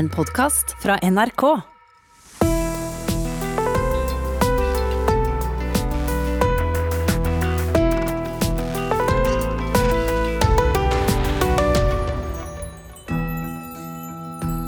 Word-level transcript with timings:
En 0.00 0.08
podkast 0.08 0.76
fra 0.82 0.94
NRK. 1.02 1.42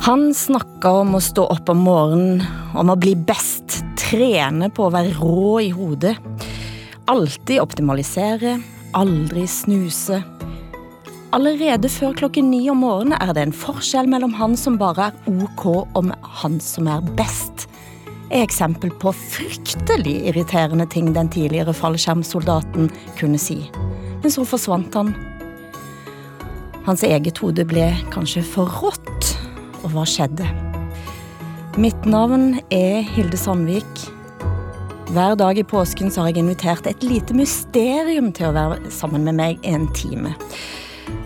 Han 0.02 0.34
snakka 0.34 0.90
om 0.90 1.14
å 1.16 1.20
stå 1.20 1.46
opp 1.46 1.72
om 1.72 1.80
morgenen, 1.80 2.44
om 2.76 2.92
å 2.92 2.98
bli 3.00 3.14
best, 3.16 3.80
trene 3.96 4.68
på 4.68 4.90
å 4.90 4.92
være 4.92 5.16
rå 5.16 5.56
i 5.64 5.72
hodet. 5.72 6.18
Alltid 7.08 7.64
optimalisere, 7.64 8.58
aldri 9.00 9.48
snuse. 9.48 10.20
Allerede 11.32 11.88
før 11.88 12.12
klokken 12.12 12.50
ni 12.52 12.66
om 12.68 12.82
morgenen 12.84 13.16
er 13.16 13.30
det 13.32 13.46
en 13.46 13.54
forskjell 13.56 14.08
mellom 14.12 14.34
han 14.36 14.52
som 14.60 14.74
bare 14.76 15.06
er 15.08 15.38
ok, 15.46 15.62
og 15.96 16.10
han 16.42 16.58
som 16.60 16.90
er 16.92 17.06
best. 17.16 17.64
Er 18.28 18.44
eksempel 18.44 18.92
på 19.00 19.14
fryktelig 19.16 20.12
irriterende 20.28 20.84
ting 20.92 21.08
den 21.16 21.30
tidligere 21.32 21.72
fallskjermsoldaten 21.72 22.90
kunne 23.16 23.40
si. 23.40 23.62
Men 24.20 24.34
så 24.34 24.44
forsvant 24.44 24.92
han. 25.00 25.14
Hans 26.84 27.04
eget 27.08 27.40
hode 27.40 27.64
ble 27.64 27.88
kanskje 28.12 28.44
for 28.44 28.68
rått 28.82 29.32
og 29.80 29.94
hva 29.94 30.04
skjedde? 30.04 30.44
Mitt 31.80 32.04
navn 32.04 32.58
er 32.68 33.00
Hilde 33.08 33.40
Sandvik. 33.40 34.04
Hver 35.16 35.40
dag 35.40 35.56
i 35.56 35.64
påsken 35.64 36.12
har 36.12 36.28
jeg 36.28 36.44
invitert 36.44 36.92
et 36.92 37.08
lite 37.08 37.32
mysterium 37.36 38.34
til 38.36 38.50
å 38.50 38.56
være 38.58 38.92
sammen 38.92 39.24
med 39.24 39.40
meg 39.40 39.64
en 39.64 39.88
time. 39.96 40.36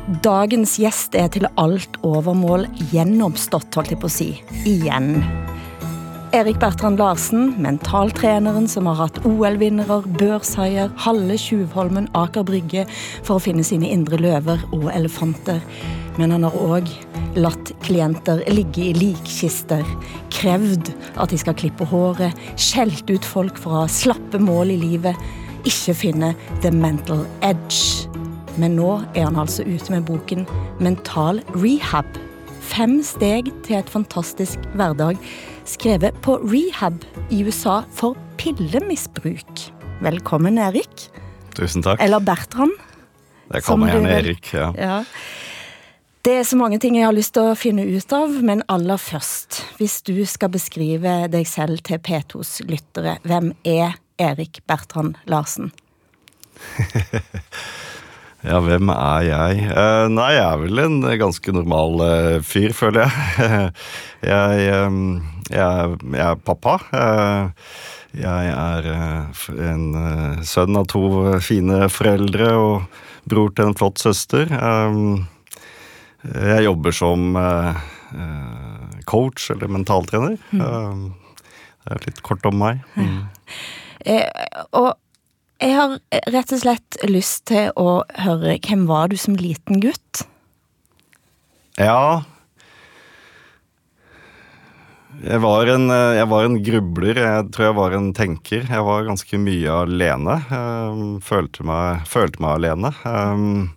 Dagens 0.06 0.77
gjest 0.78 1.16
er 1.19 1.27
til 1.34 1.48
alt 1.59 1.96
overmål 2.06 2.69
gjennomstått, 2.92 3.74
holdt 3.74 3.91
jeg 3.91 3.98
på 3.98 4.06
å 4.06 4.12
si. 4.15 4.27
Igjen. 4.62 5.16
Erik 6.37 6.60
Bertrand 6.62 7.01
Larsen, 7.02 7.48
mentaltreneren 7.59 8.68
som 8.71 8.87
har 8.87 9.01
hatt 9.01 9.18
OL-vinnere, 9.27 9.96
børshaier, 10.21 10.93
Halle 11.02 11.34
Tjuvholmen, 11.43 12.07
Aker 12.15 12.46
Brygge 12.46 12.84
for 13.27 13.40
å 13.40 13.43
finne 13.43 13.66
sine 13.66 13.90
indre 13.90 14.21
løver 14.23 14.62
og 14.77 14.93
elefanter. 14.95 15.59
Men 16.21 16.37
han 16.37 16.46
har 16.46 16.54
òg 16.54 16.93
latt 17.34 17.73
klienter 17.82 18.45
ligge 18.54 18.84
i 18.87 18.95
likkister, 18.95 19.82
krevd 20.30 20.93
at 21.18 21.34
de 21.34 21.40
skal 21.43 21.59
klippe 21.59 21.88
håret, 21.90 22.46
skjelt 22.54 23.10
ut 23.10 23.27
folk 23.27 23.59
for 23.59 23.74
å 23.74 23.82
ha 23.82 23.90
slappe 23.90 24.38
mål 24.38 24.71
i 24.77 24.79
livet, 24.87 25.18
ikke 25.66 25.99
finne 25.99 26.37
the 26.62 26.71
mental 26.71 27.27
edge. 27.43 28.07
Men 28.57 28.76
nå 28.79 28.88
er 29.12 29.26
han 29.29 29.37
altså 29.37 29.66
ute 29.68 29.93
med 29.93 30.07
boken 30.09 30.46
Mental 30.80 31.43
rehab. 31.52 32.09
Fem 32.66 32.99
steg 33.04 33.51
til 33.66 33.79
et 33.79 33.90
fantastisk 33.93 34.62
hverdag 34.74 35.21
skrevet 35.68 36.16
på 36.24 36.38
rehab 36.40 37.04
i 37.30 37.43
USA 37.45 37.82
for 37.93 38.16
pillemisbruk. 38.40 39.66
Velkommen, 40.04 40.57
Erik. 40.60 41.09
Tusen 41.57 41.84
takk. 41.84 42.01
Eller 42.01 42.24
Bertrand. 42.24 42.73
Det 43.52 43.62
kommer 43.65 43.93
gjerne 43.93 44.16
Erik. 44.16 44.49
Ja. 44.57 44.73
Ja. 44.80 45.02
Det 46.27 46.40
er 46.40 46.49
så 46.49 46.57
mange 46.59 46.80
ting 46.82 46.96
jeg 46.96 47.07
har 47.07 47.15
lyst 47.15 47.37
til 47.37 47.52
å 47.52 47.59
finne 47.59 47.84
ut 47.87 48.12
av, 48.16 48.32
men 48.43 48.65
aller 48.73 48.99
først, 48.99 49.60
hvis 49.79 50.01
du 50.09 50.16
skal 50.27 50.51
beskrive 50.57 51.29
deg 51.30 51.46
selv 51.46 51.84
til 51.87 52.01
P2s 52.02 52.65
lyttere, 52.66 53.18
hvem 53.23 53.52
er 53.62 54.01
Erik 54.18 54.65
Bertrand 54.66 55.21
Larsen? 55.30 55.71
ja, 58.45 58.60
hvem 58.60 58.90
er 58.92 59.26
jeg? 59.26 59.65
Eh, 59.70 60.06
nei, 60.12 60.30
jeg 60.37 60.45
er 60.45 60.62
vel 60.62 60.82
en 60.84 60.98
ganske 61.23 61.54
normal 61.56 62.02
eh, 62.06 62.37
fyr, 62.45 62.74
føler 62.76 63.06
jeg. 63.06 63.73
jeg, 64.32 64.66
eh, 64.72 65.00
jeg, 65.54 65.97
jeg 66.04 66.25
er 66.26 66.44
pappa. 66.44 66.78
Eh, 66.93 67.70
jeg 68.16 68.53
er 68.53 68.87
en 69.60 69.82
sønn 70.48 70.78
av 70.81 70.87
to 70.88 71.03
fine 71.44 71.84
foreldre 71.93 72.47
og 72.56 73.03
bror 73.28 73.50
til 73.53 73.69
en 73.69 73.77
flott 73.77 74.00
søster. 74.00 74.49
Jeg 76.25 76.65
jobber 76.65 76.97
som 76.97 77.37
coach 79.06 79.50
eller 79.50 79.71
mentaltrener. 79.72 80.37
Eh, 80.53 80.94
det 81.87 81.94
er 81.94 82.06
litt 82.09 82.22
kort 82.27 82.47
om 82.49 82.59
meg. 82.61 82.82
Mm. 82.99 83.19
Og 84.81 84.93
jeg 85.62 85.75
har 85.77 85.99
rett 86.33 86.53
og 86.53 86.61
slett 86.62 86.99
lyst 87.09 87.47
til 87.50 87.71
å 87.81 88.03
høre 88.22 88.59
hvem 88.67 88.87
var 88.89 89.09
du 89.12 89.17
som 89.21 89.37
liten 89.41 89.81
gutt? 89.84 90.25
Ja 91.81 92.25
jeg 95.25 95.41
var, 95.41 95.65
en, 95.72 95.87
eh, 95.91 96.19
jeg 96.19 96.28
var 96.28 96.44
en 96.44 96.59
grubler. 96.61 97.17
Jeg 97.17 97.44
tror 97.55 97.65
jeg 97.71 97.77
var 97.78 97.94
en 97.97 98.11
tenker. 98.12 98.67
Jeg 98.69 98.84
var 98.84 99.06
ganske 99.06 99.39
mye 99.41 99.72
alene. 99.87 100.34
eh, 100.53 100.99
Følte 101.25 101.65
meg, 101.65 102.03
følte 102.06 102.43
meg 102.44 102.59
alene. 102.59 102.91
Eh, 103.00 103.73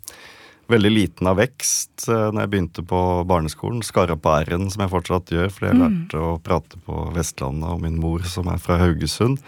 Veldig 0.69 0.91
liten 0.94 1.25
av 1.25 1.40
vekst 1.40 2.03
eh, 2.11 2.28
når 2.29 2.44
jeg 2.44 2.50
begynte 2.51 2.84
på 2.85 3.00
barneskolen. 3.25 3.79
Skar 3.81 4.11
opp 4.13 4.28
r-en, 4.29 4.67
som 4.69 4.84
jeg 4.84 4.91
fortsatt 4.91 5.31
gjør, 5.34 5.47
fordi 5.50 5.72
jeg 5.72 5.79
lærte 5.79 6.19
å 6.22 6.35
prate 6.46 6.78
på 6.85 7.07
Vestlandet, 7.16 7.72
og 7.72 7.81
min 7.81 7.96
mor 8.03 8.22
som 8.29 8.51
er 8.51 8.59
fra 8.61 8.78
Haugesund. 8.84 9.40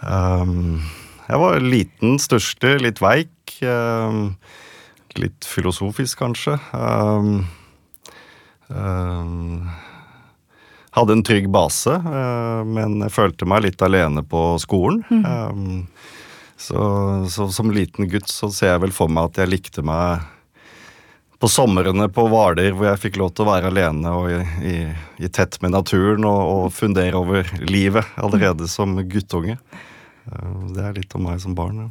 Eh, 0.00 0.54
Jeg 1.30 1.38
var 1.38 1.62
liten, 1.62 2.18
største, 2.18 2.74
litt 2.82 2.98
veik. 3.02 3.60
eh, 3.62 4.18
Litt 5.18 5.42
filosofisk, 5.42 6.20
kanskje. 6.20 6.52
Um, 6.70 7.40
um, 8.70 9.66
hadde 10.94 11.16
en 11.16 11.24
trygg 11.26 11.48
base, 11.50 11.96
men 12.66 13.00
jeg 13.02 13.14
følte 13.16 13.48
meg 13.50 13.64
litt 13.64 13.82
alene 13.82 14.22
på 14.22 14.44
skolen. 14.62 15.02
Um, 15.10 15.88
så, 16.60 17.26
så 17.26 17.48
som 17.50 17.74
liten 17.74 18.06
gutt 18.10 18.30
så 18.30 18.52
ser 18.54 18.76
jeg 18.76 18.84
vel 18.84 18.94
for 18.94 19.10
meg 19.10 19.32
at 19.32 19.42
jeg 19.42 19.50
likte 19.50 19.82
meg 19.82 20.22
på 21.40 21.48
somrene 21.50 22.06
på 22.12 22.26
Hvaler, 22.30 22.70
hvor 22.76 22.90
jeg 22.92 23.02
fikk 23.08 23.18
lov 23.18 23.30
til 23.34 23.46
å 23.46 23.50
være 23.50 23.70
alene 23.72 24.10
og 24.14 24.30
i, 24.30 24.40
i, 24.62 24.74
i 25.24 25.30
tett 25.32 25.56
med 25.64 25.72
naturen 25.74 26.26
og, 26.28 26.40
og 26.54 26.74
fundere 26.76 27.16
over 27.18 27.48
livet 27.66 28.04
allerede 28.20 28.68
som 28.70 28.94
guttunge. 29.10 29.56
Uh, 30.28 30.70
det 30.76 30.84
er 30.84 30.96
litt 30.98 31.16
om 31.16 31.28
meg 31.28 31.40
som 31.42 31.56
barn. 31.58 31.84
Ja. 31.86 31.90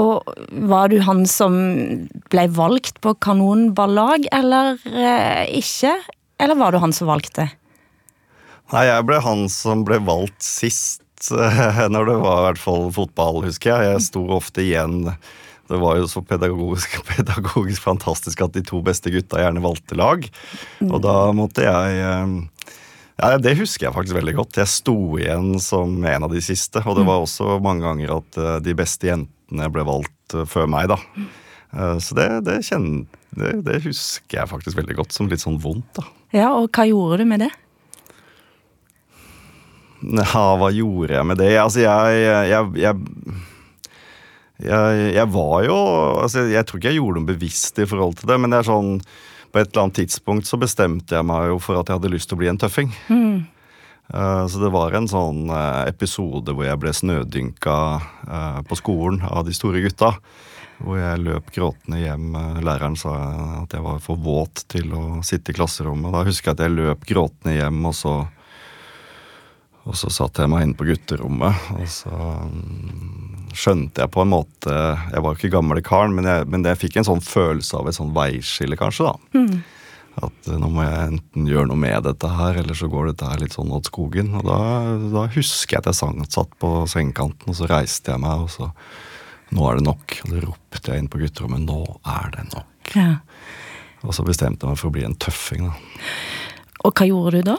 Og 0.00 0.26
var 0.66 0.90
du 0.90 0.98
han 1.06 1.22
som 1.30 1.54
ble 2.32 2.48
valgt 2.50 2.98
på 3.04 3.14
kanonballag, 3.22 4.26
eller 4.34 4.74
eh, 4.90 5.44
ikke? 5.60 5.94
Eller 6.42 6.58
var 6.58 6.74
du 6.74 6.80
han 6.82 6.94
som 6.94 7.12
valgte? 7.12 7.46
Nei, 8.72 8.88
jeg 8.88 9.06
ble 9.06 9.20
han 9.22 9.46
som 9.52 9.84
ble 9.86 10.00
valgt 10.02 10.42
sist, 10.42 11.04
når 11.30 12.10
det 12.10 12.18
var 12.24 12.40
i 12.40 12.46
hvert 12.48 12.60
fall 12.60 12.88
fotball, 12.92 13.44
husker 13.46 13.70
jeg. 13.70 13.92
Jeg 13.92 14.06
sto 14.08 14.24
ofte 14.34 14.64
igjen. 14.64 15.14
Det 15.70 15.78
var 15.80 16.00
jo 16.00 16.08
så 16.10 16.24
pedagogisk, 16.26 16.98
pedagogisk 17.14 17.86
fantastisk 17.86 18.42
at 18.44 18.56
de 18.56 18.64
to 18.66 18.82
beste 18.84 19.14
gutta 19.14 19.44
gjerne 19.44 19.62
valgte 19.64 19.96
lag. 20.00 20.26
Og 20.84 20.98
da 21.06 21.16
måtte 21.36 21.64
jeg 21.64 22.02
eh, 22.02 22.34
Ja, 23.20 23.36
det 23.38 23.52
husker 23.60 23.86
jeg 23.86 23.94
faktisk 23.94 24.16
veldig 24.18 24.34
godt. 24.40 24.58
Jeg 24.58 24.70
sto 24.72 24.94
igjen 25.20 25.52
som 25.62 25.92
en 26.02 26.26
av 26.26 26.32
de 26.34 26.40
siste. 26.42 26.82
Og 26.82 26.96
det 26.98 27.04
var 27.06 27.22
også 27.22 27.60
mange 27.62 27.84
ganger 27.86 28.16
at 28.16 28.38
eh, 28.42 28.56
de 28.66 28.74
beste 28.74 29.06
jentene 29.10 29.68
ble 29.70 29.84
valgt 29.86 30.34
eh, 30.34 30.46
før 30.50 30.66
meg, 30.72 30.90
da. 30.90 30.98
Eh, 31.74 31.98
Så 32.02 32.16
det, 32.18 32.26
det, 32.48 32.56
kjenner, 32.66 33.04
det, 33.38 33.52
det 33.68 33.78
husker 33.86 34.40
jeg 34.40 34.50
faktisk 34.50 34.80
veldig 34.80 34.96
godt, 34.98 35.14
som 35.14 35.30
litt 35.30 35.44
sånn 35.44 35.60
vondt, 35.62 35.92
da. 36.00 36.08
Ja, 36.34 36.48
og 36.58 36.72
hva 36.74 36.88
gjorde 36.90 37.22
du 37.22 37.28
med 37.30 37.44
det? 37.46 37.52
Ja, 40.04 40.42
hva 40.60 40.68
gjorde 40.74 41.14
jeg 41.14 41.26
med 41.30 41.38
det? 41.40 41.52
Altså, 41.62 41.80
jeg 41.84 42.24
Jeg, 42.50 42.66
jeg, 42.82 42.96
jeg, 44.64 45.14
jeg 45.14 45.26
var 45.32 45.62
jo 45.66 45.76
altså, 46.22 46.44
Jeg 46.50 46.66
tror 46.68 46.78
ikke 46.78 46.90
jeg 46.92 46.98
gjorde 47.00 47.20
noe 47.22 47.30
bevisst 47.30 47.78
i 47.80 47.86
forhold 47.88 48.18
til 48.18 48.28
det, 48.30 48.36
men 48.42 48.52
det 48.52 48.60
er 48.60 48.68
sånn 48.68 48.90
på 49.54 49.60
et 49.62 49.70
eller 49.70 49.84
annet 49.84 50.00
tidspunkt 50.02 50.48
så 50.50 50.58
bestemte 50.58 51.14
jeg 51.14 51.26
meg 51.26 51.52
jo 51.52 51.60
for 51.62 51.78
at 51.78 51.86
jeg 51.86 52.00
hadde 52.00 52.10
lyst 52.10 52.26
til 52.26 52.34
å 52.34 52.40
bli 52.42 52.50
en 52.50 52.58
tøffing. 52.58 52.90
Eh, 54.12 54.46
Så 54.50 54.58
det 54.60 54.72
var 54.74 54.92
en 54.92 55.06
sånn 55.08 55.46
eh, 55.48 55.84
episode 55.88 56.52
hvor 56.52 56.66
jeg 56.66 56.80
ble 56.82 56.90
snødynka 56.92 57.76
eh, 58.26 58.58
på 58.68 58.76
skolen 58.76 59.22
av 59.30 59.46
de 59.46 59.54
store 59.56 59.80
gutta. 59.86 60.10
Hvor 60.82 60.98
jeg 60.98 61.22
løp 61.22 61.52
gråtende 61.54 62.00
hjem. 62.02 62.32
Læreren 62.66 62.96
sa 62.98 63.14
at 63.62 63.72
jeg 63.72 63.84
var 63.84 64.00
for 64.02 64.18
våt 64.18 64.64
til 64.68 64.90
å 64.92 65.22
sitte 65.22 65.54
i 65.54 65.56
klasserommet. 65.56 66.10
Da 66.12 66.24
husker 66.26 66.50
jeg 66.50 66.58
at 66.58 66.64
jeg 66.66 66.74
løp 66.74 67.06
gråtende 67.06 67.54
hjem, 67.54 67.78
og 67.86 67.94
så 67.94 68.14
og 69.84 69.96
så 69.98 70.08
satte 70.12 70.44
jeg 70.44 70.52
meg 70.52 70.64
inn 70.64 70.74
på 70.78 70.86
gutterommet, 70.88 71.68
og 71.76 71.84
så 71.92 72.10
mm, 72.48 73.52
skjønte 73.52 74.00
jeg 74.00 74.12
på 74.14 74.22
en 74.24 74.30
måte 74.32 74.72
Jeg 74.72 75.20
var 75.20 75.34
jo 75.34 75.36
ikke 75.38 75.52
gamle 75.52 75.82
karen, 75.84 76.14
men 76.16 76.28
jeg, 76.28 76.46
men 76.48 76.64
jeg 76.64 76.80
fikk 76.80 76.98
en 77.00 77.08
sånn 77.10 77.24
følelse 77.24 77.76
av 77.76 77.90
et 77.90 77.98
sånn 77.98 78.14
veiskille, 78.16 78.78
kanskje. 78.80 79.10
da. 79.10 79.42
At 80.22 80.48
eh, 80.48 80.58
nå 80.60 80.70
må 80.72 80.84
jeg 80.86 81.10
enten 81.10 81.48
gjøre 81.50 81.68
noe 81.70 81.80
med 81.80 82.06
dette 82.06 82.30
her, 82.30 82.60
eller 82.62 82.78
så 82.78 82.88
går 82.90 83.10
dette 83.10 83.28
her 83.28 83.42
litt 83.42 83.56
sånn 83.56 83.72
åt 83.74 83.90
skogen. 83.90 84.32
Og 84.38 84.46
da, 84.46 84.60
da 85.12 85.26
husker 85.34 85.76
jeg 85.76 85.82
at 85.82 85.90
jeg 85.90 86.00
sang, 86.00 86.22
satt 86.30 86.54
på 86.62 86.72
sengekanten, 86.90 87.50
og 87.50 87.58
så 87.58 87.68
reiste 87.70 88.14
jeg 88.14 88.24
meg, 88.24 88.46
og 88.46 88.54
så 88.54 88.72
Nå 89.54 89.66
er 89.68 89.76
det 89.76 89.84
nok. 89.86 90.14
Og 90.24 90.30
så 90.32 90.38
ropte 90.42 90.90
jeg 90.90 91.02
inn 91.02 91.08
på 91.12 91.18
gutterommet. 91.20 91.60
Nå 91.62 91.76
er 92.10 92.30
det 92.32 92.46
nok. 92.48 92.94
Ja. 92.96 93.20
Og 94.02 94.16
så 94.16 94.24
bestemte 94.26 94.64
jeg 94.64 94.72
meg 94.72 94.80
for 94.80 94.88
å 94.88 94.94
bli 94.96 95.04
en 95.06 95.14
tøffing, 95.20 95.68
da. 95.68 95.74
Og 96.88 96.96
hva 96.96 97.06
gjorde 97.06 97.38
du 97.38 97.52
da? 97.52 97.58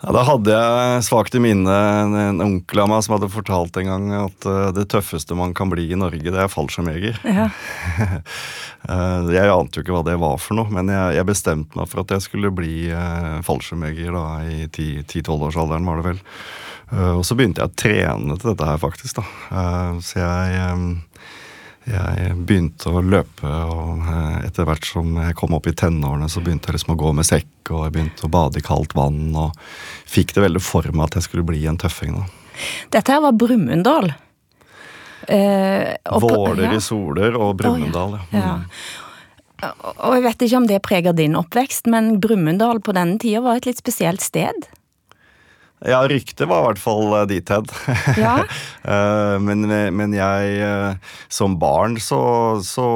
Ja, 0.00 0.14
da 0.16 0.22
hadde 0.24 0.54
jeg 0.54 1.02
svakt 1.04 1.34
i 1.36 1.42
minne 1.44 1.74
en, 1.74 2.14
en 2.16 2.38
onkel 2.40 2.80
av 2.80 2.88
meg 2.88 3.02
som 3.04 3.18
hadde 3.18 3.28
fortalt 3.32 3.76
en 3.76 3.90
gang 3.90 4.06
at 4.16 4.46
uh, 4.48 4.70
det 4.72 4.86
tøffeste 4.94 5.36
man 5.36 5.52
kan 5.56 5.68
bli 5.72 5.90
i 5.92 5.98
Norge, 5.98 6.24
det 6.24 6.40
er 6.40 6.48
fallskjermjeger. 6.48 7.20
Ja. 7.28 7.50
uh, 8.88 9.28
jeg 9.36 9.52
ante 9.52 9.80
jo 9.80 9.84
ikke 9.84 9.98
hva 9.98 10.04
det 10.08 10.16
var 10.22 10.40
for 10.40 10.56
noe, 10.56 10.72
men 10.72 10.88
jeg, 10.88 11.18
jeg 11.18 11.28
bestemte 11.28 11.76
meg 11.76 11.90
for 11.92 12.00
at 12.04 12.16
jeg 12.16 12.24
skulle 12.24 12.52
bli 12.54 12.88
uh, 12.88 13.44
fallskjermjeger 13.44 14.16
i 14.48 14.64
10-12-årsalderen, 14.70 15.84
var 15.84 16.00
det 16.00 16.08
vel. 16.08 16.24
og 17.18 17.20
så 17.26 17.36
begynte 17.36 17.60
jeg 17.60 17.70
å 17.70 17.78
trene 17.78 18.38
til 18.40 18.54
dette 18.54 18.66
her, 18.66 18.80
faktisk. 18.80 19.20
da. 19.20 20.00
så 20.02 20.22
jeg 20.24 20.64
um, 20.72 20.88
jeg 21.88 22.34
begynte 22.46 22.90
å 22.92 23.00
løpe, 23.00 23.48
og 23.48 24.02
eh, 24.04 24.46
etter 24.48 24.66
hvert 24.68 24.84
som 24.84 25.14
jeg 25.16 25.36
kom 25.38 25.54
opp 25.56 25.68
i 25.70 25.74
tenårene, 25.76 26.28
så 26.28 26.42
begynte 26.44 26.68
jeg 26.68 26.78
liksom 26.78 26.94
å 26.94 26.98
gå 27.00 27.12
med 27.16 27.28
sekk, 27.28 27.52
og 27.70 27.86
jeg 27.86 27.94
begynte 27.94 28.26
å 28.26 28.32
bade 28.32 28.60
i 28.60 28.64
kaldt 28.64 28.96
vann, 28.98 29.30
og 29.32 29.56
fikk 30.10 30.34
det 30.36 30.44
veldig 30.44 30.62
for 30.64 30.88
meg 30.92 31.08
at 31.08 31.20
jeg 31.20 31.28
skulle 31.28 31.46
bli 31.48 31.64
en 31.70 31.80
tøffing. 31.80 32.18
da. 32.18 32.26
Dette 32.92 33.14
her 33.14 33.22
var 33.24 33.38
Brumunddal. 33.38 34.12
Eh, 35.30 35.94
Våler 36.20 36.66
ja. 36.66 36.74
i 36.76 36.82
Soler 36.84 37.36
og 37.38 37.54
Brumunddal, 37.60 38.18
oh, 38.18 38.34
ja. 38.34 38.58
ja. 39.60 39.72
Og 40.00 40.16
jeg 40.16 40.24
vet 40.24 40.44
ikke 40.46 40.60
om 40.60 40.68
det 40.68 40.82
preger 40.84 41.16
din 41.16 41.36
oppvekst, 41.36 41.88
men 41.92 42.14
Brumunddal 42.20 42.80
på 42.84 42.96
denne 42.96 43.20
tida 43.20 43.42
var 43.44 43.60
et 43.60 43.68
litt 43.68 43.80
spesielt 43.80 44.24
sted? 44.24 44.68
Ja, 45.80 46.02
ryktet 46.08 46.44
var 46.48 46.60
i 46.60 46.66
hvert 46.68 46.80
fall 46.82 47.14
eh, 47.16 47.26
dit 47.30 47.52
hen. 47.52 47.72
Ja. 48.20 48.40
Eh, 48.80 49.34
men, 49.44 49.66
men, 49.68 50.14
jeg 50.16 50.52
eh, 50.64 51.10
Som 51.28 51.58
barn 51.60 51.98
så, 52.00 52.20
så, 52.64 52.86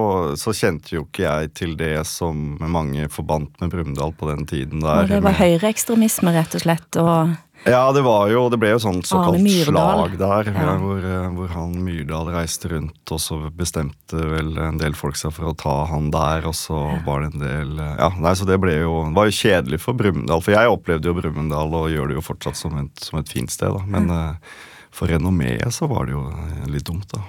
så, 0.41 0.55
kjente 0.57 0.95
jo 0.95 1.03
ikke 1.05 1.27
jeg 1.27 1.51
til 1.61 1.75
det 1.77 2.07
som 2.09 2.55
mange 2.57 3.05
forbandt 3.13 3.61
med 3.61 3.69
Brumunddal 3.75 4.15
på 4.17 4.31
den 4.31 4.47
tiden. 4.49 4.81
Der, 4.81 5.03
og 5.05 5.13
det 5.13 5.21
var 5.27 5.37
høyreekstremisme, 5.37 6.33
rett 6.33 6.57
og 6.57 6.65
slett? 6.65 7.03
og... 7.03 7.37
Ja, 7.65 7.93
det 7.93 8.03
var 8.05 8.29
jo, 8.29 8.43
det 8.53 8.59
ble 8.61 8.75
jo 8.75 8.81
sånn 8.83 8.99
såkalt 9.07 9.41
slag 9.65 10.19
der, 10.21 10.51
ja. 10.53 10.75
hvor, 10.81 11.01
eh, 11.01 11.29
hvor, 11.33 11.49
han 11.55 11.73
Myrdal 11.81 12.29
reiste 12.35 12.69
rundt, 12.75 13.01
og 13.09 13.23
så 13.23 13.39
bestemte 13.57 14.21
vel 14.21 14.53
en 14.61 14.81
del 14.81 14.97
folk 14.99 15.17
seg 15.17 15.33
for 15.33 15.49
å 15.49 15.55
ta 15.57 15.77
han 15.89 16.11
der, 16.13 16.45
og 16.51 16.57
så 16.59 16.77
ja. 16.93 17.01
var 17.07 17.25
det 17.25 17.33
en 17.33 17.45
del 17.45 17.73
eh, 17.81 17.97
Ja, 18.03 18.11
nei, 18.21 18.35
så 18.37 18.49
det 18.49 18.61
ble 18.61 18.77
jo 18.83 19.01
Det 19.09 19.17
var 19.17 19.31
jo 19.31 19.37
kjedelig 19.41 19.81
for 19.81 19.97
Brumunddal, 19.97 20.45
for 20.45 20.57
jeg 20.57 20.77
opplevde 20.77 21.09
jo 21.09 21.17
Brumunddal 21.17 21.81
og 21.81 21.91
gjør 21.95 22.13
det 22.13 22.21
jo 22.21 22.29
fortsatt 22.29 22.61
som 22.61 22.77
et, 22.85 22.93
som 23.01 23.23
et 23.23 23.33
fint 23.33 23.53
sted, 23.53 23.73
da. 23.73 23.81
Men 23.89 24.13
uh, 24.13 24.57
for 24.95 25.09
renommeet 25.09 25.73
så 25.75 25.89
var 25.91 26.09
det 26.09 26.19
jo 26.19 26.29
litt 26.69 26.85
dumt, 26.85 27.09
da. 27.17 27.25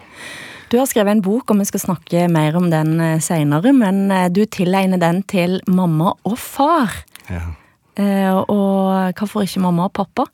Du 0.74 0.80
har 0.82 0.90
skrevet 0.90 1.16
en 1.16 1.24
bok, 1.24 1.48
og 1.54 1.62
vi 1.62 1.70
skal 1.70 1.84
snakke 1.86 2.28
mer 2.34 2.58
om 2.60 2.68
den 2.74 2.98
seinere, 3.24 3.72
men 3.72 4.10
du 4.34 4.44
tilegner 4.50 5.00
den 5.00 5.22
til 5.30 5.62
mamma 5.70 6.16
og 6.26 6.40
far. 6.42 7.06
Ja. 7.30 7.54
Eh, 7.96 8.32
og 8.32 9.16
hvorfor 9.16 9.46
ikke 9.46 9.64
mamma 9.64 9.88
og 9.88 9.96
pappa? 9.96 10.26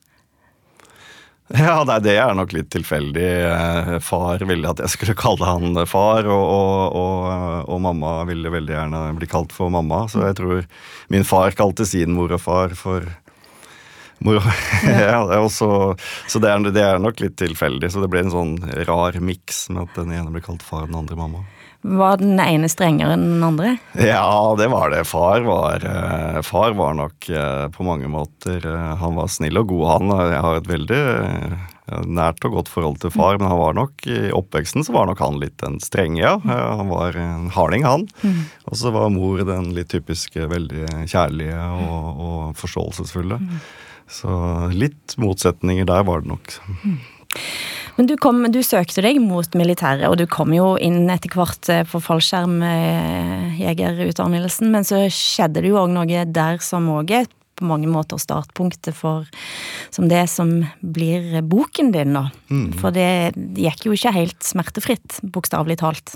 Ja, 1.52 1.82
nei, 1.84 2.00
Det 2.00 2.16
er 2.16 2.34
nok 2.36 2.54
litt 2.56 2.70
tilfeldig. 2.72 3.28
Eh, 3.52 3.96
far 4.00 4.44
ville 4.48 4.70
at 4.70 4.80
jeg 4.80 4.94
skulle 4.94 5.18
kalle 5.20 5.48
han 5.48 5.76
far, 5.90 6.26
og, 6.26 6.44
og, 6.48 6.96
og, 6.96 7.66
og, 7.68 7.82
mamma 7.84 8.22
ville 8.30 8.54
veldig 8.54 8.76
gjerne 8.78 9.02
bli 9.20 9.28
kalt 9.28 9.52
for 9.56 9.74
mamma. 9.74 10.06
Så 10.08 10.24
jeg 10.24 10.38
tror 10.40 10.64
min 11.12 11.28
far 11.28 11.52
kalte 11.58 11.86
sin 11.86 12.16
mor 12.16 12.32
og 12.32 12.42
far 12.42 12.76
for 12.80 13.08
mor 14.22 14.40
ja. 14.86 15.26
ja 15.34 15.42
så, 15.50 15.98
så 16.30 16.40
det, 16.40 16.50
er, 16.50 16.70
det, 16.72 16.86
er, 16.86 17.02
nok 17.04 17.20
litt 17.20 17.36
tilfeldig. 17.42 17.92
Så 17.92 18.04
det 18.04 18.12
ble 18.14 18.24
en 18.24 18.34
sånn 18.34 18.56
rar 18.88 19.20
miks 19.20 19.68
med 19.74 19.90
at 19.90 20.00
den 20.00 20.16
ene 20.16 20.32
ble 20.32 20.44
kalt 20.46 20.64
far, 20.64 20.88
og 20.88 20.94
den 20.94 21.02
andre 21.04 21.20
mamma. 21.20 21.44
Var 21.82 22.20
den 22.22 22.38
ene 22.38 22.70
strengere 22.70 23.16
enn 23.16 23.24
den 23.26 23.44
andre? 23.46 23.74
Ja, 23.98 24.54
det 24.58 24.68
var 24.70 24.92
det. 24.94 25.02
Far 25.10 25.42
var, 25.42 25.82
eh, 25.82 26.42
far 26.46 26.76
var 26.78 26.94
nok 26.94 27.30
eh, 27.30 27.68
på 27.74 27.86
mange 27.88 28.10
måter 28.12 28.62
eh, 28.62 28.96
Han 29.02 29.18
var 29.18 29.32
snill 29.34 29.58
og 29.58 29.72
god, 29.74 29.86
han. 29.90 30.14
Jeg 30.30 30.44
har 30.46 30.60
et 30.60 30.70
veldig 30.70 31.04
nært 32.08 32.46
og 32.48 32.54
godt 32.56 32.70
forhold 32.72 33.02
til 33.02 33.12
far, 33.12 33.36
men 33.36 33.50
han 33.50 33.60
var 33.60 33.74
nok 33.76 34.06
i 34.08 34.30
oppveksten 34.32 34.86
så 34.88 34.94
var 34.96 35.10
nok 35.10 35.20
han 35.20 35.42
litt 35.42 35.58
den 35.60 35.76
strenge, 35.84 36.22
ja. 36.22 36.38
Han 36.46 36.88
var 36.88 37.18
en 37.20 37.50
harding, 37.52 37.84
han. 37.84 38.06
Mm. 38.22 38.46
Og 38.70 38.78
så 38.80 38.94
var 38.96 39.12
mor 39.12 39.42
den 39.44 39.74
litt 39.76 39.90
typiske, 39.92 40.46
veldig 40.54 40.86
kjærlige 41.12 41.58
og, 41.82 42.22
og 42.28 42.62
forståelsesfulle. 42.62 43.42
Mm. 43.42 43.60
Så 44.12 44.38
litt 44.72 45.18
motsetninger 45.20 45.90
der 45.90 46.08
var 46.08 46.24
det 46.24 46.32
nok. 46.32 46.56
Mm. 46.86 46.98
Men 47.98 48.08
du, 48.08 48.18
kom, 48.22 48.52
du, 48.52 48.64
søkte 48.64 49.02
deg 49.04 49.20
mot 49.24 49.56
militæret, 49.58 50.08
og 50.08 50.18
du 50.20 50.26
kom 50.30 50.54
jo 50.56 50.78
inn 50.82 51.10
etter 51.12 51.30
hvert 51.36 51.70
eh, 51.74 51.88
på 51.88 52.00
fallskjermjegerutdannelsen, 52.04 54.72
men 54.74 54.84
så 54.88 54.98
skjedde 55.12 55.62
det 55.62 55.70
jo 55.74 55.82
òg 55.84 55.90
noe 55.94 56.26
der 56.26 56.58
som 56.64 56.90
òg 56.94 57.12
er 57.22 57.28
på 57.62 57.66
mange 57.70 57.90
måter 57.92 58.18
startpunktet 58.18 58.96
for 58.98 59.26
som 59.94 60.10
det 60.10 60.30
som 60.32 60.66
blir 60.82 61.42
boken 61.46 61.92
din, 61.94 62.14
da. 62.18 62.26
Mm. 62.50 62.74
For 62.82 62.90
det 62.96 63.34
gikk 63.60 63.86
jo 63.86 63.92
ikke 63.98 64.14
helt 64.16 64.44
smertefritt, 64.46 65.20
bokstavelig 65.22 65.78
talt. 65.84 66.08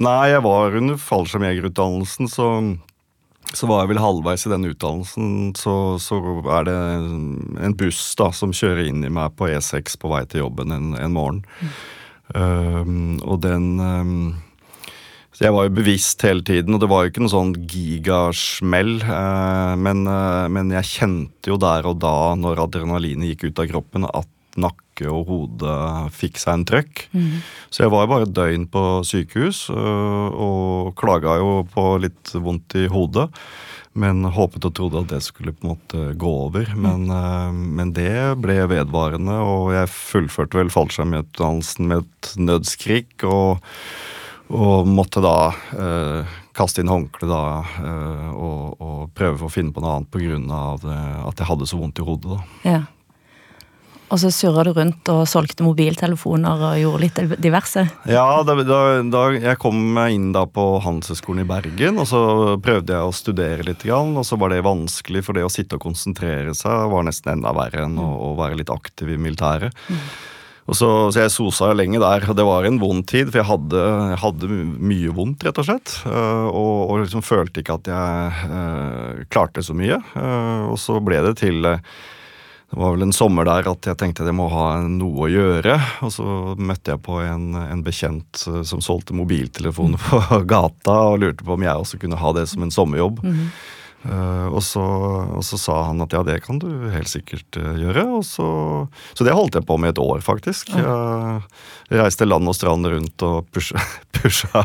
Nei, 0.00 0.30
jeg 0.30 0.42
var 0.46 0.76
under 0.78 0.96
fallskjermjegerutdannelsen, 1.00 2.28
så 2.30 2.46
så 3.56 3.66
var 3.66 3.82
jeg 3.82 3.92
vel 3.92 4.02
halvveis 4.02 4.46
i 4.46 4.52
den 4.52 4.68
utdannelsen, 4.70 5.30
så, 5.58 5.74
så, 6.02 6.18
er 6.54 6.68
det 6.68 6.76
en 7.66 7.74
buss 7.78 8.02
da, 8.18 8.30
som 8.36 8.54
kjører 8.54 8.86
inn 8.86 9.02
i 9.06 9.10
meg 9.12 9.34
på 9.38 9.48
E6 9.50 9.98
på 10.00 10.10
vei 10.12 10.22
til 10.30 10.44
jobben 10.44 10.74
en, 10.76 10.92
en 10.98 11.16
morgen. 11.16 11.42
Mm. 11.58 11.72
Um, 12.30 13.16
og 13.26 13.40
den 13.42 13.64
um, 13.82 14.12
Så 15.34 15.48
jeg 15.48 15.54
var 15.56 15.66
jo 15.66 15.72
bevisst 15.80 16.22
hele 16.22 16.44
tiden, 16.46 16.76
og 16.76 16.82
det 16.82 16.90
var 16.92 17.02
jo 17.02 17.10
ikke 17.10 17.24
noe 17.24 17.32
sånn 17.32 17.54
gigasmell. 17.58 19.00
Uh, 19.02 19.74
men, 19.82 20.04
uh, 20.06 20.46
men 20.52 20.70
jeg 20.76 20.92
kjente 20.92 21.50
jo 21.50 21.58
der 21.58 21.88
og 21.90 21.98
da, 22.04 22.36
når 22.38 22.66
adrenalinet 22.68 23.32
gikk 23.32 23.48
ut 23.48 23.64
av 23.64 23.70
kroppen, 23.72 24.06
at 24.06 24.30
nakke 24.60 25.08
og 25.08 25.28
hode 25.30 25.74
fikk 26.12 26.40
seg 26.40 26.58
en 26.58 26.66
trøkk. 26.68 27.06
Mm. 27.14 27.40
Så 27.72 27.84
jeg 27.84 27.92
var 27.94 28.10
bare 28.10 28.26
et 28.28 28.36
døgn 28.36 28.66
på 28.72 28.84
sykehus 29.06 29.68
og 29.72 30.92
klaga 31.00 31.38
jo 31.40 31.60
på 31.70 31.86
litt 32.02 32.34
vondt 32.34 32.76
i 32.80 32.86
hodet. 32.92 33.30
Men 34.00 34.22
håpet 34.22 34.68
og 34.68 34.74
trodde 34.76 35.00
at 35.02 35.10
det 35.10 35.22
skulle 35.26 35.54
på 35.56 35.64
en 35.64 35.72
måte 35.72 36.12
gå 36.20 36.34
over. 36.44 36.68
Mm. 36.76 36.84
Men, 36.84 37.08
mm. 37.10 37.64
men 37.80 37.94
det 37.96 38.12
ble 38.42 38.60
vedvarende, 38.70 39.40
og 39.42 39.72
jeg 39.74 39.90
fullførte 39.94 40.60
vel 40.60 40.70
fallskjermutdannelsen 40.74 41.90
med 41.90 42.06
et 42.06 42.32
nødskrik. 42.38 43.26
og 43.26 43.58
og 44.50 44.88
måtte 44.90 45.22
da 45.22 45.52
eh, 45.78 46.38
kaste 46.56 46.82
inn 46.82 46.90
håndkleet 46.90 47.30
da 47.30 47.42
eh, 47.62 48.30
og, 48.34 48.80
og, 48.82 49.02
prøve 49.14 49.46
å 49.46 49.52
finne 49.52 49.74
på 49.74 49.82
noe 49.82 50.00
annet 50.00 50.10
pga. 50.10 51.20
at 51.28 51.42
jeg 51.42 51.50
hadde 51.50 51.68
så 51.70 51.78
vondt 51.78 52.00
i 52.02 52.06
hodet. 52.06 52.34
da. 52.34 52.40
Ja. 52.66 52.80
Og 54.10 54.18
så 54.18 54.30
surra 54.34 54.64
du 54.66 54.72
rundt 54.74 55.06
og 55.12 55.22
solgte 55.30 55.62
mobiltelefoner 55.62 56.64
og 56.66 56.78
gjorde 56.80 57.02
litt 57.04 57.20
diverse? 57.42 57.84
Ja, 58.10 58.42
da, 58.46 58.56
da, 59.06 59.22
jeg 59.36 59.60
kom 59.62 59.94
inn 60.02 60.32
da 60.34 60.46
på 60.50 60.64
Handelshøyskolen 60.82 61.44
i 61.44 61.48
Bergen, 61.48 62.00
og 62.02 62.08
så 62.10 62.22
prøvde 62.62 62.96
jeg 62.96 63.06
å 63.06 63.14
studere 63.14 63.66
litt, 63.68 63.86
og 63.86 64.24
så 64.26 64.38
var 64.40 64.50
det 64.50 64.64
vanskelig, 64.66 65.22
for 65.26 65.38
det 65.38 65.46
å 65.46 65.52
sitte 65.52 65.78
og 65.78 65.86
konsentrere 65.86 66.56
seg 66.58 66.90
var 66.90 67.06
nesten 67.06 67.36
enda 67.36 67.54
verre 67.54 67.86
enn 67.86 67.96
å, 68.02 68.10
å 68.30 68.34
være 68.40 68.58
litt 68.58 68.74
aktiv 68.74 69.14
i 69.14 69.20
militæret. 69.20 69.78
Mm. 69.86 70.04
Og 70.70 70.76
så, 70.78 70.88
så, 71.10 71.24
jeg 71.24 71.32
sosa 71.34 71.72
lenge 71.74 71.98
der, 71.98 72.24
og 72.30 72.36
det 72.38 72.46
var 72.46 72.66
en 72.66 72.78
vond 72.78 73.02
tid, 73.06 73.30
for 73.30 73.40
jeg 73.40 73.48
hadde, 73.48 73.80
jeg 74.12 74.20
hadde 74.22 74.58
mye 74.90 75.14
vondt, 75.16 75.46
rett 75.46 75.58
og 75.58 75.66
slett. 75.66 75.96
Uh, 76.04 76.46
og, 76.46 76.74
og, 76.84 76.94
liksom 77.02 77.24
følte 77.26 77.62
ikke 77.62 77.78
at 77.80 77.90
jeg 77.90 78.50
uh, 78.52 79.22
klarte 79.34 79.64
så 79.66 79.74
mye. 79.74 79.98
Uh, 80.14 80.70
og 80.70 80.78
så 80.78 81.00
ble 81.02 81.18
det 81.26 81.40
til 81.42 81.66
det 82.70 82.78
var 82.78 82.92
vel 82.94 83.02
en 83.02 83.12
sommer 83.12 83.46
der 83.48 83.66
at 83.66 83.86
jeg 83.88 83.98
tenkte 83.98 84.22
jeg 84.28 84.36
må 84.38 84.46
ha 84.52 84.66
noe 84.86 85.26
å 85.26 85.30
gjøre. 85.30 85.74
Og 86.06 86.12
så 86.14 86.26
møtte 86.54 86.94
jeg 86.94 87.02
på 87.02 87.18
en, 87.24 87.48
en 87.58 87.82
bekjent 87.82 88.44
eh, 88.46 88.60
som 88.68 88.82
solgte 88.84 89.16
mobiltelefoner 89.18 89.98
på 90.06 90.40
gata, 90.46 90.94
og 91.10 91.18
lurte 91.24 91.46
på 91.46 91.56
om 91.56 91.66
jeg 91.66 91.82
også 91.82 91.98
kunne 92.02 92.20
ha 92.20 92.32
det 92.36 92.46
som 92.52 92.62
en 92.62 92.74
sommerjobb. 92.74 93.24
Mm 93.24 93.34
-hmm. 93.34 93.50
Uh, 94.00 94.48
og, 94.48 94.62
så, 94.64 94.80
og, 94.80 95.42
så, 95.44 95.58
sa 95.60 95.74
han 95.90 96.00
at 96.00 96.14
ja, 96.16 96.22
det 96.24 96.38
kan 96.46 96.56
du 96.60 96.68
helt 96.88 97.10
sikkert 97.10 97.58
uh, 97.60 97.74
gjøre. 97.76 98.06
Og 98.16 98.24
så, 98.24 98.46
så 99.12 99.26
det 99.26 99.34
holdt 99.36 99.58
jeg 99.58 99.66
på 99.68 99.76
med 99.80 99.92
et 99.92 100.00
år, 100.00 100.22
faktisk. 100.24 100.72
Ja. 100.72 101.40
Jeg 101.90 102.00
reiste 102.00 102.28
land 102.28 102.48
og 102.48 102.56
strand 102.56 102.86
rundt 102.88 103.24
og 103.26 103.50
pusha, 103.52 103.80
pusha, 104.16 104.62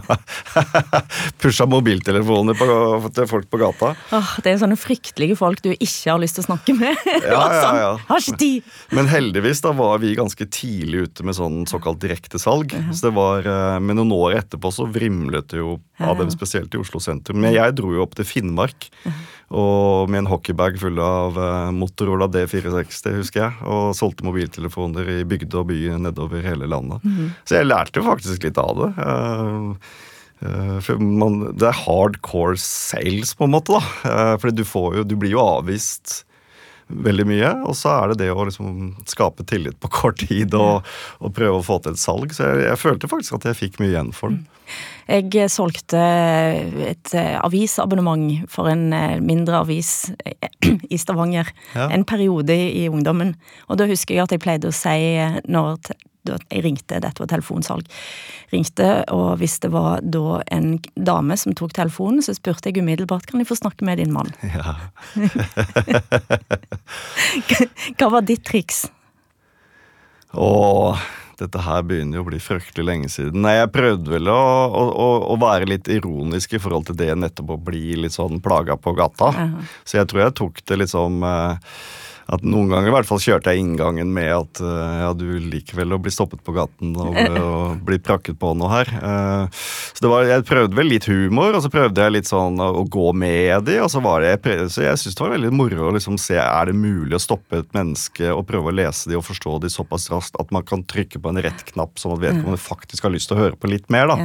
pusha 1.42 1.68
mobiltelefoner 1.68 2.56
på, 2.56 2.68
til 3.18 3.27
folk 3.27 3.50
på 3.51 3.60
gata. 3.60 3.92
Åh, 4.15 4.36
det 4.46 4.54
er 4.54 4.62
sånne 4.62 4.80
fryktelige 4.80 5.36
folk 5.39 5.63
du 5.65 5.72
ikke 5.74 6.13
har 6.13 6.22
lyst 6.22 6.39
til 6.39 6.46
å 6.46 6.50
snakke 6.51 6.77
med. 6.77 6.96
ja, 7.04 7.25
ja, 7.36 7.44
sånn, 7.60 7.82
ja. 7.82 8.22
Tid! 8.39 8.72
Men 8.96 9.10
heldigvis 9.12 9.63
da 9.65 9.74
var 9.75 10.00
vi 10.04 10.15
ganske 10.15 10.48
tidlig 10.48 11.10
ute 11.10 11.27
med 11.27 11.36
sånn 11.36 11.65
såkalt 11.70 12.00
direktesalg. 12.04 12.72
Uh 12.72 12.88
-huh. 12.88 12.94
Så 12.96 13.10
det 13.10 13.15
var, 13.20 13.44
uh, 13.44 13.80
men 13.84 14.00
noen 14.00 14.15
år 14.15 14.39
etterpå 14.39 14.72
så 14.72 14.88
vrimlet 14.88 15.50
det 15.51 15.60
jo 15.60 15.80
av 16.03 16.17
dem, 16.19 16.31
spesielt 16.33 16.73
i 16.75 16.81
Oslo 16.81 16.99
sentrum. 17.03 17.39
Men 17.43 17.55
jeg 17.55 17.75
dro 17.77 17.93
jo 17.95 18.03
opp 18.03 18.17
til 18.17 18.27
Finnmark. 18.27 18.89
Og 19.55 20.09
med 20.09 20.23
en 20.23 20.31
hockeybag 20.31 20.79
full 20.81 20.97
av 20.99 21.37
uh, 21.37 21.69
Motorola 21.75 22.27
D460, 22.33 23.19
husker 23.19 23.43
jeg. 23.43 23.53
Og 23.69 23.93
solgte 23.97 24.25
mobiltelefoner 24.27 25.13
i 25.19 25.21
bygde 25.27 25.61
og 25.61 25.69
by 25.69 25.79
nedover 26.07 26.43
hele 26.43 26.67
landet. 26.71 27.05
Mm. 27.05 27.31
Så 27.45 27.59
jeg 27.59 27.69
lærte 27.69 28.01
jo 28.01 28.09
faktisk 28.09 28.49
litt 28.49 28.59
av 28.59 28.81
det. 28.81 28.91
Uh, 28.99 29.95
Eh, 30.43 30.77
for 30.83 30.99
man, 30.99 31.39
det 31.55 31.69
er 31.69 31.83
hardcore 31.85 32.57
sales, 32.59 33.33
på 33.37 33.47
en 33.47 33.55
måte. 33.55 33.75
da. 33.75 34.11
Eh, 34.11 34.37
fordi 34.41 34.61
du, 34.61 34.65
får 34.67 34.99
jo, 34.99 35.07
du 35.07 35.15
blir 35.19 35.35
jo 35.35 35.43
avvist 35.43 36.25
veldig 36.88 37.25
mye. 37.30 37.51
Og 37.65 37.75
så 37.77 37.94
er 37.94 38.12
det 38.12 38.20
det 38.24 38.32
å 38.34 38.46
liksom 38.48 38.96
skape 39.10 39.46
tillit 39.50 39.77
på 39.82 39.92
kort 39.94 40.22
tid 40.22 40.56
og, 40.58 40.86
og 41.20 41.34
prøve 41.36 41.60
å 41.60 41.65
få 41.65 41.80
til 41.84 41.96
et 41.96 42.01
salg. 42.01 42.36
Så 42.36 42.48
jeg, 42.48 42.65
jeg, 42.70 42.82
følte 42.82 43.12
faktisk 43.12 43.39
at 43.39 43.50
jeg 43.50 43.60
fikk 43.62 43.80
mye 43.82 43.94
igjen 43.94 44.12
for 44.15 44.34
den. 44.34 44.46
Jeg 45.06 45.51
solgte 45.54 46.00
et 46.89 47.12
avisabonnement 47.13 48.48
for 48.50 48.72
en 48.72 48.88
mindre 49.22 49.62
avis 49.62 50.10
i 50.94 50.98
Stavanger 50.98 51.51
ja. 51.75 51.92
en 51.92 52.06
periode 52.08 52.56
i 52.56 52.88
ungdommen. 52.89 53.36
Og 53.70 53.77
da 53.82 53.89
husker 53.89 54.18
jeg 54.18 54.25
at 54.25 54.34
jeg 54.34 54.42
pleide 54.46 54.72
å 54.72 54.75
si 54.75 54.98
når 55.46 55.77
jeg 56.25 56.63
ringte, 56.65 57.01
dette 57.03 57.22
var 57.22 57.29
telefonsalg, 57.32 57.86
ringte, 58.53 58.89
og 59.13 59.38
hvis 59.41 59.60
det 59.63 59.72
var 59.74 60.01
da 60.01 60.41
en 60.53 60.67
dame 60.96 61.38
som 61.38 61.53
tok 61.58 61.74
telefonen, 61.77 62.22
så 62.25 62.32
spurte 62.38 62.70
jeg 62.70 62.84
umiddelbart 62.84 63.25
kan 63.29 63.39
jeg 63.41 63.50
få 63.50 63.55
snakke 63.60 63.84
med 63.88 63.96
din 64.01 64.13
mann. 64.15 64.32
Ja. 64.55 64.75
Hva 67.98 68.08
var 68.12 68.22
ditt 68.25 68.46
triks? 68.48 68.77
Åh, 70.36 70.96
dette 71.39 71.63
her 71.65 71.84
begynner 71.84 72.20
jo 72.20 72.24
å 72.24 72.29
bli 72.29 72.39
fryktelig 72.44 72.86
lenge 72.88 73.10
siden. 73.12 73.41
Nei, 73.44 73.58
Jeg 73.58 73.74
prøvde 73.75 74.13
vel 74.13 74.29
å, 74.32 74.39
å, 74.72 75.08
å 75.34 75.36
være 75.39 75.67
litt 75.67 75.89
ironisk 75.91 76.55
i 76.55 76.62
forhold 76.63 76.88
til 76.89 77.00
det 77.00 77.12
nettopp 77.20 77.55
å 77.55 77.62
bli 77.72 77.98
litt 78.00 78.15
sånn 78.15 78.39
plaga 78.44 78.77
på 78.79 78.96
gata. 78.96 79.32
Uh 79.32 79.41
-huh. 79.44 79.74
Så 79.84 79.98
jeg 79.98 80.08
tror 80.08 80.22
jeg 80.22 80.38
tok 80.39 80.65
det 80.65 80.77
liksom 80.84 81.24
eh, 81.24 81.58
at 82.25 82.46
noen 82.46 82.72
ganger 82.72 82.89
i 82.89 82.94
hvert 82.96 83.08
fall 83.08 83.22
kjørte 83.22 83.53
jeg 83.53 83.62
inngangen 83.62 84.10
med 84.13 84.32
at 84.34 84.62
uh, 84.65 84.96
ja, 85.03 85.10
du 85.13 85.27
liker 85.38 85.77
vel 85.77 85.94
å 85.94 86.00
bli 86.01 86.13
stoppet 86.13 86.41
på 86.46 86.55
gaten 86.55 86.96
og, 86.98 87.17
og 87.46 87.84
bli 87.86 88.00
prakket 88.01 88.39
på 88.41 88.53
noe 88.58 88.72
her. 88.72 88.89
Uh, 88.98 89.46
så 89.53 90.05
det 90.05 90.12
var, 90.12 90.25
jeg 90.29 90.46
prøvde 90.50 90.79
vel 90.79 90.89
litt 90.89 91.05
humor, 91.10 91.53
og 91.53 91.62
så 91.62 91.70
prøvde 91.74 92.01
jeg 92.01 92.15
litt 92.15 92.29
sånn 92.29 92.58
å, 92.62 92.86
gå 92.89 93.12
med 93.17 93.67
de, 93.67 93.77
og 93.84 93.91
så 93.94 94.01
var 94.03 94.24
det 94.24 94.34
jeg 94.34 94.70
Så 94.74 94.86
jeg 94.86 95.01
syns 95.01 95.17
det 95.17 95.25
var 95.25 95.36
veldig 95.36 95.53
moro 95.53 95.89
å 95.89 95.94
liksom 95.96 96.17
se 96.22 96.38
er 96.41 96.70
det 96.70 96.77
mulig 96.77 97.17
å 97.17 97.22
stoppe 97.22 97.62
et 97.62 97.77
menneske 97.77 98.32
og 98.34 98.46
prøve 98.50 98.72
å 98.72 98.75
lese 98.75 99.12
de 99.12 99.20
og 99.20 99.25
forstå 99.27 99.60
de 99.62 99.72
såpass 99.74 100.10
raskt 100.13 100.39
at 100.41 100.53
man 100.55 100.65
kan 100.65 100.86
trykke 100.86 101.22
på 101.22 101.32
en 101.32 101.41
rett 101.46 101.65
knapp 101.74 102.01
sånn 102.01 102.15
at 102.17 102.24
vedkommende 102.24 102.62
faktisk 102.62 103.05
har 103.05 103.13
lyst 103.13 103.29
til 103.29 103.38
å 103.38 103.44
høre 103.44 103.60
på 103.60 103.70
litt 103.70 103.89
mer, 103.94 104.10
da. 104.10 104.17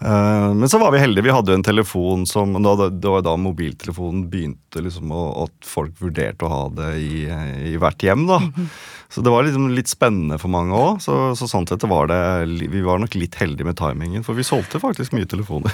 Uh, 0.00 0.54
men 0.56 0.68
så 0.68 0.78
var 0.80 0.94
vi 0.94 1.02
heldige. 1.02 1.26
Vi 1.26 1.34
hadde 1.34 1.54
en 1.54 1.66
telefon 1.66 2.22
som 2.26 2.54
Det 2.56 3.08
var 3.08 3.24
da 3.24 3.36
mobiltelefonen 3.36 4.30
begynte 4.32 4.80
liksom 4.80 5.12
å, 5.12 5.24
at 5.44 5.68
folk 5.68 5.98
vurderte 6.00 6.46
å 6.46 6.52
ha 6.52 6.62
det 6.78 6.94
i, 7.04 7.26
i 7.72 7.76
hvert 7.80 8.02
hjem. 8.02 8.26
da. 8.26 8.40
Mm 8.40 8.52
-hmm. 8.56 8.72
Så 9.12 9.20
det 9.20 9.30
var 9.30 9.42
liksom 9.42 9.72
litt 9.74 9.88
spennende 9.90 10.38
for 10.38 10.48
mange 10.48 10.76
òg. 10.76 11.00
Så, 11.02 11.34
så, 11.34 11.48
sånn 11.50 11.66
sett 11.66 11.82
var 11.82 12.06
det 12.06 12.46
Vi 12.70 12.80
var 12.80 13.00
nok 13.02 13.14
litt 13.18 13.34
heldige 13.34 13.66
med 13.66 13.76
timingen, 13.76 14.22
for 14.22 14.38
vi 14.38 14.46
solgte 14.46 14.78
faktisk 14.78 15.12
mye 15.12 15.26
telefoner. 15.26 15.72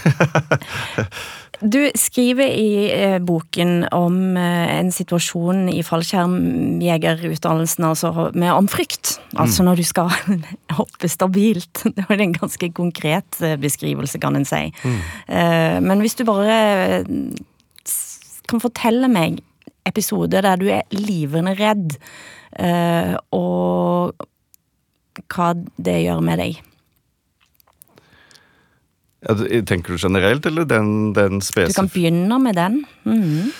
du 1.60 1.90
skriver 1.96 2.52
i 2.52 2.70
eh, 2.92 3.16
boken 3.22 3.86
om 3.94 4.36
eh, 4.36 4.76
en 4.78 4.92
situasjon 4.92 5.68
i 5.72 5.82
fallskjermjegerutdannelsen 5.86 7.84
altså 7.88 8.30
med 8.34 8.52
om 8.52 8.68
frykt. 8.70 9.16
Altså 9.36 9.62
mm. 9.62 9.66
når 9.70 9.80
du 9.80 9.84
skal 9.88 10.08
hoppe 10.78 11.08
stabilt. 11.10 11.84
Det 11.96 12.06
er 12.08 12.22
en 12.22 12.36
ganske 12.36 12.70
konkret 12.76 13.42
eh, 13.42 13.58
beskrivelse, 13.60 14.20
kan 14.22 14.36
en 14.36 14.48
si. 14.48 14.64
Mm. 14.84 15.02
Eh, 15.26 15.76
men 15.84 16.04
hvis 16.04 16.18
du 16.18 16.24
bare 16.28 17.04
kan 18.46 18.62
fortelle 18.62 19.08
meg 19.10 19.40
episoder 19.86 20.42
der 20.42 20.58
du 20.58 20.66
er 20.70 20.82
livende 20.94 21.54
redd 21.58 21.94
Eh, 22.56 23.12
og 23.36 24.16
hva 25.32 25.50
det 25.56 25.98
gjør 26.04 26.22
med 26.24 26.40
deg. 26.40 26.62
Ja, 29.26 29.62
tenker 29.66 29.96
du 29.96 29.98
generelt, 29.98 30.46
eller 30.46 30.64
den, 30.64 31.12
den 31.16 31.40
spesifikke? 31.42 31.72
Du 31.72 31.80
kan 31.80 31.88
begynne 31.94 32.38
med 32.38 32.54
den. 32.54 32.84
Mm 33.04 33.22
-hmm. 33.22 33.54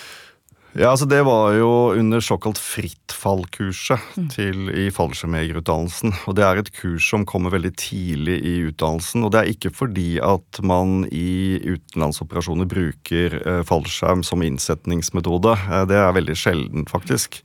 Ja, 0.76 0.90
altså 0.90 1.06
Det 1.08 1.22
var 1.24 1.54
jo 1.56 1.68
under 1.96 2.20
såkalt 2.20 2.58
frittfallkurset 2.60 4.02
til, 4.34 4.66
i 4.68 4.90
fallskjermjegerutdannelsen. 4.92 6.12
Og 6.28 6.36
det 6.36 6.44
er 6.44 6.60
et 6.60 6.68
kurs 6.76 7.06
som 7.08 7.24
kommer 7.24 7.54
veldig 7.54 7.72
tidlig 7.80 8.36
i 8.44 8.52
utdannelsen. 8.68 9.24
Og 9.24 9.32
det 9.32 9.40
er 9.40 9.54
ikke 9.54 9.72
fordi 9.72 10.18
at 10.20 10.60
man 10.60 11.06
i 11.08 11.56
utenlandsoperasjoner 11.64 12.68
bruker 12.68 13.38
eh, 13.40 13.62
fallskjerm 13.64 14.26
som 14.26 14.44
innsetningsmetode. 14.44 15.56
Eh, 15.64 15.86
det 15.88 15.96
er 15.96 16.12
veldig 16.18 16.36
sjelden, 16.36 16.84
faktisk. 16.92 17.40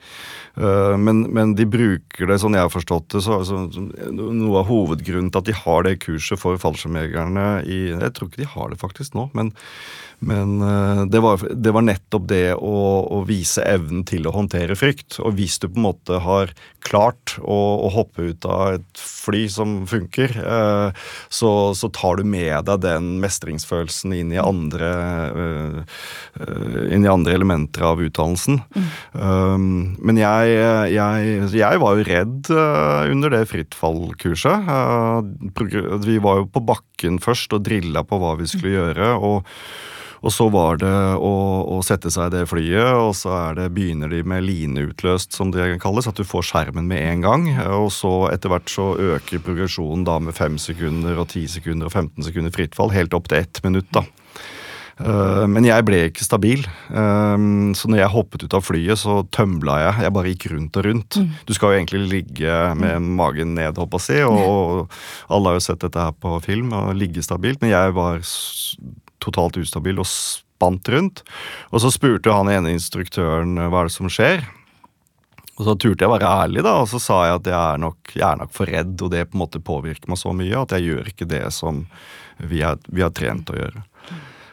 Eh, 0.60 0.98
men, 1.00 1.24
men, 1.32 1.56
de 1.56 1.70
bruker 1.72 2.28
det, 2.28 2.42
sånn 2.44 2.60
jeg 2.60 2.68
har 2.68 2.76
forstått 2.76 3.14
det, 3.16 3.24
så, 3.24 3.40
så, 3.48 3.64
noe 4.12 4.60
av 4.60 4.68
hovedgrunnen 4.68 5.32
til 5.32 5.40
at 5.40 5.48
de 5.48 5.56
har 5.56 5.88
det 5.88 6.02
kurset 6.04 6.40
for 6.42 6.60
fallskjermjegerne 6.60 7.50
i 7.64 7.82
Jeg 7.94 8.16
tror 8.18 8.28
ikke 8.28 8.44
de 8.44 8.54
har 8.58 8.72
det 8.72 8.84
faktisk 8.84 9.16
nå, 9.16 9.30
men 9.38 9.56
men 10.22 10.60
det 11.10 11.18
var, 11.18 11.42
det 11.50 11.72
var, 11.74 11.82
nettopp 11.82 12.28
det 12.30 12.52
å, 12.54 12.76
å, 13.02 13.21
vise 13.28 13.64
evnen 13.68 14.04
til 14.08 14.28
å 14.28 14.34
håndtere 14.36 14.78
frykt. 14.78 15.20
Og 15.24 15.36
hvis 15.38 15.58
du 15.62 15.68
på 15.68 15.80
en 15.80 15.88
måte 15.90 16.20
har 16.24 16.54
klart 16.86 17.36
å, 17.42 17.58
å 17.86 17.92
hoppe 17.94 18.32
ut 18.32 18.46
av 18.50 18.78
et 18.80 19.02
fly 19.02 19.44
som 19.52 19.82
funker, 19.90 20.34
eh, 20.42 21.04
så, 21.30 21.52
så, 21.78 21.90
tar 21.94 22.22
du 22.22 22.26
med 22.28 22.66
deg 22.70 22.82
den 22.86 23.10
mestringsfølelsen 23.22 24.16
inn 24.18 24.34
i 24.34 24.42
andre, 24.42 24.90
eh, 25.44 26.00
inn 26.96 27.06
i 27.06 27.12
andre 27.12 27.36
elementer 27.38 27.86
av 27.92 28.02
utdannelsen. 28.02 28.62
Mm. 28.74 28.90
Um, 29.14 29.70
men 30.00 30.22
jeg, 30.22 30.58
jeg, 30.96 31.38
jeg, 31.58 31.82
var 31.82 31.98
jo 31.98 32.08
redd 32.08 32.52
under 32.52 33.34
det 33.34 33.46
frittfallkurset. 33.52 34.72
vi 36.08 36.18
var 36.24 36.42
jo 36.42 36.50
på 36.52 36.66
bakken 36.66 37.22
først 37.22 37.54
og 37.58 37.66
drilla 37.68 38.06
på 38.08 38.20
hva 38.22 38.36
vi 38.40 38.50
skulle 38.50 38.78
gjøre. 38.80 39.14
og 39.20 39.48
og 40.22 40.30
så 40.34 40.46
var 40.54 40.78
det 40.82 40.94
å, 41.18 41.34
å, 41.66 41.80
sette 41.86 42.12
seg 42.14 42.30
i 42.30 42.36
det 42.36 42.44
flyet, 42.50 42.94
og 42.94 43.16
så 43.18 43.40
det, 43.58 43.72
begynner 43.74 44.12
de 44.12 44.22
med 44.28 44.46
lineutløst, 44.46 45.34
som 45.34 45.50
det 45.54 45.66
kalles. 45.82 46.10
At 46.10 46.20
du 46.20 46.28
får 46.28 46.46
skjermen 46.52 46.86
med 46.90 47.02
en 47.02 47.26
gang. 47.26 47.48
Og 47.74 47.90
så 47.96 48.14
etter 48.30 48.54
hvert 48.54 48.70
så 48.70 48.92
øker 49.16 49.42
progresjonen 49.42 50.06
da 50.06 50.20
med 50.22 50.38
fem 50.38 50.62
sekunder 50.62 51.18
og 51.18 51.32
ti 51.34 51.48
sekunder 51.50 51.90
og 51.90 51.96
15 51.96 52.30
sekunder 52.30 52.54
fritt 52.54 52.78
fall, 52.78 52.94
helt 52.94 53.18
opp 53.18 53.32
til 53.32 53.42
ett 53.42 53.64
minutt. 53.66 53.90
da. 53.98 54.06
Uh, 55.02 55.48
men 55.50 55.66
jeg 55.66 55.86
ble 55.88 56.04
ikke 56.12 56.26
stabil. 56.26 56.66
Um, 56.94 57.72
så 57.74 57.90
når 57.90 58.04
jeg 58.04 58.14
hoppet 58.14 58.46
ut 58.46 58.56
av 58.58 58.66
flyet, 58.66 59.02
så 59.02 59.22
tømla 59.34 59.82
jeg. 59.88 60.06
Jeg 60.06 60.16
bare 60.20 60.34
gikk 60.36 60.50
rundt 60.54 60.78
og 60.78 60.86
rundt. 60.86 61.18
Mm. 61.18 61.38
Du 61.50 61.56
skal 61.58 61.74
jo 61.74 61.82
egentlig 61.82 62.04
ligge 62.12 62.58
med 62.78 63.00
mm. 63.02 63.14
magen 63.18 63.56
ned, 63.58 63.82
håper 63.82 64.06
jeg, 64.06 64.28
og 64.30 64.92
alle 65.32 65.50
har 65.50 65.58
jo 65.58 65.66
sett 65.66 65.82
dette 65.82 66.10
her 66.10 66.14
på 66.14 66.38
film, 66.46 66.76
og 66.78 66.94
ligge 67.00 67.26
stabilt. 67.26 67.64
Men 67.64 67.74
jeg 67.74 67.98
var 67.98 68.22
totalt 69.22 69.60
ustabil 69.62 70.02
og 70.02 70.10
spant 70.10 70.90
rundt. 70.94 71.24
Og 71.72 71.84
så 71.84 71.92
spurte 71.94 72.34
han 72.34 72.52
ene 72.52 72.74
instruktøren 72.76 73.58
eh, 73.58 73.70
hva 73.72 73.84
er 73.84 73.92
det 73.92 73.96
som 73.96 74.12
skjer. 74.12 74.44
Og 75.60 75.68
så 75.68 75.76
turte 75.78 76.06
jeg 76.06 76.10
være 76.10 76.30
ærlig, 76.46 76.64
da, 76.66 76.80
og 76.82 76.88
så 76.90 76.98
sa 77.02 77.20
jeg 77.28 77.38
at 77.42 77.48
jeg 77.52 77.60
er, 77.60 77.80
nok, 77.84 78.14
jeg 78.16 78.26
er 78.26 78.40
nok 78.40 78.54
for 78.56 78.72
redd, 78.72 78.96
og 79.04 79.12
det 79.14 79.28
på 79.30 79.38
en 79.38 79.44
måte 79.44 79.62
påvirker 79.62 80.10
meg 80.10 80.18
så 80.18 80.34
mye 80.34 80.58
at 80.58 80.74
jeg 80.74 80.88
gjør 80.88 81.10
ikke 81.12 81.28
det 81.30 81.44
som 81.54 81.84
vi, 82.40 82.64
er, 82.66 82.80
vi 82.90 83.04
har 83.06 83.14
trent 83.14 83.52
å 83.54 83.60
gjøre. 83.60 83.84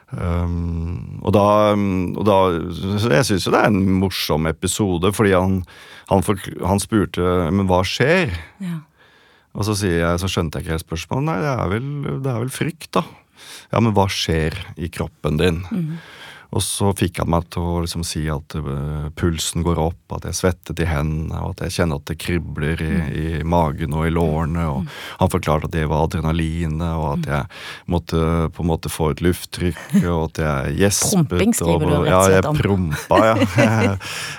Um, 0.08 1.20
og 1.20 1.34
da, 1.36 1.44
og 1.76 2.22
da 2.24 2.36
Jeg 3.12 3.26
syns 3.28 3.44
jo 3.44 3.50
det 3.52 3.58
er 3.60 3.68
en 3.68 3.98
morsom 4.00 4.48
episode, 4.48 5.10
fordi 5.12 5.34
han, 5.36 5.58
han, 6.08 6.24
for, 6.24 6.40
han 6.64 6.80
spurte 6.80 7.24
men 7.52 7.68
hva 7.68 7.82
skjer. 7.84 8.32
Ja. 8.64 8.80
Og 9.58 9.66
så 9.68 9.76
jeg, 9.84 10.20
så 10.20 10.30
skjønte 10.30 10.58
jeg 10.58 10.66
ikke 10.66 10.76
helt 10.76 10.86
spørsmålet. 10.86 11.28
Nei, 11.28 11.38
det 11.44 11.52
er 11.54 11.72
vel, 11.72 11.88
det 12.24 12.32
er 12.32 12.44
vel 12.44 12.52
frykt, 12.52 12.90
da. 12.96 13.04
Ja, 13.72 13.80
men 13.80 13.94
hva 13.96 14.08
skjer 14.12 14.56
i 14.76 14.90
kroppen 14.92 15.40
din? 15.40 15.62
Mm. 15.70 15.98
Og 16.56 16.62
så 16.64 16.94
fikk 16.96 17.20
han 17.20 17.28
meg 17.28 17.48
til 17.52 17.60
å 17.60 17.80
liksom 17.84 18.04
si 18.08 18.22
at 18.32 18.54
uh, 18.56 19.08
pulsen 19.18 19.64
går 19.66 19.80
opp, 19.82 20.14
at 20.16 20.24
jeg 20.24 20.38
svettet 20.38 20.80
i 20.80 20.86
hendene, 20.88 21.42
og 21.44 21.52
at 21.52 21.66
jeg 21.66 21.74
kjenner 21.76 22.00
at 22.00 22.08
det 22.08 22.16
kribler 22.22 22.80
i, 22.80 22.92
i 23.20 23.42
magen 23.44 23.92
og 23.92 24.06
i 24.08 24.12
lårene. 24.14 24.64
Og 24.72 24.86
mm. 24.86 24.88
han 25.20 25.32
forklarte 25.34 25.68
at 25.68 25.74
det 25.76 25.84
var 25.90 26.06
adrenalinet, 26.06 26.94
og 26.96 27.18
at 27.18 27.28
jeg 27.28 27.92
måtte 27.92 28.22
på 28.56 28.64
en 28.64 28.70
måte 28.70 28.92
få 28.92 29.10
et 29.12 29.20
lufttrykk, 29.24 29.82
og 30.06 30.22
at 30.30 30.40
jeg 30.44 30.78
gjespet. 30.84 31.28
Promping 31.28 31.52
skriver 31.58 31.84
du 31.84 31.92
rett 31.98 32.14
og 32.14 32.30
slett 32.30 32.48
om. 32.48 32.56
Ja, 32.56 32.56
jeg 32.56 32.62
prompa, 32.62 33.20
ja. 33.28 33.92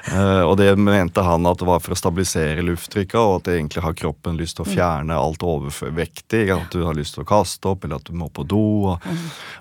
uh, 0.09 0.43
og 0.49 0.57
det 0.63 0.71
mente 0.81 1.25
han 1.25 1.45
at 1.49 1.61
det 1.61 1.69
var 1.69 1.85
for 1.85 1.93
å 1.93 1.99
stabilisere 1.99 2.65
lufttrykket, 2.65 3.19
og 3.21 3.35
at 3.43 3.51
egentlig 3.53 3.85
har 3.85 3.97
kroppen 4.01 4.39
lyst 4.39 4.57
til 4.57 4.65
å 4.65 4.69
mm. 4.69 4.73
fjerne 4.73 5.21
alt 5.27 5.45
overvektig. 5.45 6.47
At 6.57 6.73
du 6.73 6.81
har 6.87 6.97
lyst 6.97 7.19
til 7.19 7.27
å 7.27 7.29
kaste 7.29 7.69
opp, 7.69 7.85
eller 7.85 8.01
at 8.01 8.09
du 8.09 8.17
må 8.17 8.31
på 8.33 8.47
do. 8.49 8.65
Og, 8.89 9.07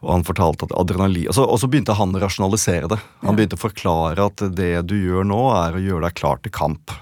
og 0.00 0.10
han 0.14 0.24
fortalte 0.24 0.68
at 0.68 0.74
adrenalin 0.78 1.28
Og 1.28 1.58
så 1.60 1.68
begynte 1.68 1.96
han 1.98 2.14
å 2.16 2.20
rasjonalisere 2.38 2.88
det. 2.88 2.98
Han 3.26 3.36
begynte 3.36 3.56
å 3.58 3.60
forklare 3.60 4.26
at 4.30 4.42
det 4.54 4.86
du 4.86 4.94
gjør 4.96 5.26
nå, 5.26 5.40
er 5.56 5.74
å 5.74 5.82
gjøre 5.82 6.06
deg 6.06 6.16
klar 6.18 6.38
til 6.42 6.52
kamp. 6.54 6.92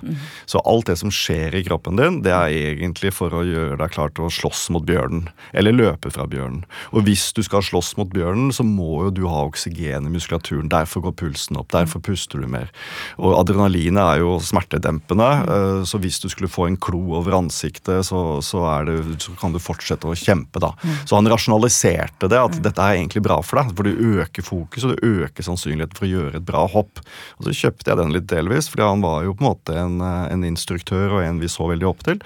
Så 0.46 0.60
alt 0.64 0.88
det 0.88 0.96
som 0.98 1.12
skjer 1.12 1.54
i 1.54 1.64
kroppen 1.66 1.96
din, 1.96 2.22
det 2.24 2.32
er 2.32 2.48
egentlig 2.72 3.12
for 3.12 3.32
å 3.34 3.44
gjøre 3.44 3.76
deg 3.76 3.92
klar 3.92 4.12
til 4.14 4.26
å 4.26 4.32
slåss 4.32 4.70
mot 4.72 4.84
bjørnen. 4.86 5.28
Eller 5.52 5.76
løpe 5.76 6.10
fra 6.10 6.26
bjørnen. 6.26 6.64
Og 6.92 7.04
hvis 7.06 7.32
du 7.36 7.42
skal 7.44 7.64
slåss 7.64 7.96
mot 8.00 8.08
bjørnen, 8.08 8.52
så 8.52 8.64
må 8.64 9.06
jo 9.06 9.12
du 9.12 9.24
ha 9.28 9.44
oksygen 9.46 10.08
i 10.08 10.12
muskulaturen. 10.12 10.70
Derfor 10.72 11.04
går 11.06 11.16
pulsen 11.20 11.60
opp. 11.60 11.70
Derfor 11.74 12.02
puster 12.04 12.40
du 12.40 12.48
mer. 12.50 12.72
Og 13.20 13.36
adrenalinet 13.36 14.02
er 14.02 14.22
jo 14.24 14.36
smertedempende, 14.40 15.28
eh, 15.44 15.82
så 15.86 16.00
hvis 16.00 16.20
du 16.22 16.28
skulle 16.32 16.50
få 16.50 16.68
en 16.70 16.80
klo 16.80 17.18
over 17.20 17.36
ansiktet, 17.36 18.06
så, 18.08 18.40
så, 18.44 18.64
det, 18.88 18.98
så 19.22 19.36
kan 19.40 19.54
du 19.54 19.60
fortsette 19.62 20.08
å 20.08 20.16
kjempe, 20.16 20.62
da. 20.62 20.72
Så 21.04 21.18
han 21.18 21.28
rasjonaliserte 21.28 22.30
det, 22.30 22.40
at 22.40 22.60
dette 22.64 22.82
er 22.82 23.00
egentlig 23.00 23.24
bra 23.26 23.38
for 23.44 23.60
deg. 23.60 23.74
For 23.76 23.86
du 23.86 24.20
øker 24.22 24.46
fokus, 24.46 24.86
og 24.86 24.94
du 24.96 25.06
øker 25.06 25.25
sannsynligheten 25.34 25.98
for 25.98 26.06
å 26.06 26.10
gjøre 26.10 26.40
et 26.40 26.46
bra 26.46 26.64
hopp. 26.70 27.00
Og 27.38 27.48
så 27.48 27.54
kjøpte 27.64 27.90
jeg 27.90 28.00
den 28.00 28.14
litt 28.14 28.28
delvis, 28.30 28.70
fordi 28.72 28.86
han 28.86 29.04
var 29.04 29.24
jo 29.26 29.34
på 29.36 29.44
en 29.44 29.48
måte 29.50 29.76
en, 29.80 30.00
en 30.02 30.46
instruktør 30.46 31.18
og 31.18 31.24
en 31.24 31.40
vi 31.42 31.50
så 31.52 31.68
veldig 31.70 31.88
opp 31.88 32.04
til. 32.06 32.20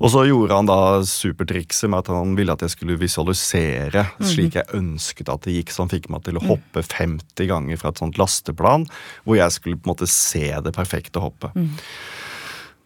Og 0.00 0.12
så 0.14 0.24
gjorde 0.28 0.60
han 0.60 0.70
da 0.70 0.80
supertrikset 1.08 1.90
med 1.92 2.04
at 2.04 2.12
han 2.14 2.34
ville 2.38 2.54
at 2.54 2.64
jeg 2.64 2.74
skulle 2.76 2.98
visualisere 3.00 4.06
slik 4.22 4.58
jeg 4.58 4.76
ønsket 4.76 5.32
at 5.32 5.46
det 5.46 5.58
gikk. 5.58 5.74
Så 5.74 5.84
han 5.84 5.92
fikk 5.92 6.10
meg 6.12 6.24
til 6.26 6.40
å 6.40 6.44
hoppe 6.44 6.84
50 6.84 7.50
ganger 7.50 7.80
fra 7.80 7.92
et 7.92 8.02
sånt 8.02 8.20
lasteplan, 8.20 8.88
hvor 9.24 9.40
jeg 9.40 9.56
skulle 9.56 9.80
på 9.80 9.88
en 9.88 9.94
måte 9.94 10.10
se 10.10 10.46
det 10.64 10.74
perfekte 10.76 11.22
hoppet. 11.22 11.56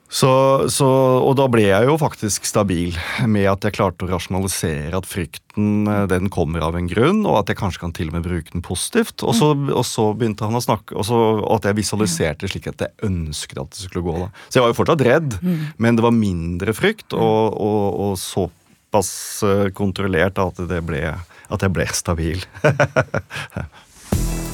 Så, 0.08 0.30
så, 0.72 0.86
og 1.20 1.34
da 1.36 1.44
ble 1.52 1.66
jeg 1.66 1.84
jo 1.84 1.98
faktisk 2.00 2.46
stabil 2.48 2.96
med 3.28 3.44
at 3.50 3.66
jeg 3.66 3.74
klarte 3.76 4.06
å 4.06 4.08
rasjonalisere 4.08 4.96
at 4.96 5.08
frykten 5.08 5.84
eh, 5.84 6.06
den 6.08 6.30
kommer 6.32 6.64
av 6.64 6.78
en 6.78 6.88
grunn, 6.88 7.20
og 7.28 7.42
at 7.42 7.52
jeg 7.52 7.60
kanskje 7.60 7.82
kan 7.82 7.92
til 7.96 8.08
og 8.08 8.16
med 8.16 8.24
bruke 8.24 8.54
den 8.54 8.64
positivt. 8.64 9.20
Og 9.20 9.36
så, 9.36 9.52
og 9.52 9.84
så 9.84 10.08
begynte 10.16 10.48
han 10.48 10.56
å 10.56 10.64
snakke, 10.64 10.96
og, 10.96 11.04
så, 11.08 11.18
og 11.42 11.58
at 11.58 11.68
jeg 11.68 11.80
visualiserte 11.82 12.48
slik 12.48 12.70
at 12.72 12.86
jeg 12.86 13.08
ønsket 13.10 13.60
at 13.60 13.74
det 13.74 13.84
skulle 13.84 14.06
gå. 14.08 14.16
da. 14.24 14.30
Så 14.48 14.58
jeg 14.58 14.64
var 14.64 14.72
jo 14.72 14.78
fortsatt 14.80 15.06
redd, 15.10 15.36
men 15.76 15.98
det 15.98 16.06
var 16.06 16.16
mindre 16.16 16.76
frykt, 16.76 17.12
og, 17.12 17.58
og, 17.60 17.84
og 18.06 18.16
såpass 18.22 19.12
eh, 19.44 19.66
kontrollert 19.76 20.40
at, 20.40 20.64
det 20.72 20.80
ble, 20.88 21.04
at 21.12 21.68
jeg 21.68 21.76
ble 21.76 21.90
stabil. 21.92 22.48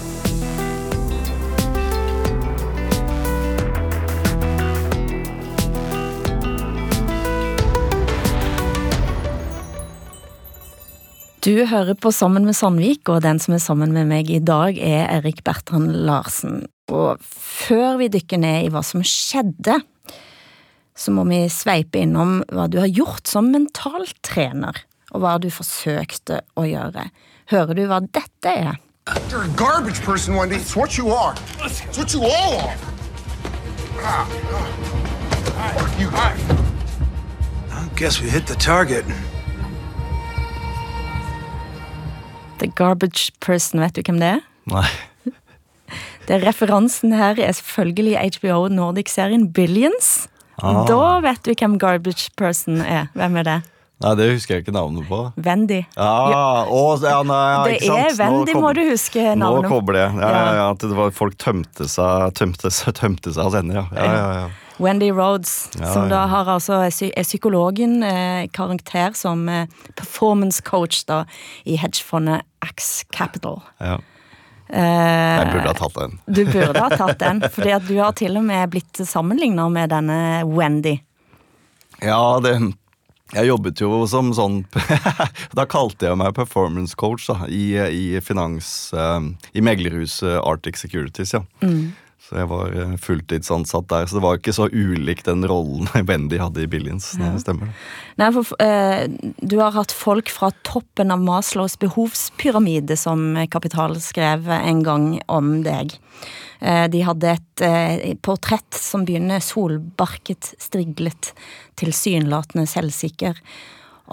Du 11.44 11.66
hører 11.68 11.92
på 11.92 12.08
Sammen 12.08 12.46
med 12.48 12.56
Sandvik, 12.56 13.08
og 13.12 13.20
den 13.20 13.36
som 13.36 13.52
er 13.52 13.60
sammen 13.60 13.90
med 13.92 14.06
meg 14.08 14.30
i 14.32 14.38
dag, 14.40 14.78
er 14.80 15.10
Erik 15.12 15.42
Bertrand 15.44 15.90
Larsen. 16.06 16.62
Og 16.88 17.20
før 17.20 17.98
vi 18.00 18.06
dykker 18.14 18.40
ned 18.40 18.64
i 18.64 18.70
hva 18.72 18.80
som 18.80 19.02
skjedde, 19.04 19.74
så 20.96 21.12
må 21.12 21.26
vi 21.28 21.42
sveipe 21.52 22.00
innom 22.00 22.38
hva 22.48 22.64
du 22.72 22.78
har 22.80 22.88
gjort 22.88 23.28
som 23.28 23.50
mentaltrener, 23.52 24.80
og 25.12 25.20
hva 25.20 25.34
du 25.36 25.50
forsøkte 25.52 26.40
å 26.56 26.64
gjøre. 26.64 27.10
Hører 27.52 27.76
du 27.76 27.84
hva 27.92 28.00
dette 28.06 28.56
er? 28.64 28.80
You're 29.28 29.44
a 29.44 29.52
garbage 29.60 30.00
person, 30.00 30.40
Wendy. 30.40 30.56
It's 30.56 30.74
what 30.74 30.96
you 30.96 31.12
are. 31.12 31.36
It's 31.60 31.84
what 31.98 32.16
you 32.16 32.24
all 32.24 32.56
are. 32.64 32.76
Ah, 34.00 34.24
ah. 35.60 35.76
Fuck 35.76 36.00
you. 36.00 36.08
I 37.68 37.88
guess 38.00 38.22
we 38.22 38.30
hit 38.30 38.46
the 38.46 38.56
target. 38.56 39.04
The 42.60 42.68
Garbage 42.78 43.32
Person, 43.40 43.80
vet 43.82 43.94
du 43.98 44.02
hvem 44.06 44.20
det 44.22 44.32
er? 44.38 44.44
Nei. 44.70 44.86
Det 46.24 46.38
er 46.38 46.46
Referansen 46.46 47.12
her 47.12 47.36
er 47.36 47.52
selvfølgelig 47.52 48.14
HBO 48.38 48.62
Nordic-serien 48.72 49.50
Billions. 49.52 50.26
Ah. 50.62 50.84
Da 50.88 51.18
vet 51.20 51.42
du 51.44 51.52
hvem 51.52 51.74
Garbage 51.82 52.30
Person 52.40 52.80
er. 52.80 53.10
Hvem 53.12 53.36
er 53.42 53.48
det? 53.50 53.56
Nei, 54.04 54.12
det 54.18 54.24
husker 54.32 54.56
jeg 54.56 54.64
ikke 54.64 54.72
navnet 54.74 55.04
på. 55.08 55.18
Wendy. 55.44 55.82
Ja, 55.96 56.64
å, 56.66 56.80
ja, 57.04 57.20
nei, 57.28 57.44
Det 57.68 57.76
ikke 57.76 57.92
sant? 57.92 58.00
er 58.08 58.16
Wendy, 58.24 58.54
må 58.58 58.72
du 58.76 58.80
huske 58.88 59.22
navnet. 59.38 59.68
Nå 59.68 59.70
kobler 59.70 60.00
jeg. 60.00 60.16
Ja, 60.24 60.30
ja, 60.34 60.54
Ja. 60.58 60.64
at 60.74 60.82
det 60.82 60.96
var, 60.98 61.12
folk 61.14 61.36
tømte 61.40 61.86
seg, 61.88 62.32
tømte, 62.40 62.72
seg- 62.74 62.96
tømte 62.98 63.32
seg 63.36 63.44
av 63.44 63.54
henne, 63.60 63.76
ja. 63.78 63.84
ja, 63.94 64.08
ja, 64.16 64.32
ja. 64.40 64.48
Wendy 64.82 65.10
Rhodes, 65.12 65.70
Ja, 65.78 65.92
som 65.94 66.08
da 66.10 66.24
har 66.26 66.48
altså 66.50 66.80
er 66.84 67.22
psykologen, 67.22 68.02
eh, 68.02 68.46
karakter 68.52 69.14
som 69.14 69.48
eh, 69.48 69.66
performance 69.96 70.62
coach 70.66 71.04
da, 71.06 71.24
i 71.64 71.76
hedgefondet 71.78 72.42
Axe 72.64 73.04
Capital. 73.12 73.62
ja. 73.80 73.98
Eh, 74.74 74.80
Jeg 74.80 75.50
burde 75.52 75.68
ha 75.68 75.74
tatt 75.76 75.94
den. 75.94 76.14
Du 76.26 76.40
burde 76.48 76.80
ha 76.80 76.88
tatt 76.96 77.18
den, 77.20 77.42
fordi 77.54 77.70
at 77.76 77.84
du 77.86 77.98
har 78.00 78.12
til 78.16 78.36
og 78.40 78.44
med 78.48 78.70
blitt 78.72 78.96
sammenlignet 79.06 79.70
med 79.70 79.90
denne 79.92 80.16
Wendy. 80.48 80.96
Ja, 82.02 82.40
det 82.42 82.56
Jeg 83.34 83.46
jobbet 83.48 83.80
jo 83.80 84.06
som 84.06 84.32
sånn 84.36 84.56
Da 85.56 85.64
kalte 85.70 86.06
jeg 86.10 86.18
meg 86.18 86.34
performance 86.36 86.94
coach 86.98 87.26
da, 87.30 87.46
i, 87.46 87.76
i 87.76 88.20
finans... 88.24 88.90
eh, 88.96 89.20
I 89.54 89.60
meglerhuset 89.64 90.40
Arctic 90.42 90.76
Securities, 90.80 91.32
ja. 91.36 91.44
Så 92.24 92.38
jeg 92.38 92.48
var 92.48 92.72
eh, 92.72 92.94
fulltidsansatt 93.00 93.88
der, 93.90 94.06
så 94.08 94.16
det 94.16 94.22
var 94.24 94.38
ikke 94.38 94.54
så 94.56 94.70
ulikt 94.72 95.26
den 95.28 95.44
rollen 95.48 95.90
Wendy 96.08 96.38
hadde 96.40 96.64
i 96.64 96.70
Billions. 96.70 97.10
Det 97.20 97.32
stemmer 97.42 97.68
det. 97.68 97.74
Nei, 98.20 98.30
for 98.32 98.64
eh, 98.64 99.04
Du 99.44 99.58
har 99.60 99.76
hatt 99.76 99.92
folk 99.92 100.32
fra 100.32 100.48
toppen 100.64 101.12
av 101.12 101.20
Maslows 101.20 101.76
behovspyramide, 101.82 102.96
som 102.96 103.36
Kapital 103.52 103.98
skrev 104.00 104.48
en 104.56 104.80
gang 104.86 105.08
om 105.28 105.58
deg. 105.66 105.92
Eh, 106.64 106.86
de 106.88 107.04
hadde 107.04 107.36
et 107.36 107.64
eh, 107.66 108.16
portrett 108.24 108.78
som 108.78 109.04
begynner 109.04 109.44
solbarket, 109.44 110.54
striglet, 110.62 111.34
tilsynelatende 111.80 112.64
selvsikker. 112.70 113.36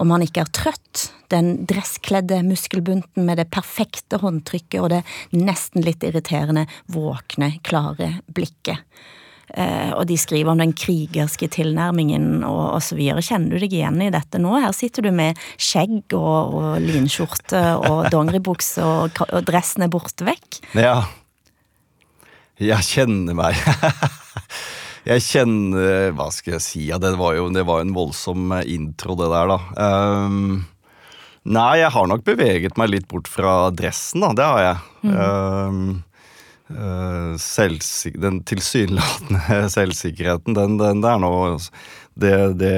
Om 0.00 0.12
han 0.14 0.24
ikke 0.24 0.44
er 0.44 0.52
trøtt, 0.56 1.08
den 1.32 1.64
dresskledde 1.68 2.42
muskelbunten 2.46 3.26
med 3.26 3.40
det 3.40 3.48
perfekte 3.52 4.20
håndtrykket 4.22 4.80
og 4.80 4.92
det 4.92 5.02
nesten 5.36 5.84
litt 5.84 6.04
irriterende, 6.06 6.66
våkne, 6.92 7.54
klare 7.64 8.14
blikket. 8.32 8.80
Eh, 9.52 9.90
og 9.92 10.06
de 10.08 10.16
skriver 10.16 10.52
om 10.52 10.62
den 10.62 10.72
krigerske 10.72 11.48
tilnærmingen 11.52 12.40
og, 12.48 12.78
osv. 12.78 13.00
Kjenner 13.20 13.52
du 13.52 13.60
deg 13.60 13.76
igjen 13.76 14.00
i 14.00 14.12
dette 14.14 14.40
nå? 14.40 14.54
Her 14.64 14.72
sitter 14.76 15.04
du 15.04 15.10
med 15.12 15.40
skjegg 15.60 16.16
og, 16.16 16.56
og 16.56 16.70
linskjorte 16.80 17.62
og 17.82 18.08
dongeribukse, 18.14 18.86
og, 18.86 19.20
og 19.28 19.44
dressen 19.48 19.84
er 19.84 19.92
borte 19.92 20.28
vekk. 20.28 20.62
Ja. 20.78 21.02
Jeg 22.62 22.88
kjenner 22.88 23.36
meg 23.36 23.60
Jeg 25.08 25.24
kjenner 25.26 26.12
Hva 26.14 26.28
skal 26.34 26.56
jeg 26.56 26.62
si? 26.64 26.84
Ja, 26.90 26.98
det 27.02 27.14
var 27.18 27.34
jo 27.34 27.48
det 27.54 27.64
var 27.66 27.82
en 27.82 27.94
voldsom 27.96 28.52
intro, 28.62 29.16
det 29.18 29.30
der, 29.32 29.50
da. 29.50 29.58
Um, 30.28 30.62
nei, 31.42 31.80
jeg 31.80 31.90
har 31.96 32.06
nok 32.10 32.22
beveget 32.26 32.78
meg 32.78 32.92
litt 32.92 33.08
bort 33.10 33.30
fra 33.30 33.70
dressen, 33.74 34.22
da. 34.22 34.30
Det 34.38 34.46
har 34.46 34.62
jeg. 34.62 34.76
Ehm, 35.10 35.82
eh, 36.70 37.32
selvsik- 37.42 38.20
den 38.22 38.42
tilsynelatende 38.46 39.62
selvsikkerheten, 39.76 40.54
den, 40.54 40.78
den 40.78 41.02
det 41.02 41.10
er 41.10 41.22
nå 41.24 41.32
det, 42.14 42.34
det 42.62 42.76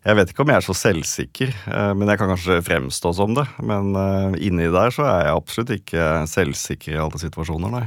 Jeg 0.00 0.16
vet 0.16 0.30
ikke 0.32 0.44
om 0.46 0.48
jeg 0.48 0.62
er 0.62 0.64
så 0.64 0.74
selvsikker, 0.76 1.50
eh, 1.68 1.90
men 1.92 2.08
jeg 2.08 2.20
kan 2.20 2.30
kanskje 2.32 2.62
fremstå 2.64 3.12
som 3.18 3.34
det. 3.36 3.44
Men 3.60 3.92
eh, 4.00 4.38
inni 4.48 4.70
der 4.72 4.94
så 4.96 5.04
er 5.04 5.26
jeg 5.26 5.36
absolutt 5.36 5.74
ikke 5.74 6.06
selvsikker 6.30 6.94
i 6.94 7.02
alle 7.04 7.20
situasjoner, 7.20 7.74
nei. 7.74 7.82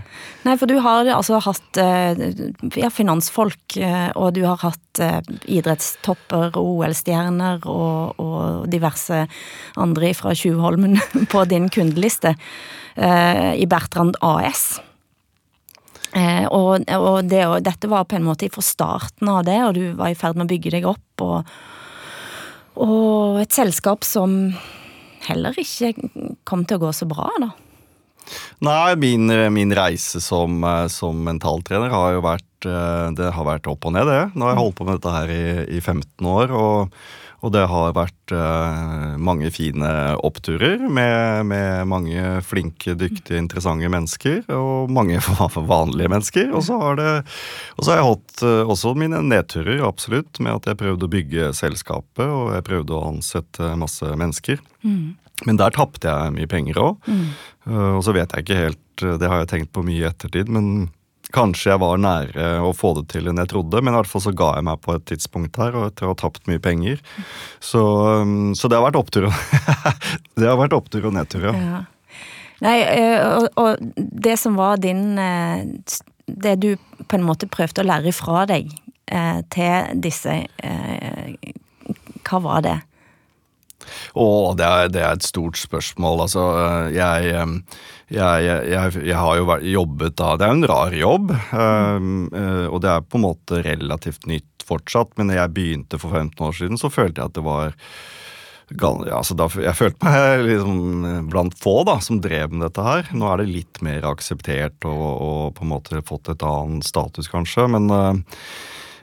Nei, 0.46 0.56
for 0.62 0.70
du 0.70 0.78
har 0.86 1.10
altså 1.16 1.42
hatt 1.42 1.82
eh, 1.82 2.22
ja, 2.78 2.92
finansfolk, 2.94 3.80
og 4.14 4.30
du 4.38 4.44
har 4.46 4.62
hatt 4.62 5.02
idrettstopper 5.50 6.54
OL-stjerner 6.60 7.66
og, 7.66 8.22
og 8.22 8.70
diverse 8.70 9.24
andre 9.82 10.14
fra 10.14 10.38
Tjuvholmen 10.38 11.00
på 11.34 11.46
din 11.50 11.66
kundeliste 11.74 12.36
i 12.94 13.66
Bertrand 13.66 14.20
AS. 14.22 14.76
Eh, 16.14 16.46
og 16.54 16.84
og, 16.94 17.26
det, 17.26 17.42
og 17.50 17.64
dette 17.66 17.90
var 17.90 18.06
på 18.06 18.20
en 18.20 18.28
måte 18.28 18.50
fra 18.54 18.62
starten 18.66 19.30
av 19.32 19.46
det, 19.48 19.58
og 19.66 19.74
du 19.78 19.86
var 19.98 20.14
i 20.14 20.18
ferd 20.18 20.38
med 20.38 20.46
å 20.46 20.52
bygge 20.52 20.76
deg 20.76 20.86
opp. 20.90 21.26
Og, 21.26 21.56
og 22.82 23.42
et 23.42 23.54
selskap 23.54 24.06
som 24.08 24.54
heller 25.28 25.56
ikke 25.60 25.94
kom 26.48 26.66
til 26.68 26.80
å 26.80 26.88
gå 26.88 26.94
så 26.96 27.08
bra, 27.10 27.30
da. 27.42 27.52
Nei, 28.64 28.96
min, 28.96 29.28
min 29.52 29.74
reise 29.76 30.22
som, 30.24 30.62
eh, 30.64 30.88
som 30.88 31.18
mentaltrener 31.26 31.92
har 31.92 32.14
jo 32.16 32.24
vært 32.24 32.53
eh, 32.70 33.10
Det 33.18 33.34
har 33.36 33.48
vært 33.48 33.68
opp 33.72 33.86
og 33.88 33.94
ned, 33.96 34.08
det. 34.10 34.24
Nå 34.36 34.48
har 34.48 34.56
jeg 34.56 34.64
holdt 34.64 34.80
på 34.80 34.88
med 34.88 34.98
dette 34.98 35.14
her 35.14 35.34
i, 35.34 35.44
i 35.78 35.82
15 35.82 36.28
år, 36.30 36.54
og, 36.56 36.98
og 37.44 37.52
det 37.52 37.64
har 37.68 37.96
vært 37.98 38.34
uh, 38.36 39.16
mange 39.20 39.50
fine 39.52 39.90
oppturer 40.24 40.86
med, 40.88 41.44
med 41.50 41.90
mange 41.92 42.38
flinke, 42.48 42.96
dyktige, 42.96 43.42
interessante 43.42 43.90
mennesker. 43.92 44.46
Og 44.56 44.92
mange 44.94 45.20
vanlige 45.74 46.12
mennesker. 46.14 46.54
Og 46.56 46.64
så 46.70 46.80
har, 46.80 47.00
det, 47.02 47.10
og 47.76 47.84
så 47.84 47.92
har 47.92 48.00
jeg 48.00 48.10
hatt 48.14 48.46
uh, 48.48 48.72
også 48.72 48.96
mine 49.00 49.20
nedturer, 49.28 49.84
absolutt, 49.84 50.40
med 50.40 50.56
at 50.56 50.72
jeg 50.72 50.80
prøvde 50.80 51.10
å 51.10 51.14
bygge 51.18 51.52
selskapet, 51.58 52.24
og 52.24 52.56
jeg 52.56 52.68
prøvde 52.70 52.96
å 52.96 53.06
ansette 53.12 53.76
masse 53.80 54.16
mennesker. 54.20 54.64
Men 55.44 55.60
der 55.60 55.76
tapte 55.76 56.08
jeg 56.08 56.36
mye 56.38 56.48
penger 56.48 56.80
òg. 56.80 57.14
og 57.68 58.02
så 58.06 58.14
vet 58.16 58.32
jeg 58.32 58.44
ikke 58.44 58.60
helt 58.60 59.04
Det 59.20 59.28
har 59.28 59.42
jeg 59.42 59.50
tenkt 59.50 59.72
på 59.74 59.84
mye 59.84 60.04
i 60.04 60.08
ettertid, 60.08 60.52
men 60.54 60.92
kanskje 61.34 61.72
jeg 61.72 61.82
var 61.82 62.02
nære 62.02 62.50
å 62.64 62.72
få 62.78 62.94
det 63.00 63.08
til 63.14 63.30
enn 63.30 63.42
jeg 63.42 63.52
trodde. 63.54 63.82
Men 63.82 63.96
i 63.96 64.00
hvert 64.00 64.12
fall 64.12 64.26
så 64.26 64.36
ga 64.38 64.52
jeg 64.58 64.68
meg 64.68 64.84
på 64.84 64.96
et 64.98 65.08
tidspunkt 65.10 65.58
her, 65.62 65.76
og 65.78 65.90
etter 65.90 66.08
å 66.08 66.14
ha 66.14 66.20
tapt 66.20 66.46
mye 66.50 66.62
penger. 66.64 67.02
Så, 67.64 67.82
um, 68.22 68.54
så 68.58 68.70
det 68.70 68.80
har 68.80 68.86
vært 68.86 69.00
opptur 69.00 69.28
Det 70.40 70.48
har 70.48 70.60
vært 70.60 70.76
opptur 70.78 71.10
og 71.10 71.18
nedtur, 71.18 71.50
ja. 71.50 71.54
Ja. 71.58 71.82
Nei, 72.64 72.78
eh, 72.86 73.20
og, 73.20 73.50
og 73.60 73.82
det 73.98 74.38
som 74.40 74.56
var 74.56 74.78
din 74.80 75.18
eh, 75.20 75.66
Det 76.26 76.54
du 76.62 76.70
på 77.10 77.18
en 77.18 77.26
måte 77.28 77.50
prøvde 77.52 77.84
å 77.84 77.88
lære 77.90 78.14
fra 78.16 78.46
deg 78.48 78.70
eh, 79.12 79.40
til 79.52 80.00
disse 80.04 80.38
Hva 82.24 82.40
var 82.46 82.64
det? 82.64 82.78
Å, 84.14 84.26
det 84.58 84.68
er, 84.68 84.94
det 84.94 85.04
er 85.04 85.18
et 85.18 85.28
stort 85.28 85.60
spørsmål. 85.60 86.26
Altså, 86.26 86.46
jeg, 86.94 87.34
jeg, 88.14 88.48
jeg, 88.72 89.04
jeg 89.04 89.20
har 89.20 89.40
jo 89.40 89.60
jobbet 89.74 90.18
da 90.20 90.34
Det 90.40 90.48
er 90.48 90.58
en 90.58 90.68
rar 90.70 90.98
jobb, 90.98 91.32
eh, 91.34 92.66
og 92.70 92.82
det 92.84 92.92
er 92.96 93.08
på 93.08 93.20
en 93.20 93.28
måte 93.28 93.64
relativt 93.66 94.28
nytt 94.30 94.68
fortsatt. 94.68 95.16
Men 95.18 95.32
når 95.32 95.42
jeg 95.42 95.56
begynte 95.58 96.02
for 96.02 96.14
15 96.14 96.46
år 96.48 96.60
siden, 96.60 96.82
så 96.82 96.92
følte 96.94 97.22
jeg 97.22 97.34
at 97.34 97.40
det 97.40 97.48
var 97.48 97.80
altså 98.74 99.36
da, 99.38 99.50
Jeg 99.60 99.76
følte 99.76 100.08
meg 100.08 100.46
liksom 100.50 101.28
blant 101.30 101.58
få 101.60 101.84
da, 101.86 102.00
som 102.02 102.22
drev 102.24 102.54
med 102.54 102.68
dette 102.68 102.82
her. 102.82 103.10
Nå 103.14 103.28
er 103.30 103.44
det 103.44 103.52
litt 103.52 103.82
mer 103.82 104.06
akseptert 104.08 104.86
og, 104.86 105.04
og 105.22 105.44
på 105.58 105.66
en 105.66 105.74
måte 105.74 106.02
fått 106.08 106.30
et 106.30 106.44
annet 106.44 106.86
status, 106.88 107.30
kanskje. 107.30 107.68
Men 107.68 107.92
uh, 107.92 108.14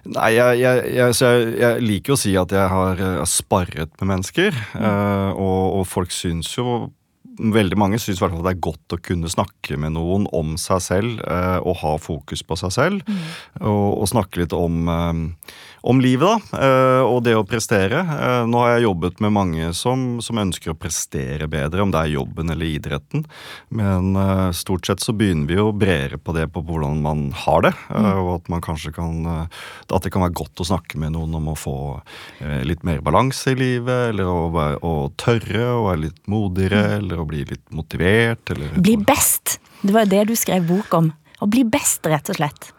Nei, 0.09 0.31
jeg, 0.33 0.61
jeg, 0.63 0.85
jeg, 0.97 1.17
så 1.17 1.33
jeg, 1.45 1.83
liker 1.85 2.15
å 2.15 2.21
si 2.21 2.33
at 2.39 2.55
jeg 2.55 2.73
har 2.73 3.03
eh, 3.05 3.21
sparret 3.29 3.93
med 4.01 4.15
mennesker. 4.15 4.57
eh, 4.79 5.31
og, 5.35 5.81
og 5.81 5.85
folk 5.91 6.15
syns 6.15 6.55
jo 6.57 6.89
Veldig 7.41 7.77
mange 7.79 7.97
syns 7.97 8.19
i 8.19 8.21
hvert 8.21 8.35
fall 8.35 8.45
det 8.45 8.51
er 8.53 8.65
godt 8.67 8.93
å 8.93 8.99
kunne 9.01 9.31
snakke 9.33 9.79
med 9.81 9.95
noen 9.95 10.27
om 10.37 10.59
seg 10.61 10.83
selv 10.85 11.23
eh, 11.25 11.57
og 11.65 11.79
ha 11.81 11.95
fokus 11.97 12.43
på 12.45 12.59
seg 12.61 12.75
selv. 12.75 13.13
Og, 13.63 14.03
og 14.03 14.11
snakke 14.11 14.43
litt 14.43 14.53
om, 14.53 14.83
eh, 14.93 15.55
om 15.83 16.01
livet, 16.03 16.29
da. 16.53 16.59
eh, 16.61 17.03
og 17.09 17.23
det 17.25 17.33
å 17.39 17.45
prestere. 17.49 18.01
Eh, 18.05 18.43
nå 18.51 18.59
har 18.61 18.75
jeg 18.77 18.85
jobbet 18.85 19.21
med 19.25 19.33
mange 19.33 19.71
som, 19.77 20.19
som 20.25 20.41
ønsker 20.43 20.73
å 20.75 20.77
prestere 20.79 21.49
bedre, 21.49 21.83
om 21.83 21.91
det 21.95 22.03
er 22.03 22.13
jobben 22.19 22.51
eller 22.53 22.67
idretten. 22.69 23.25
Men 23.73 24.11
eh, 24.17 24.51
stort 24.57 24.87
sett 24.91 25.01
så 25.01 25.15
begynner 25.17 25.49
vi 25.49 25.57
jo 25.57 25.71
bredere 25.73 26.19
på 26.21 26.35
det 26.37 26.49
på 26.53 26.63
hvordan 26.69 27.01
man 27.05 27.23
har 27.47 27.65
det. 27.69 27.73
eh, 27.95 28.19
og 28.21 28.33
at 28.41 28.51
man 28.53 28.61
kanskje 28.65 28.93
kan 28.97 29.25
At 29.31 30.03
det 30.05 30.11
kan 30.13 30.23
være 30.23 30.37
godt 30.39 30.61
å 30.63 30.67
snakke 30.69 30.99
med 31.01 31.13
noen 31.17 31.35
om 31.39 31.49
å 31.53 31.57
få 31.59 31.75
litt 32.67 32.83
mer 32.87 33.01
balanse 33.05 33.53
i 33.53 33.57
livet, 33.59 34.11
eller 34.13 34.29
å, 34.29 34.51
være- 34.55 34.79
å 34.87 34.93
tørre 35.19 35.65
å 35.75 35.85
være 35.89 36.03
litt 36.05 36.21
modigere, 36.31 36.97
eller 37.01 37.21
å 37.23 37.27
bli 37.29 37.43
litt 37.49 37.65
motivert, 37.75 38.53
eller 38.55 38.77
Bli 38.81 38.97
best! 39.07 39.59
Det 39.83 39.93
var 39.95 40.05
jo 40.05 40.13
det 40.13 40.25
du 40.31 40.35
skrev 40.37 40.67
bok 40.69 40.93
om. 40.95 41.11
Å 41.41 41.49
bli 41.49 41.65
best, 41.65 42.05
rett 42.07 42.29
og 42.31 42.37
slett. 42.37 42.71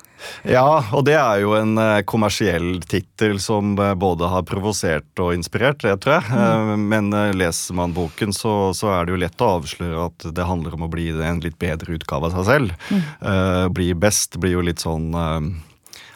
Ja, 0.48 0.84
og 0.94 1.06
det 1.08 1.16
er 1.18 1.42
jo 1.44 1.54
en 1.58 1.78
eh, 1.82 2.02
kommersiell 2.08 2.82
tittel 2.90 3.40
som 3.42 3.74
eh, 3.80 3.94
både 3.98 4.30
har 4.32 4.46
provosert 4.48 5.22
og 5.22 5.34
inspirert, 5.36 5.82
det 5.84 5.98
tror 6.04 6.20
jeg. 6.20 6.30
Mm. 6.32 6.86
men 6.92 7.12
eh, 7.18 7.34
leser 7.38 7.78
man 7.78 7.96
boken, 7.96 8.34
så, 8.36 8.72
så 8.78 8.92
er 8.96 9.06
det 9.06 9.16
jo 9.16 9.22
lett 9.24 9.44
å 9.44 9.52
avsløre 9.58 10.06
at 10.10 10.30
det 10.36 10.48
handler 10.48 10.78
om 10.78 10.88
å 10.88 10.92
bli 10.92 11.10
en 11.14 11.42
litt 11.44 11.60
bedre 11.62 11.98
utgave 11.98 12.30
av 12.30 12.40
seg 12.40 12.48
selv. 12.50 12.88
Eh, 12.92 13.66
bli 13.74 13.92
best 13.98 14.40
blir 14.42 14.58
jo 14.58 14.66
litt 14.66 14.82
sånn 14.84 15.12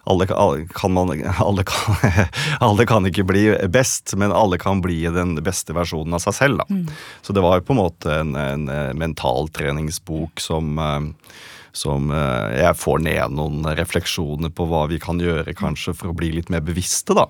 alle, 0.06 0.26
kan 0.70 0.94
man, 0.94 1.12
alle, 1.42 1.64
kan, 1.66 1.96
alle 2.68 2.86
kan 2.86 3.10
ikke 3.10 3.26
bli 3.26 3.48
best, 3.74 4.14
men 4.20 4.34
alle 4.36 4.60
kan 4.62 4.84
bli 4.84 5.00
den 5.10 5.34
beste 5.46 5.74
versjonen 5.74 6.14
av 6.14 6.22
seg 6.28 6.38
selv. 6.38 6.62
Da. 6.62 6.98
Så 7.26 7.34
det 7.34 7.42
var 7.42 7.58
jo 7.58 7.66
på 7.66 7.74
en 7.74 7.82
måte 7.82 8.20
en, 8.22 8.36
en 8.38 8.70
mentaltreningsbok 9.02 10.44
som 10.44 10.78
som 11.76 12.12
eh, 12.14 12.56
jeg 12.62 12.78
får 12.80 13.02
ned 13.06 13.36
noen 13.36 13.66
refleksjoner 13.78 14.54
på 14.56 14.68
hva 14.70 14.86
vi 14.92 15.00
kan 15.04 15.20
gjøre 15.22 15.56
kanskje 15.58 15.94
for 15.98 16.12
å 16.12 16.18
bli 16.18 16.32
litt 16.38 16.52
mer 16.54 16.64
bevisste, 16.66 17.18
da. 17.18 17.28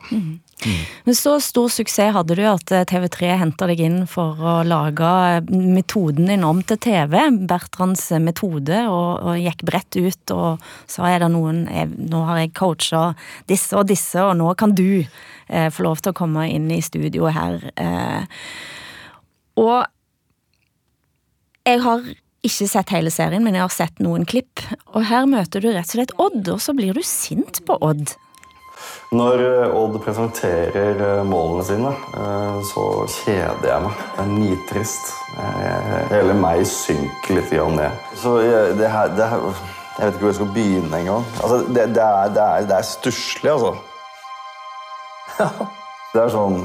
Men 1.03 1.15
så 1.17 1.35
stor 1.43 1.67
suksess 1.69 2.13
hadde 2.15 2.37
du 2.37 2.43
at 2.47 2.71
eh, 2.71 2.85
TV3 2.87 3.33
henta 3.41 3.67
deg 3.69 3.81
inn 3.83 3.97
for 4.09 4.39
å 4.39 4.55
lage 4.67 5.09
eh, 5.35 5.41
metoden 5.49 6.29
din 6.31 6.45
om 6.47 6.61
til 6.63 6.79
TV. 6.81 7.17
Bertrands 7.49 8.07
metode, 8.23 8.85
og, 8.87 9.25
og 9.25 9.41
gikk 9.41 9.65
bredt 9.67 9.99
ut 9.99 10.35
og 10.35 10.63
sa 10.91 11.09
er 11.11 11.25
det 11.25 11.31
noen 11.33 11.65
jeg, 11.71 11.91
Nå 12.11 12.23
har 12.29 12.43
jeg 12.43 12.53
coacha 12.57 13.03
disse 13.49 13.75
og 13.77 13.89
disse, 13.89 14.21
og 14.21 14.37
nå 14.39 14.53
kan 14.59 14.75
du 14.77 15.03
eh, 15.03 15.69
få 15.73 15.87
lov 15.87 16.01
til 16.01 16.13
å 16.13 16.17
komme 16.17 16.47
inn 16.51 16.69
i 16.73 16.81
studioet 16.85 17.35
her. 17.35 17.59
Eh, 17.75 18.23
og 19.59 19.77
jeg 21.65 21.81
har 21.81 22.05
ikke 22.47 22.67
sett 22.69 22.93
hele 22.93 23.11
serien, 23.13 23.43
men 23.45 23.57
jeg 23.57 23.65
har 23.65 23.73
sett 23.73 24.03
noen 24.03 24.25
klipp. 24.29 24.61
Og 24.93 25.05
her 25.09 25.25
møter 25.29 25.63
du 25.63 25.71
rett 25.71 25.89
og 25.89 25.97
slett 25.97 26.13
Odd, 26.21 26.43
og 26.53 26.61
så 26.63 26.75
blir 26.77 26.95
du 26.95 27.03
sint 27.05 27.61
på 27.65 27.77
Odd. 27.83 28.13
Når 29.15 29.41
eh, 29.45 29.75
Odd 29.77 29.99
presenterer 30.03 30.99
eh, 31.01 31.21
målene 31.27 31.65
sine, 31.67 31.91
eh, 32.19 32.57
så 32.71 32.85
kjeder 33.21 33.69
jeg 33.69 33.85
meg. 33.85 34.03
Det 34.15 34.23
er 34.23 34.31
nitrist. 34.33 35.13
Hele 36.11 36.35
meg 36.39 36.63
synker 36.69 37.39
litt 37.39 37.51
ned. 37.75 38.03
Så 38.21 38.37
det 38.79 38.91
her, 38.91 39.11
det 39.17 39.27
her 39.27 39.43
Jeg 39.95 40.09
vet 40.09 40.15
ikke 40.15 40.25
hvor 40.25 40.31
jeg 40.31 40.39
skal 40.39 40.53
begynne 40.55 40.97
engang. 40.99 41.27
Altså, 41.39 41.57
det, 41.69 41.85
det 41.95 42.03
er, 42.03 42.33
det 42.35 42.43
er, 42.43 42.65
det 42.67 42.75
er 42.77 42.89
stusslig, 42.89 43.51
altså. 43.51 43.75
Det 46.15 46.21
er 46.23 46.29
sånn 46.31 46.61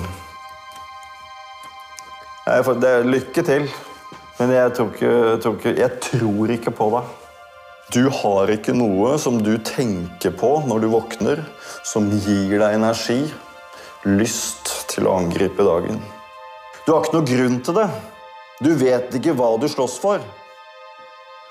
jeg 2.50 3.06
Lykke 3.06 3.42
til. 3.46 3.70
Men 4.40 4.54
jeg 4.54 4.72
tror, 4.72 4.92
ikke, 4.94 5.08
jeg, 5.12 5.40
tror 5.44 5.56
ikke, 5.58 5.72
jeg 5.76 5.96
tror 6.06 6.52
ikke 6.54 6.72
på 6.72 6.86
deg. 6.94 7.08
Du 7.92 8.04
har 8.14 8.50
ikke 8.54 8.72
noe 8.72 9.16
som 9.20 9.40
du 9.44 9.52
tenker 9.66 10.32
på 10.32 10.54
når 10.64 10.84
du 10.84 10.86
våkner, 10.94 11.42
som 11.84 12.06
gir 12.24 12.54
deg 12.54 12.76
energi, 12.78 13.18
lyst 14.08 14.70
til 14.88 15.10
å 15.10 15.18
angripe 15.20 15.66
dagen. 15.66 15.98
Du 16.86 16.94
har 16.94 17.04
ikke 17.04 17.18
noe 17.18 17.28
grunn 17.28 17.58
til 17.66 17.76
det. 17.82 17.88
Du 18.64 18.70
vet 18.80 19.12
ikke 19.18 19.34
hva 19.36 19.50
du 19.60 19.66
slåss 19.68 19.98
for. 20.00 20.24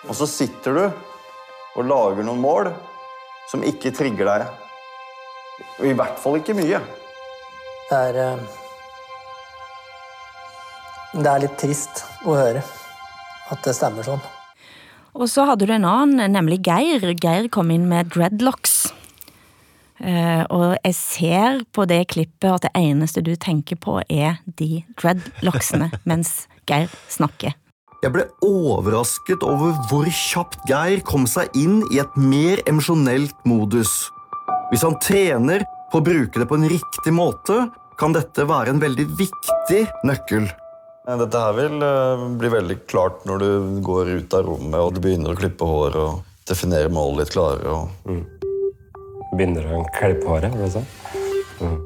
Og 0.08 0.16
så 0.18 0.26
sitter 0.30 0.80
du 0.80 0.84
og 0.88 1.86
lager 1.86 2.26
noen 2.26 2.42
mål 2.42 2.72
som 3.52 3.66
ikke 3.66 3.94
trigger 3.94 4.32
deg. 4.32 4.48
I 5.86 5.94
hvert 5.94 6.18
fall 6.24 6.40
ikke 6.40 6.58
mye. 6.58 6.82
Det 7.90 8.02
er 8.10 8.20
eh, 8.24 8.44
Det 11.14 11.26
er 11.26 11.42
litt 11.42 11.58
trist 11.58 12.04
å 12.22 12.36
høre 12.38 12.62
at 13.50 13.64
det 13.66 13.74
stemmer 13.74 14.06
sånn. 14.06 14.22
Og 15.18 15.26
så 15.32 15.48
hadde 15.50 15.66
du 15.66 15.74
en 15.74 15.88
annen, 15.90 16.30
nemlig 16.32 16.62
Geir. 16.68 17.02
Geir 17.18 17.50
kom 17.52 17.72
inn 17.74 17.88
med 17.90 18.12
dreadlocks. 18.14 18.92
Uh, 20.00 20.46
og 20.54 20.78
jeg 20.78 20.96
ser 20.96 21.64
på 21.76 21.84
det 21.90 22.06
klippet 22.14 22.48
at 22.54 22.68
det 22.70 22.72
eneste 22.78 23.24
du 23.26 23.34
tenker 23.36 23.76
på, 23.82 23.98
er 24.08 24.38
de 24.46 24.86
dreadlocksene 25.02 25.90
mens 26.10 26.46
Geir 26.70 26.88
snakker. 27.12 27.58
Jeg 28.00 28.14
ble 28.16 28.30
overrasket 28.46 29.44
over 29.44 29.76
hvor 29.90 30.08
kjapt 30.14 30.62
Geir 30.70 31.02
kom 31.04 31.26
seg 31.28 31.52
inn 31.58 31.82
i 31.92 32.00
et 32.00 32.16
mer 32.16 32.62
emosjonelt 32.70 33.36
modus. 33.50 33.92
Hvis 34.70 34.86
han 34.86 34.96
trener 35.04 35.66
på 35.92 36.00
å 36.00 36.06
bruke 36.06 36.40
det 36.40 36.48
på 36.48 36.56
en 36.56 36.70
riktig 36.70 37.12
måte, 37.12 37.66
kan 38.00 38.16
dette 38.16 38.46
være 38.48 38.72
en 38.72 38.80
veldig 38.80 39.10
viktig 39.20 39.84
nøkkel. 40.08 40.48
Dette 41.18 41.42
her 41.42 41.56
vil 41.58 41.82
eh, 41.82 42.24
bli 42.38 42.50
veldig 42.54 42.76
klart 42.90 43.24
når 43.26 43.42
du 43.42 43.80
går 43.86 44.12
ut 44.20 44.34
av 44.38 44.46
rommet 44.46 44.78
og 44.78 44.94
du 44.94 45.00
begynner 45.02 45.34
å 45.34 45.40
klippe 45.40 45.66
hår 45.66 45.96
og 45.98 46.20
definere 46.50 46.92
målet 46.94 47.24
litt 47.24 47.34
klarere. 47.34 47.74
Og... 47.74 48.20
Begynner 49.34 49.66
du 49.66 49.78
å 49.80 49.86
klippe 49.96 50.30
håret? 50.30 50.54
var 50.54 50.68
det 50.68 50.74
sånn? 50.76 51.80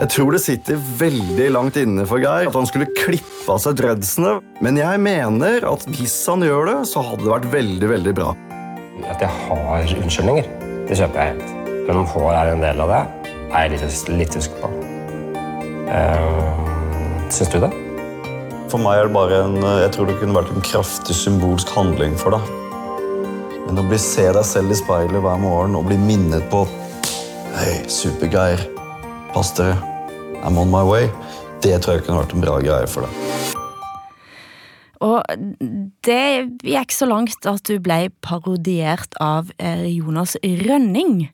Jeg 0.00 0.10
tror 0.14 0.32
det 0.34 0.40
sitter 0.42 0.80
veldig 0.98 1.46
langt 1.52 1.76
inne 1.80 2.04
for 2.08 2.20
Geir 2.22 2.48
at 2.50 2.56
han 2.56 2.68
skulle 2.68 2.88
klippe 2.96 3.52
av 3.52 3.60
seg 3.62 3.76
dreadsene, 3.78 4.38
men 4.64 4.80
jeg 4.80 5.00
mener 5.04 5.66
at 5.68 5.84
hvis 5.92 6.16
han 6.28 6.44
gjør 6.44 6.68
det, 6.70 6.78
så 6.90 7.04
hadde 7.06 7.24
det 7.24 7.32
vært 7.32 7.48
veldig, 7.52 7.90
veldig 7.92 8.14
bra. 8.18 8.32
At 9.08 9.22
jeg 9.24 9.32
har 9.46 9.94
unnskyldninger, 9.98 10.50
det 10.88 10.98
kjøper 11.00 11.22
jeg 11.22 11.36
helt. 11.36 11.54
Men 11.86 12.02
om 12.02 12.10
hår 12.14 12.32
er 12.34 12.52
en 12.54 12.64
del 12.64 12.84
av 12.84 12.92
det, 12.92 13.04
er 13.52 13.68
jeg 13.68 13.78
litt, 13.78 14.12
litt 14.22 14.36
usikker 14.40 14.64
på. 14.64 14.74
Uh, 15.92 16.68
Syns 17.32 17.52
du 17.52 17.62
det? 17.64 17.72
For 18.72 18.80
meg 18.80 19.02
er 19.02 19.10
det 19.10 19.12
bare 19.12 19.38
en 19.44 19.56
Jeg 19.60 19.90
tror 19.92 20.06
det 20.08 20.14
kunne 20.16 20.32
vært 20.32 20.50
en 20.54 20.64
kraftig 20.64 21.12
symbolsk 21.12 21.68
handling 21.76 22.14
for 22.16 22.32
deg. 22.32 22.46
Men 23.66 23.80
å 23.82 23.84
bli 23.84 23.98
se 24.00 24.24
deg 24.32 24.46
selv 24.48 24.72
i 24.72 24.78
speilet 24.78 25.20
hver 25.20 25.40
morgen 25.42 25.76
og 25.76 25.90
bli 25.90 25.98
minnet 26.00 26.46
på 26.48 26.62
Hei, 27.52 27.82
Super-Geir. 27.84 28.62
Pass 29.34 29.50
dere. 29.58 29.74
I'm 30.40 30.56
on 30.56 30.72
my 30.72 30.80
way. 30.88 31.10
Det 31.60 31.74
tror 31.84 31.98
jeg 31.98 32.06
kunne 32.06 32.22
vært 32.22 32.32
en 32.32 32.46
bra 32.46 32.54
greie 32.64 32.88
for 32.88 33.04
deg. 33.04 33.12
Og 35.04 35.20
det 36.08 36.24
gikk 36.64 36.96
så 36.96 37.10
langt 37.10 37.44
at 37.52 37.68
du 37.68 37.76
ble 37.82 38.06
parodiert 38.24 39.20
av 39.20 39.52
eh, 39.58 39.84
Jonas 39.98 40.38
Rønning. 40.40 41.26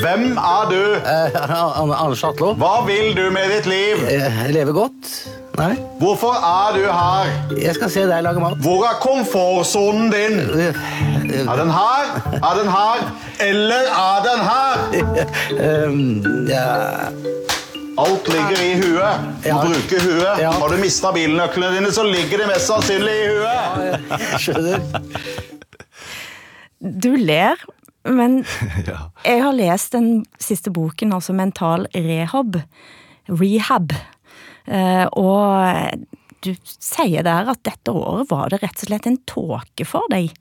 Hvem 0.00 0.26
er 0.32 0.72
du? 0.72 0.80
Anders 1.92 2.24
Atlo. 2.24 2.54
Hva 2.56 2.86
vil 2.88 3.12
du 3.18 3.26
med 3.34 3.52
ditt 3.52 3.68
liv? 3.68 4.08
Jeg 4.08 4.56
lever 4.56 4.80
godt. 4.80 5.12
Nei, 5.60 5.74
Hvorfor 6.00 6.32
er 6.40 6.76
du 6.78 6.84
her? 6.88 7.32
jeg 7.60 7.74
skal 7.76 7.90
se 7.92 8.04
deg 8.08 8.22
lage 8.24 8.40
mat. 8.40 8.56
Hvor 8.64 8.84
er 8.88 8.94
komfortsonen 9.02 10.06
din? 10.12 10.38
Er 10.40 11.56
den 11.60 11.72
her? 11.74 12.14
Er 12.40 12.54
den 12.60 12.70
her? 12.72 13.02
Eller 13.44 13.90
er 13.92 14.22
den 14.24 14.40
her? 14.48 14.72
Um, 15.86 16.46
ja, 16.48 16.64
Alt 18.00 18.28
ligger 18.32 18.62
i 18.64 18.70
huet. 18.80 19.26
Du 19.42 19.48
Ja. 19.48 19.58
bruker 19.60 20.00
huet. 20.06 20.38
Ja. 20.40 20.50
Har 20.56 20.68
du 20.72 20.76
mista 20.80 21.10
bilnøklene 21.12 21.74
dine, 21.76 21.92
så 21.92 22.02
ligger 22.08 22.38
de 22.40 22.46
mest 22.54 22.66
sannsynlig 22.70 23.16
i 23.24 23.26
huet. 23.34 24.00
jeg 24.08 24.40
skjønner. 24.40 25.02
Du 26.80 27.10
ler, 27.20 27.60
men 28.08 28.46
jeg 29.26 29.42
har 29.44 29.52
lest 29.52 29.92
den 29.92 30.24
siste 30.40 30.70
boken, 30.72 31.12
altså 31.12 31.32
Mental 31.36 31.84
Rehab. 31.94 32.56
Rehab. 33.28 33.92
Eh, 34.66 35.06
og 35.16 36.06
du 36.44 36.52
sier 36.64 37.24
der 37.26 37.50
at 37.52 37.62
dette 37.66 37.92
året 37.92 38.30
var 38.30 38.52
det 38.52 38.62
rett 38.62 38.84
og 38.84 38.88
slett 38.90 39.08
en 39.10 39.20
tåke 39.28 39.86
for 39.88 40.08
deg. 40.12 40.32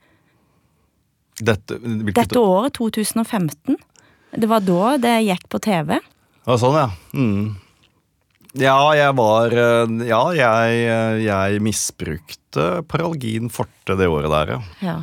Dette, 1.40 1.80
Dette 1.80 2.40
året, 2.40 2.76
2015. 2.76 3.78
Det 4.36 4.50
var 4.50 4.64
da 4.66 4.96
det 5.02 5.16
gikk 5.26 5.48
på 5.52 5.62
TV. 5.64 5.98
Ja, 6.46 6.58
sånn, 6.60 6.78
ja. 6.78 6.90
Mm. 7.16 7.58
Ja, 8.58 8.80
jeg 8.98 9.14
var 9.14 9.54
eh, 9.54 9.92
Ja, 10.10 10.24
jeg, 10.34 10.78
eh, 10.90 11.20
jeg 11.22 11.62
misbrukte 11.62 12.82
Paralgin 12.90 13.52
forte 13.54 13.94
det 14.00 14.10
året 14.10 14.34
der, 14.34 14.56
ja. 14.56 14.62
Ja. 14.82 14.98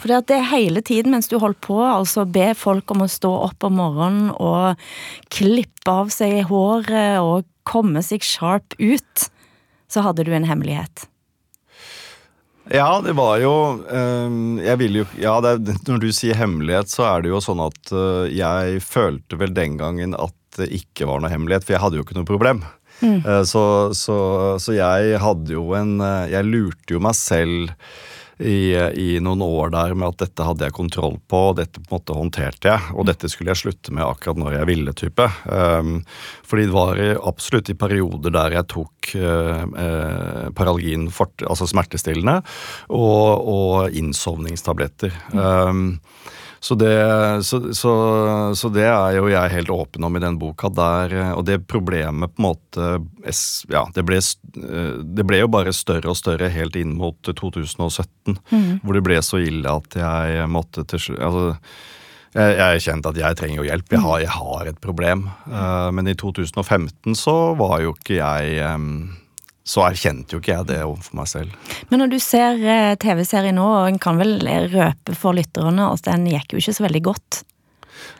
For 0.00 0.08
det 0.08 0.30
det 0.30 0.38
hele 0.48 0.80
tiden 0.80 1.12
mens 1.12 1.28
du 1.28 1.36
holdt 1.42 1.60
på, 1.60 1.76
altså 1.84 2.24
be 2.24 2.54
folk 2.56 2.88
om 2.94 3.04
å 3.04 3.10
stå 3.10 3.30
opp 3.50 3.66
om 3.68 3.76
morgenen 3.82 4.30
og 4.32 4.80
klippe 5.28 5.92
av 5.92 6.08
seg 6.14 6.46
håret 6.48 7.20
og 7.20 7.44
komme 7.70 8.02
seg 8.06 8.26
sharp 8.26 8.74
ut, 8.82 9.28
så 9.90 10.02
hadde 10.06 10.26
du 10.26 10.34
en 10.36 10.46
hemmelighet. 10.50 11.06
Ja, 12.70 13.00
det 13.02 13.16
var 13.18 13.40
jo 13.42 13.52
eh, 13.90 14.34
Jeg 14.62 14.78
vil 14.78 14.98
jo 15.00 15.04
Ja, 15.18 15.32
er- 15.42 15.58
når 15.88 16.02
du 16.04 16.10
sier 16.14 16.36
hemmelighet, 16.38 16.90
så 16.92 17.06
er 17.08 17.24
det 17.24 17.32
jo 17.32 17.40
sånn 17.42 17.62
at 17.64 17.90
eh, 17.90 18.28
jeg 18.36 18.82
følte 18.84 19.38
vel 19.40 19.54
den 19.56 19.78
gangen 19.80 20.14
at 20.14 20.36
det 20.58 20.68
ikke 20.76 21.06
var 21.08 21.22
noe 21.22 21.30
hemmelighet, 21.32 21.64
for 21.66 21.74
jeg 21.76 21.82
hadde 21.82 21.98
jo 21.98 22.04
ikke 22.04 22.18
noe 22.18 22.28
problem. 22.28 22.62
Mm. 23.00 23.22
så, 23.48 23.62
så, 23.96 24.14
så 24.60 24.74
jeg 24.76 25.14
hadde 25.22 25.54
jo 25.54 25.62
en 25.72 25.94
eh, 26.04 26.26
Jeg 26.34 26.44
lurte 26.50 26.92
jo 26.92 27.00
meg 27.00 27.14
selv 27.16 27.70
i, 28.40 28.72
i 28.96 29.08
noen 29.22 29.42
år 29.44 29.70
der 29.74 29.92
med 29.94 30.08
at 30.14 30.22
dette 30.24 30.44
hadde 30.46 30.64
jeg 30.66 30.74
kontroll 30.76 31.18
på, 31.28 31.40
og 31.50 31.58
dette 31.60 31.80
på 31.82 31.86
en 31.90 31.96
måte 31.98 32.16
håndterte 32.16 32.70
jeg, 32.72 32.94
og 32.96 33.06
dette 33.10 33.28
skulle 33.28 33.52
jeg 33.52 33.60
slutte 33.60 33.92
med 33.92 34.06
akkurat 34.06 34.40
når 34.40 34.56
jeg 34.58 34.68
ville, 34.70 34.94
type. 34.96 35.26
Um, 35.46 35.98
fordi 36.48 36.66
det 36.70 36.74
var 36.76 37.00
i- 37.04 37.18
absolutt 37.32 37.68
i 37.72 37.76
perioder 37.78 38.32
der 38.34 38.56
jeg 38.58 38.68
tok 38.72 39.12
uh, 39.20 39.64
uh, 39.68 40.48
Paralgin, 40.56 41.08
fort, 41.14 41.36
altså 41.46 41.68
smertestillende, 41.70 42.40
og, 42.88 43.48
og 43.54 44.00
innsovningstabletter. 44.00 45.12
Um, 45.36 45.98
så 46.60 46.74
det, 46.74 47.44
så, 47.44 47.74
så, 47.74 47.92
så 48.54 48.68
det 48.68 48.84
er 48.84 49.14
jo 49.16 49.30
jeg 49.32 49.52
helt 49.54 49.70
åpen 49.72 50.04
om 50.04 50.16
i 50.16 50.20
den 50.20 50.36
boka. 50.40 50.68
Der, 50.76 51.14
eh, 51.16 51.30
og 51.32 51.46
det 51.48 51.62
problemet 51.70 52.34
på 52.34 52.42
en 52.42 52.48
måte 52.50 52.90
ja, 53.72 53.86
det, 53.96 54.04
ble, 54.04 54.18
eh, 54.20 54.90
det 55.00 55.24
ble 55.28 55.40
jo 55.40 55.48
bare 55.52 55.72
større 55.72 56.12
og 56.12 56.18
større 56.20 56.50
helt 56.52 56.76
inn 56.76 56.92
mot 57.00 57.16
2017. 57.24 58.36
Hvor 58.84 58.96
det 58.98 59.04
ble 59.06 59.22
så 59.24 59.40
ille 59.40 59.72
at 59.72 59.96
jeg 59.96 60.50
måtte 60.52 60.84
til 60.90 61.06
slutt 61.06 61.24
altså, 61.30 61.46
jeg, 62.36 62.82
kjente 62.84 63.10
at 63.10 63.18
jeg 63.18 63.40
trenger 63.40 63.62
jo 63.62 63.66
hjelp. 63.66 63.96
Jeg 63.96 64.04
har, 64.04 64.20
jeg 64.22 64.34
har 64.36 64.68
et 64.68 64.84
problem. 64.84 65.24
Eh, 65.48 65.88
men 65.96 66.12
i 66.12 66.16
2015 66.18 67.16
så 67.18 67.38
var 67.58 67.80
jo 67.86 67.96
ikke 67.96 68.20
jeg 68.20 68.60
Så 69.66 69.84
erkjente 69.84 70.34
jo 70.34 70.40
ikke 70.40 70.54
jeg 70.54 70.68
det 70.72 70.80
overfor 70.82 71.20
meg 71.20 71.28
selv. 71.30 71.76
Men 71.90 72.02
når 72.02 72.14
du 72.14 72.18
ser 72.22 72.58
eh, 72.64 72.96
TV-serien 73.00 73.58
nå, 73.60 73.66
og 73.82 73.90
en 73.90 74.00
kan 74.02 74.18
vel 74.20 74.38
røpe 74.72 75.14
for 75.18 75.36
lytterne 75.36 75.90
at 75.92 76.06
den 76.08 76.26
gikk 76.30 76.54
jo 76.54 76.62
ikke 76.62 76.76
så 76.78 76.86
veldig 76.86 77.04
godt. 77.12 77.42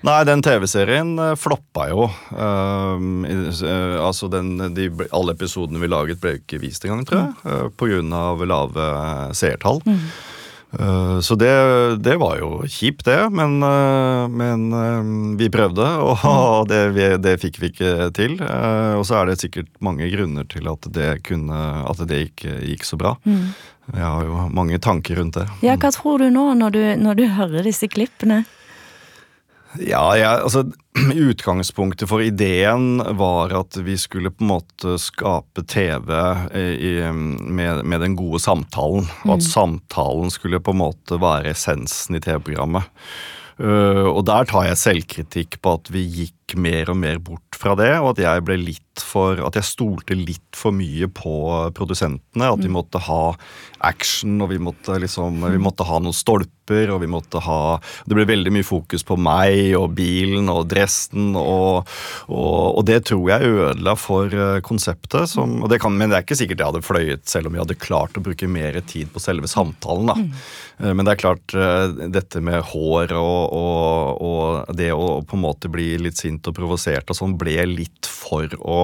Nei, 0.07 0.23
den 0.25 0.41
TV-serien 0.45 1.13
eh, 1.21 1.37
floppa 1.37 1.87
jo. 1.91 2.07
Eh, 2.33 4.01
altså 4.01 4.31
den, 4.33 4.55
de, 4.77 4.89
alle 5.13 5.37
episodene 5.37 5.83
vi 5.83 5.91
laget 5.91 6.23
ble 6.23 6.39
ikke 6.39 6.61
vist 6.63 6.87
engang, 6.87 7.05
tror 7.09 7.23
jeg. 7.27 7.33
Uh, 7.45 8.17
av 8.17 8.45
lave 8.49 8.91
eh, 8.97 9.33
seertall. 9.37 9.83
Eh, 9.85 10.07
så 11.21 11.35
det, 11.35 11.51
det 11.97 12.15
var 12.17 12.39
jo 12.39 12.51
kjipt, 12.69 13.05
det. 13.05 13.19
Men, 13.35 13.63
eh, 13.63 14.29
men 14.29 14.73
eh, 14.73 15.11
vi 15.39 15.51
prøvde, 15.51 15.87
og 16.31 16.69
det, 16.71 17.19
det 17.25 17.37
fikk 17.43 17.59
vi 17.63 17.73
ikke 17.73 18.11
til. 18.17 18.39
Eh, 18.39 18.95
og 18.99 19.05
så 19.09 19.21
er 19.21 19.31
det 19.31 19.41
sikkert 19.43 19.71
mange 19.83 20.07
grunner 20.13 20.47
til 20.51 20.71
at 20.71 20.87
det, 20.95 21.11
kunne, 21.27 21.61
at 21.91 22.05
det 22.07 22.23
ikke 22.31 22.61
gikk 22.71 22.87
så 22.87 23.01
bra. 23.01 23.17
Jeg 23.91 24.07
har 24.07 24.23
jo 24.23 24.47
mange 24.55 24.79
tanker 24.79 25.19
rundt 25.19 25.41
det. 25.41 25.49
Ja, 25.67 25.75
hva 25.75 25.91
tror 25.95 26.23
du 26.23 26.31
nå, 26.31 26.53
når 26.55 26.77
du, 26.77 26.83
når 27.03 27.19
du 27.19 27.27
hører 27.35 27.67
disse 27.67 27.91
klippene? 27.91 28.45
Ja, 29.79 30.03
jeg, 30.19 30.27
altså 30.27 30.65
Utgangspunktet 31.31 32.11
for 32.11 32.25
ideen 32.25 32.99
var 33.19 33.53
at 33.61 33.79
vi 33.87 33.95
skulle 34.01 34.33
på 34.35 34.43
en 34.43 34.51
måte 34.51 34.97
skape 34.99 35.63
TV 35.71 36.11
i, 36.59 36.95
med, 37.13 37.85
med 37.87 38.03
den 38.03 38.17
gode 38.19 38.43
samtalen. 38.43 39.07
Og 39.29 39.37
at 39.37 39.47
samtalen 39.47 40.33
skulle 40.35 40.63
på 40.63 40.75
en 40.75 40.83
måte 40.83 41.21
være 41.23 41.55
essensen 41.55 42.19
i 42.19 42.25
TV-programmet. 42.25 42.91
Uh, 43.61 44.09
og 44.09 44.25
der 44.25 44.47
tar 44.49 44.71
jeg 44.71 44.81
selvkritikk 44.81 45.59
på 45.61 45.75
at 45.77 45.91
vi 45.93 46.07
gikk 46.09 46.37
mer 46.57 46.91
og 46.91 46.99
mer 47.01 47.21
bort 47.23 47.59
fra 47.61 47.75
det, 47.79 47.93
og 48.01 48.15
at 48.15 48.23
jeg 48.25 48.47
ble 48.47 48.59
litt 48.61 48.87
for 49.01 49.39
At 49.47 49.57
jeg 49.57 49.65
stolte 49.65 50.13
litt 50.13 50.57
for 50.57 50.75
mye 50.77 51.07
på 51.09 51.33
produsentene. 51.77 52.51
At 52.53 52.61
vi 52.61 52.69
måtte 52.73 53.01
ha 53.07 53.33
action, 53.87 54.35
og 54.45 54.51
vi 54.53 54.59
måtte 54.61 54.99
liksom 55.01 55.41
Vi 55.55 55.61
måtte 55.63 55.87
ha 55.89 56.01
noen 56.03 56.17
stolper, 56.17 56.93
og 56.93 57.01
vi 57.01 57.09
måtte 57.09 57.41
ha 57.41 57.79
Det 58.05 58.17
ble 58.17 58.27
veldig 58.29 58.53
mye 58.53 58.67
fokus 58.67 59.07
på 59.07 59.17
meg 59.17 59.73
og 59.79 59.95
bilen 59.97 60.51
og 60.53 60.69
dressen, 60.71 61.33
og, 61.39 61.89
og, 62.29 62.79
og 62.81 62.85
det 62.89 63.01
tror 63.09 63.25
jeg 63.33 63.55
ødela 63.55 63.97
for 63.97 64.37
uh, 64.37 64.61
konseptet. 64.67 65.31
Som, 65.33 65.61
og 65.65 65.73
det 65.73 65.81
kan, 65.83 65.97
men 65.97 66.13
det 66.13 66.21
er 66.21 66.27
ikke 66.27 66.39
sikkert 66.43 66.61
jeg 66.61 66.73
hadde 66.73 66.85
fløyet 66.85 67.25
selv 67.31 67.49
om 67.49 67.57
vi 67.57 67.63
hadde 67.63 67.81
klart 67.81 68.19
å 68.19 68.25
bruke 68.25 68.51
mer 68.51 68.77
tid 68.85 69.09
på 69.15 69.23
selve 69.23 69.49
samtalen. 69.51 70.13
da. 70.13 70.19
Eh, 70.81 70.95
Men 70.95 71.05
det 71.05 71.15
er 71.15 71.23
klart, 71.23 71.55
eh, 71.55 72.09
dette 72.13 72.41
med 72.45 72.63
hår 72.73 73.13
og, 73.17 73.53
og, 73.53 74.23
og 74.25 74.77
det 74.77 74.91
å 74.95 75.21
på 75.27 75.37
en 75.37 75.45
måte 75.45 75.71
bli 75.73 75.93
litt 76.01 76.21
sint 76.21 76.40
og 76.49 76.57
provosert 76.57 77.11
og 77.11 77.19
sånn, 77.19 77.37
ble 77.41 77.59
litt 77.69 78.09
for 78.09 78.49
å 78.61 78.81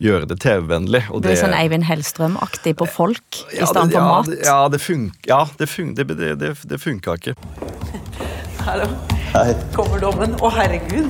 gjøre 0.00 0.28
det 0.30 0.40
TV-vennlig. 0.42 1.02
Du 1.12 1.20
Det 1.26 1.34
er 1.34 1.42
sånn 1.42 1.56
Eivind 1.56 1.86
Hellstrøm-aktig 1.88 2.74
på 2.80 2.88
folk 2.88 3.42
i 3.52 3.60
ja, 3.60 3.68
stedet 3.68 3.92
for 3.92 4.00
ja, 4.00 4.06
mat. 4.08 4.30
Ja, 4.46 4.58
det 4.72 4.80
funka, 4.82 5.20
ja, 5.28 5.42
det, 5.60 5.68
fun, 5.70 5.94
det, 5.98 6.08
det, 6.14 6.34
det, 6.40 6.54
det 6.64 6.80
funka 6.80 7.18
ikke. 7.20 7.36
Hallo. 8.66 8.88
Kommer 9.76 10.02
dommen? 10.02 10.34
Å, 10.40 10.50
herregud. 10.56 11.08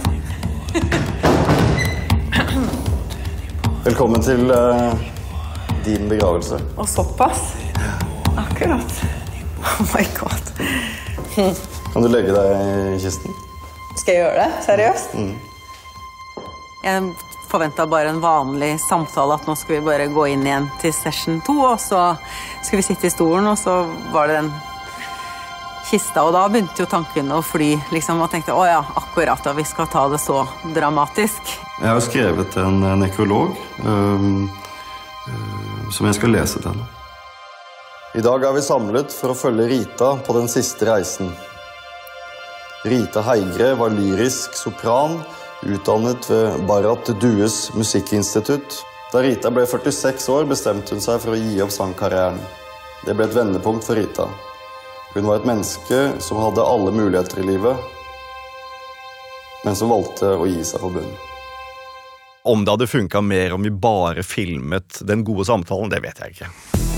Velkommen 3.84 4.22
til 4.22 4.50
uh, 4.52 4.92
din 5.86 6.08
begravelse. 6.10 6.60
Og 6.76 6.88
såpass? 6.88 7.54
Akkurat. 8.36 9.04
Oh 9.60 9.80
my 9.94 10.04
god. 10.18 10.52
Kan 11.92 12.04
du 12.04 12.08
legge 12.08 12.32
deg 12.36 12.50
i 12.94 12.98
kisten? 13.02 13.38
Skal 14.00 14.14
jeg 14.14 14.22
gjøre 14.22 14.42
det? 14.44 14.50
Seriøst? 14.66 15.48
Jeg 16.80 17.12
forventa 17.50 17.84
bare 17.86 18.08
en 18.08 18.22
vanlig 18.22 18.78
samtale, 18.80 19.36
at 19.36 19.46
nå 19.48 19.56
skal 19.58 19.76
vi 19.76 19.84
bare 19.84 20.06
gå 20.12 20.26
inn 20.32 20.46
igjen 20.46 20.68
til 20.80 20.94
session 20.94 21.40
to, 21.44 21.58
og 21.72 21.80
så 21.82 22.14
skal 22.62 22.80
vi 22.80 22.86
sitte 22.86 23.08
i 23.08 23.12
stolen, 23.12 23.48
og 23.50 23.58
så 23.58 23.82
var 24.14 24.30
det 24.30 24.38
den 24.38 24.52
kista, 25.90 26.22
og 26.22 26.32
da 26.36 26.44
begynte 26.48 26.84
jo 26.84 26.88
tankene 26.88 27.40
å 27.40 27.44
fly, 27.44 27.72
liksom, 27.90 28.22
og 28.22 28.30
tenkte 28.32 28.54
å 28.54 28.62
ja, 28.68 28.78
akkurat, 29.00 29.42
da, 29.44 29.52
vi 29.56 29.66
skal 29.66 29.90
ta 29.90 30.06
det 30.12 30.20
så 30.22 30.44
dramatisk. 30.74 31.52
Jeg 31.80 31.90
har 31.90 32.00
skrevet 32.04 32.56
en 32.62 32.80
nekrolog 33.00 33.58
um, 33.82 34.46
øh, 35.26 35.84
som 35.90 36.08
jeg 36.08 36.20
skal 36.20 36.34
lese 36.36 36.62
til 36.62 36.70
henne. 36.70 36.88
I 38.14 38.22
dag 38.24 38.42
er 38.42 38.54
vi 38.56 38.62
samlet 38.64 39.12
for 39.14 39.32
å 39.32 39.38
følge 39.38 39.68
Rita 39.70 40.14
på 40.26 40.34
den 40.38 40.48
siste 40.50 40.88
reisen. 40.88 41.30
Rita 42.86 43.22
Heigre 43.26 43.74
var 43.78 43.92
lyrisk 43.92 44.56
sopran, 44.56 45.20
utdannet 45.62 46.30
ved 46.30 46.66
Barrat 46.66 47.10
Dues 47.20 47.74
musikkinstitutt. 47.74 48.84
Da 49.12 49.22
Rita 49.22 49.50
ble 49.50 49.66
46 49.66 50.28
år, 50.28 50.44
bestemte 50.50 50.94
hun 50.94 51.02
seg 51.02 51.20
for 51.22 51.34
å 51.34 51.40
gi 51.40 51.60
opp 51.64 51.72
sangkarrieren. 51.74 52.38
Det 53.06 53.16
ble 53.16 53.26
et 53.26 53.36
vendepunkt 53.36 53.86
for 53.86 53.98
Rita. 53.98 54.28
Hun 55.14 55.26
var 55.26 55.40
et 55.40 55.48
menneske 55.48 55.98
som 56.22 56.38
hadde 56.38 56.62
alle 56.62 56.92
muligheter 56.94 57.42
i 57.42 57.48
livet, 57.48 57.88
men 59.64 59.76
som 59.76 59.90
valgte 59.90 60.36
å 60.36 60.46
gi 60.46 60.62
seg 60.64 60.80
for 60.84 60.94
bunnen. 60.94 61.16
Om 62.46 62.62
det 62.64 62.72
hadde 62.72 62.86
funka 62.88 63.20
mer 63.20 63.52
om 63.52 63.66
vi 63.66 63.72
bare 63.74 64.22
filmet 64.24 65.02
den 65.04 65.26
gode 65.26 65.44
samtalen, 65.50 65.90
det 65.92 66.00
vet 66.06 66.22
jeg 66.22 66.38
ikke. 66.38 66.89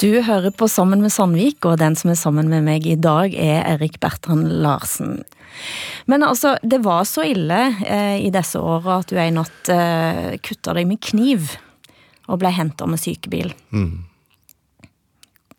Du 0.00 0.22
hører 0.24 0.48
på 0.56 0.64
Sammen 0.68 1.02
med 1.04 1.12
Sandvik, 1.12 1.66
og 1.68 1.76
den 1.82 1.92
som 1.98 2.08
er 2.08 2.16
sammen 2.16 2.48
med 2.48 2.64
meg 2.64 2.86
i 2.88 2.96
dag 2.96 3.34
er 3.36 3.66
Erik 3.68 3.98
Bertrand 4.00 4.46
Larsen. 4.64 5.18
Men 6.08 6.24
altså, 6.24 6.54
det 6.64 6.78
var 6.86 7.04
så 7.04 7.26
ille 7.28 7.58
eh, 7.84 8.16
i 8.24 8.30
disse 8.32 8.62
åra 8.64 9.02
at 9.02 9.12
du 9.12 9.18
en 9.20 9.36
natt 9.42 9.72
eh, 9.74 10.38
kutta 10.40 10.72
deg 10.78 10.88
med 10.88 11.02
kniv 11.04 11.52
og 12.30 12.40
ble 12.40 12.54
henta 12.56 12.88
med 12.88 13.02
sykebil. 13.02 13.52
Mm. 13.76 14.06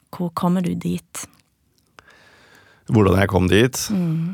Hvor 0.09 0.33
kommer 0.33 0.65
du 0.65 0.73
dit? 0.73 1.25
Hvordan 2.89 3.21
jeg 3.21 3.29
kom 3.29 3.51
dit? 3.51 3.85
Mm. 3.93 4.33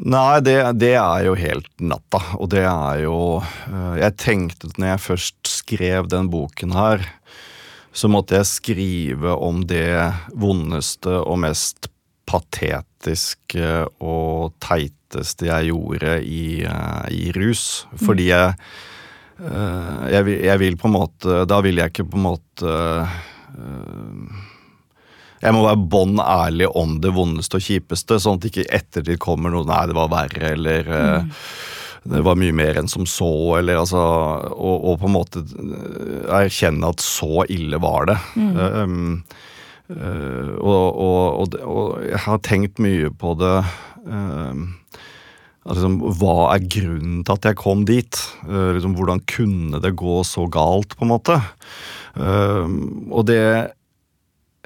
Nei, 0.00 0.40
det, 0.46 0.60
det, 0.78 0.94
er 0.94 1.26
jo 1.26 1.34
helt 1.36 1.72
natta. 1.82 2.22
Og 2.38 2.52
det 2.54 2.62
er 2.70 3.02
jo 3.02 3.16
øh, 3.42 3.96
Jeg 3.98 4.14
tenkte 4.22 4.70
når 4.78 4.94
jeg 4.94 5.08
først 5.08 5.56
skrev 5.58 6.06
den 6.12 6.30
boken 6.30 6.78
her, 6.78 7.02
så 7.92 8.10
måtte 8.10 8.38
jeg 8.38 8.48
skrive 8.48 9.34
om 9.34 9.64
det 9.66 10.12
vondeste 10.38 11.16
og 11.20 11.40
mest 11.42 11.90
patetiske 12.30 13.70
og 13.98 14.52
teiteste 14.62 15.48
jeg 15.48 15.72
gjorde 15.72 16.20
i, 16.22 16.62
øh, 16.68 17.08
i 17.10 17.32
rus. 17.34 17.86
Fordi 17.98 18.28
jeg, 18.28 18.54
øh, 19.40 20.04
jeg, 20.12 20.26
vil, 20.28 20.38
jeg 20.46 20.62
vil 20.62 20.78
på 20.78 20.86
en 20.86 20.94
måte 20.94 21.42
Da 21.50 21.58
vil 21.64 21.82
jeg 21.82 21.90
ikke 21.90 22.06
på 22.12 22.20
en 22.20 22.28
måte 22.28 22.76
jeg 25.40 25.56
må 25.56 25.62
være 25.64 25.88
bånn 25.90 26.20
ærlig 26.20 26.68
om 26.76 26.98
det 27.00 27.14
vondeste 27.16 27.56
og 27.56 27.64
kjipeste, 27.64 28.18
sånn 28.20 28.36
at 28.36 28.44
det 28.44 28.50
ikke 28.52 28.66
ettertid 28.76 29.20
kommer 29.22 29.52
noe 29.52 29.64
'nei, 29.64 29.86
det 29.88 29.96
var 29.96 30.10
verre', 30.12 30.52
eller 30.52 30.90
mm. 30.90 31.30
Det 32.08 32.22
var 32.24 32.38
mye 32.40 32.54
mer 32.56 32.78
enn 32.80 32.88
som 32.88 33.04
så, 33.08 33.28
eller 33.58 33.82
altså 33.82 34.00
Og, 34.00 34.76
og 34.88 34.98
på 35.02 35.08
en 35.08 35.16
måte 35.18 35.44
erkjenne 36.32 36.88
at 36.88 37.04
så 37.04 37.44
ille 37.52 37.80
var 37.82 38.08
det. 38.08 38.18
Mm. 38.40 38.52
Um, 38.56 39.22
uh, 39.92 40.52
og, 40.56 41.00
og, 41.04 41.56
og, 41.60 41.82
jeg 42.06 42.22
har 42.24 42.44
tenkt 42.46 42.80
mye 42.82 43.10
på 43.20 43.34
det 43.40 43.56
um, 44.06 44.70
liksom, 45.68 45.98
hva 46.20 46.54
er 46.54 46.68
grunnen 46.72 47.20
til 47.26 47.36
at 47.36 47.50
jeg 47.50 47.60
kom 47.60 47.84
dit? 47.88 48.22
Uh, 48.46 48.72
liksom, 48.76 48.96
hvordan 48.96 49.20
kunne 49.28 49.82
det 49.84 49.96
gå 50.00 50.22
så 50.26 50.46
galt, 50.52 50.96
på 50.96 51.06
en 51.06 51.12
måte? 51.12 51.36
Uh, 52.16 52.64
og 53.12 53.28
det 53.28 53.42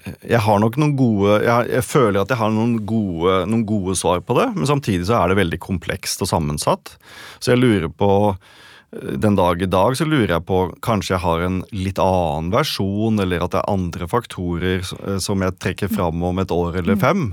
jeg 0.05 0.40
har 0.45 0.61
nok 0.61 0.77
noen 0.81 0.97
gode 0.99 1.38
jeg, 1.45 1.71
jeg, 1.73 1.85
føler 1.87 2.23
at 2.23 2.33
jeg 2.33 2.40
har 2.40 2.53
noen 2.53 2.77
gode, 2.88 3.38
noen 3.49 3.64
gode, 3.69 3.97
svar 3.99 4.21
på 4.25 4.37
det, 4.38 4.51
men 4.57 4.69
samtidig 4.69 5.09
så 5.09 5.19
er 5.21 5.33
det 5.33 5.40
veldig 5.40 5.61
komplekst 5.62 6.25
og 6.25 6.31
sammensatt. 6.31 6.97
Så 7.40 7.55
jeg 7.55 7.62
lurer 7.62 7.88
på 7.88 8.11
eh, 8.33 9.14
den 9.21 9.38
dag 9.38 9.62
i 9.62 9.71
dag 9.71 9.97
så 9.97 10.07
lurer 10.09 10.37
jeg 10.37 10.47
på 10.49 10.61
kanskje 10.85 11.17
jeg 11.17 11.25
har 11.25 11.47
en 11.47 11.62
litt 11.73 12.01
annen 12.03 12.53
versjon, 12.55 13.21
eller 13.25 13.45
at 13.47 13.57
det 13.57 13.62
er 13.62 13.75
andre 13.75 14.09
faktorer 14.11 14.85
eh, 14.85 15.19
som 15.25 15.45
jeg 15.45 15.59
trekker 15.61 15.93
fram 15.93 16.25
om 16.27 16.43
et 16.43 16.55
år 16.55 16.81
eller 16.83 17.01
fem. 17.01 17.31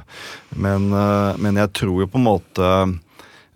Men, 0.55 0.91
eh, 0.95 1.31
men 1.43 1.59
jeg 1.59 1.73
tror 1.81 2.05
jo 2.05 2.11
på 2.11 2.21
en 2.21 2.29
måte 2.29 2.73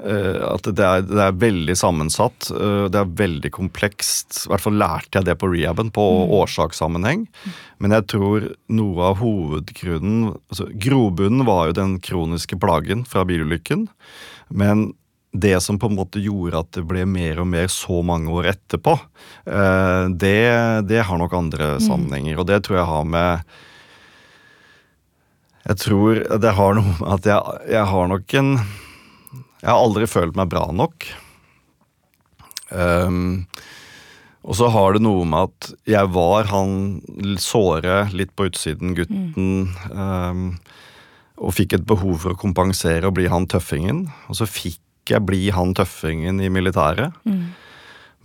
at 0.03 0.67
det 0.75 0.83
er, 0.83 1.05
det 1.07 1.21
er, 1.23 1.37
veldig 1.39 1.75
sammensatt. 1.79 2.49
Eh, 2.51 2.87
det 2.91 2.99
er 2.99 3.13
veldig 3.21 3.51
komplekst. 3.55 4.41
I 4.43 4.51
hvert 4.51 4.65
fall 4.65 4.75
lærte 4.81 5.19
jeg 5.19 5.29
det 5.29 5.37
på 5.39 5.49
rehaben, 5.53 5.91
på 5.95 6.03
mm. 6.03 6.33
årsakssammenheng. 6.41 7.23
Men 7.79 7.95
jeg 7.95 8.07
tror 8.11 8.49
noe 8.75 9.07
av 9.11 9.21
hovedgrunnen 9.23 10.35
altså 10.51 10.67
Grobunnen 10.83 11.47
var 11.47 11.69
jo 11.69 11.79
den 11.79 11.97
kroniske 12.03 12.59
plagen 12.59 13.05
fra 13.07 13.23
bilulykken. 13.27 13.87
Men 14.51 14.91
det 15.35 15.57
som 15.63 15.79
på 15.79 15.89
en 15.91 15.97
måte 15.97 16.21
gjorde 16.23 16.59
at 16.59 16.71
det 16.75 16.85
ble 16.87 17.03
mer 17.07 17.41
og 17.43 17.49
mer 17.51 17.67
så 17.71 17.99
mange 18.07 18.31
år 18.31 18.51
etterpå, 18.53 18.97
eh, 19.47 20.05
det, 20.11 20.39
det 20.91 21.03
har 21.07 21.19
nok 21.21 21.39
andre 21.39 21.75
mm. 21.75 21.85
sammenhenger. 21.87 22.39
Og 22.39 22.51
det 22.51 22.65
tror 22.67 22.81
jeg 22.81 22.91
har 22.91 23.07
med 23.15 23.55
Jeg 25.65 25.77
tror 25.81 26.19
det 26.43 26.51
har 26.59 26.75
noe 26.77 26.97
med 26.99 27.13
at 27.15 27.27
jeg, 27.31 27.61
jeg 27.73 27.85
har 27.89 28.09
nok 28.11 28.33
en 28.37 28.57
jeg 29.65 29.73
har 29.73 29.81
aldri 29.81 30.05
følt 30.05 30.35
meg 30.37 30.51
bra 30.51 30.67
nok. 30.69 31.07
Um, 32.69 33.47
og 34.45 34.57
så 34.59 34.69
har 34.69 34.93
det 34.93 35.01
noe 35.01 35.25
med 35.25 35.49
at 35.49 35.71
jeg 35.89 36.11
var 36.13 36.51
han 36.51 36.99
såre, 37.41 38.03
litt 38.13 38.35
på 38.37 38.45
utsiden, 38.51 38.93
gutten. 38.97 39.31
Mm. 39.33 39.89
Um, 39.89 40.43
og 41.41 41.55
fikk 41.57 41.73
et 41.79 41.87
behov 41.89 42.21
for 42.21 42.35
å 42.35 42.39
kompensere 42.39 43.09
og 43.09 43.17
bli 43.17 43.25
han 43.31 43.49
tøffingen. 43.49 44.05
Og 44.29 44.37
så 44.37 44.45
fikk 44.45 45.09
jeg 45.09 45.25
bli 45.25 45.49
han 45.53 45.73
tøffingen 45.77 46.37
i 46.45 46.51
militæret. 46.53 47.17
Mm. 47.25 47.49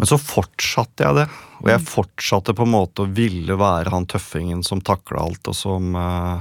Men 0.00 0.08
så 0.08 0.16
fortsatte 0.16 1.04
jeg 1.04 1.16
det. 1.18 1.26
Og 1.60 1.68
jeg 1.68 1.84
fortsatte 1.84 2.54
på 2.56 2.64
en 2.64 2.72
måte 2.72 3.04
å 3.04 3.10
ville 3.12 3.56
være 3.60 3.92
han 3.92 4.06
tøffingen 4.08 4.62
som 4.64 4.80
takla 4.80 5.26
alt, 5.26 5.50
og 5.50 5.56
som, 5.56 5.90
uh, 5.92 6.40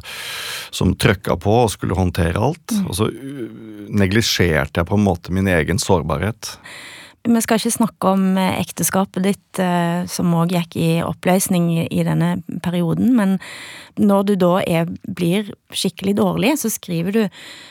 som 0.71 0.93
trøkka 0.95 1.35
på 1.43 1.55
og 1.65 1.73
skulle 1.73 1.97
håndtere 1.97 2.39
alt. 2.39 2.71
Mm. 2.71 2.85
Og 2.87 2.95
så 2.95 3.09
uh, 3.11 3.41
neglisjerte 3.99 4.79
jeg 4.79 4.87
på 4.87 4.95
en 4.95 5.03
måte 5.03 5.35
min 5.35 5.51
egen 5.51 5.81
sårbarhet. 5.83 6.53
Vi 7.29 7.41
skal 7.45 7.59
ikke 7.59 7.75
snakke 7.75 8.11
om 8.15 8.23
eh, 8.41 8.57
ekteskapet 8.57 9.25
ditt, 9.25 9.59
eh, 9.61 10.01
som 10.09 10.33
òg 10.33 10.55
gikk 10.55 10.77
i 10.81 10.87
oppløsning 11.05 11.67
i 11.85 12.03
denne 12.05 12.39
perioden, 12.65 13.11
men 13.17 13.37
når 13.99 14.25
du 14.25 14.33
da 14.39 14.51
er, 14.63 14.89
blir 15.03 15.51
skikkelig 15.75 16.15
dårlig, 16.17 16.55
så 16.61 16.71
skriver 16.73 17.13
du 17.13 17.21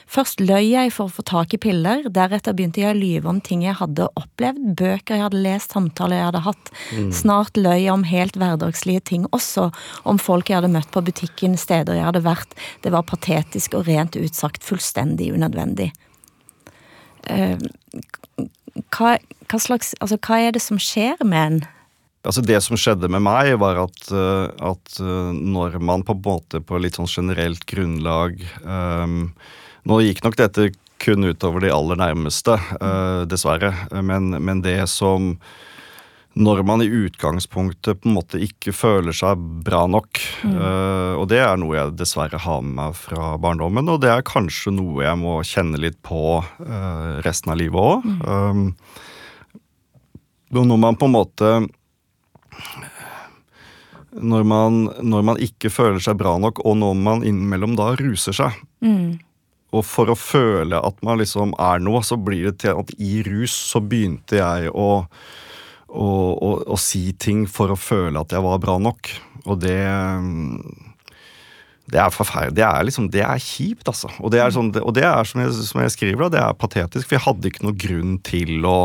først 0.07 0.43
løy 0.45 0.71
jeg 0.71 0.93
for 0.95 1.09
å 1.09 1.15
få 1.17 1.25
tak 1.27 1.57
i 1.57 1.61
piller, 1.63 2.07
deretter 2.07 2.55
begynte 2.55 2.85
jeg 2.85 2.95
å 2.95 2.99
lyve 2.99 3.33
om 3.33 3.43
ting 3.43 3.65
jeg 3.67 3.79
hadde 3.81 4.11
opplevd, 4.21 4.75
bøker 4.79 5.17
jeg 5.17 5.27
hadde 5.27 5.43
lest, 5.43 5.75
samtaler 5.75 6.21
jeg 6.21 6.29
hadde 6.31 6.45
hatt, 6.47 6.75
mm. 6.95 7.13
snart 7.19 7.59
løy 7.59 7.81
jeg 7.81 7.95
om 7.97 8.07
helt 8.07 8.39
hverdagslige 8.39 9.07
ting 9.11 9.27
også, 9.35 9.71
om 10.07 10.23
folk 10.23 10.53
jeg 10.53 10.61
hadde 10.61 10.75
møtt 10.77 10.93
på 10.95 11.03
butikken, 11.09 11.59
steder 11.59 11.99
jeg 11.99 12.07
hadde 12.13 12.27
vært, 12.27 12.55
det 12.87 12.95
var 12.95 13.09
patetisk 13.09 13.81
og 13.81 13.89
rent 13.91 14.19
ut 14.19 14.39
sagt 14.39 14.63
fullstendig 14.67 15.33
unødvendig. 15.35 15.91
Uh, 17.29 18.47
hva, 18.95 19.17
hva, 19.49 19.61
slags, 19.61 19.95
altså, 20.01 20.19
hva 20.23 20.41
er 20.47 20.55
det 20.57 20.63
som 20.65 20.81
skjer 20.81 21.21
med 21.25 21.41
en? 21.43 21.61
Altså 22.27 22.43
Det 22.43 22.59
som 22.65 22.79
skjedde 22.79 23.09
med 23.13 23.23
meg, 23.25 23.55
var 23.63 23.79
at, 23.85 24.01
eh, 24.11 24.49
at 24.71 24.99
eh, 25.01 25.31
når 25.33 25.79
man 25.79 26.03
på 26.05 26.17
en 26.17 26.25
måte 26.25 26.61
på 26.61 26.81
litt 26.83 26.99
sånn 26.99 27.09
generelt 27.09 27.65
grunnlag 27.71 28.43
um, 28.65 29.31
Nå 29.89 30.01
gikk 30.03 30.25
nok 30.25 30.37
dette 30.41 30.73
kun 30.99 31.25
utover 31.25 31.63
de 31.63 31.71
aller 31.73 31.97
nærmeste, 31.97 32.57
uh, 32.83 33.23
dessverre. 33.31 33.71
Men, 34.03 34.33
men 34.45 34.61
det 34.65 34.83
som 34.91 35.37
når 36.39 36.63
man 36.67 36.83
i 36.83 36.87
utgangspunktet 36.87 38.01
på 38.01 38.09
en 38.09 38.15
måte 38.15 38.39
ikke 38.43 38.73
føler 38.77 39.15
seg 39.17 39.41
bra 39.67 39.85
nok. 39.91 40.21
Mm. 40.47 40.55
Uh, 40.55 41.15
og 41.19 41.27
det 41.33 41.41
er 41.43 41.59
noe 41.59 41.75
jeg 41.75 41.97
dessverre 41.99 42.39
har 42.45 42.63
med 42.63 42.77
meg 42.79 42.99
fra 42.99 43.33
barndommen, 43.43 43.91
og 43.91 44.03
det 44.05 44.13
er 44.13 44.27
kanskje 44.27 44.73
noe 44.77 45.03
jeg 45.03 45.19
må 45.19 45.39
kjenne 45.47 45.81
litt 45.83 45.99
på 46.07 46.39
uh, 46.39 47.19
resten 47.27 47.55
av 47.55 47.59
livet 47.61 47.81
òg. 47.83 48.07
Mm. 48.07 48.21
Um, 48.29 48.67
når 50.55 50.81
man 50.81 50.97
på 50.97 51.09
en 51.09 51.17
måte 51.17 51.49
når 54.19 54.47
man, 54.49 54.79
når 55.05 55.27
man, 55.27 55.41
ikke 55.43 55.71
føler 55.71 56.01
seg 56.03 56.17
bra 56.19 56.37
nok, 56.41 56.63
og 56.67 56.79
når 56.81 56.95
man 56.99 57.27
innimellom 57.27 57.77
da 57.79 57.93
ruser 57.99 58.35
seg. 58.35 58.57
Mm. 58.85 59.19
Og 59.77 59.85
for 59.85 60.09
å 60.11 60.17
føle 60.17 60.81
at 60.81 61.03
man 61.05 61.21
liksom 61.21 61.53
er 61.61 61.83
noe, 61.85 62.01
så 62.07 62.17
blir 62.17 62.49
det 62.49 62.63
til 62.65 62.79
at 62.81 62.95
i 62.97 63.21
rus 63.27 63.53
så 63.53 63.83
begynte 63.85 64.41
jeg 64.41 64.73
å 64.73 65.05
å, 65.89 66.77
si 66.81 67.13
ting 67.17 67.47
for 67.51 67.73
å 67.73 67.79
føle 67.81 68.21
at 68.21 68.35
jeg 68.35 68.45
var 68.45 68.61
bra 68.63 68.77
nok. 68.83 69.11
Og 69.49 69.59
det 69.63 69.81
det 71.89 72.01
er 72.03 72.13
forferdelig. 72.13 72.57
Det 72.59 72.65
er 72.67 72.85
liksom, 72.85 73.09
det 73.13 73.23
er 73.25 73.41
kjipt, 73.41 73.89
altså. 73.89 74.11
Og 74.21 74.33
det 74.33 74.43
er, 74.43 74.53
sånn, 74.53 74.69
og 74.77 74.91
det 74.97 75.07
er 75.09 75.29
som, 75.29 75.41
jeg, 75.41 75.55
som 75.71 75.81
jeg 75.81 75.95
skriver, 75.95 76.27
da, 76.27 76.33
det 76.35 76.41
er 76.43 76.59
patetisk. 76.61 77.09
For 77.09 77.17
jeg 77.17 77.25
hadde 77.25 77.49
ikke 77.49 77.65
noen 77.65 77.79
grunn 77.85 78.19
til 78.27 78.69
å 78.69 78.79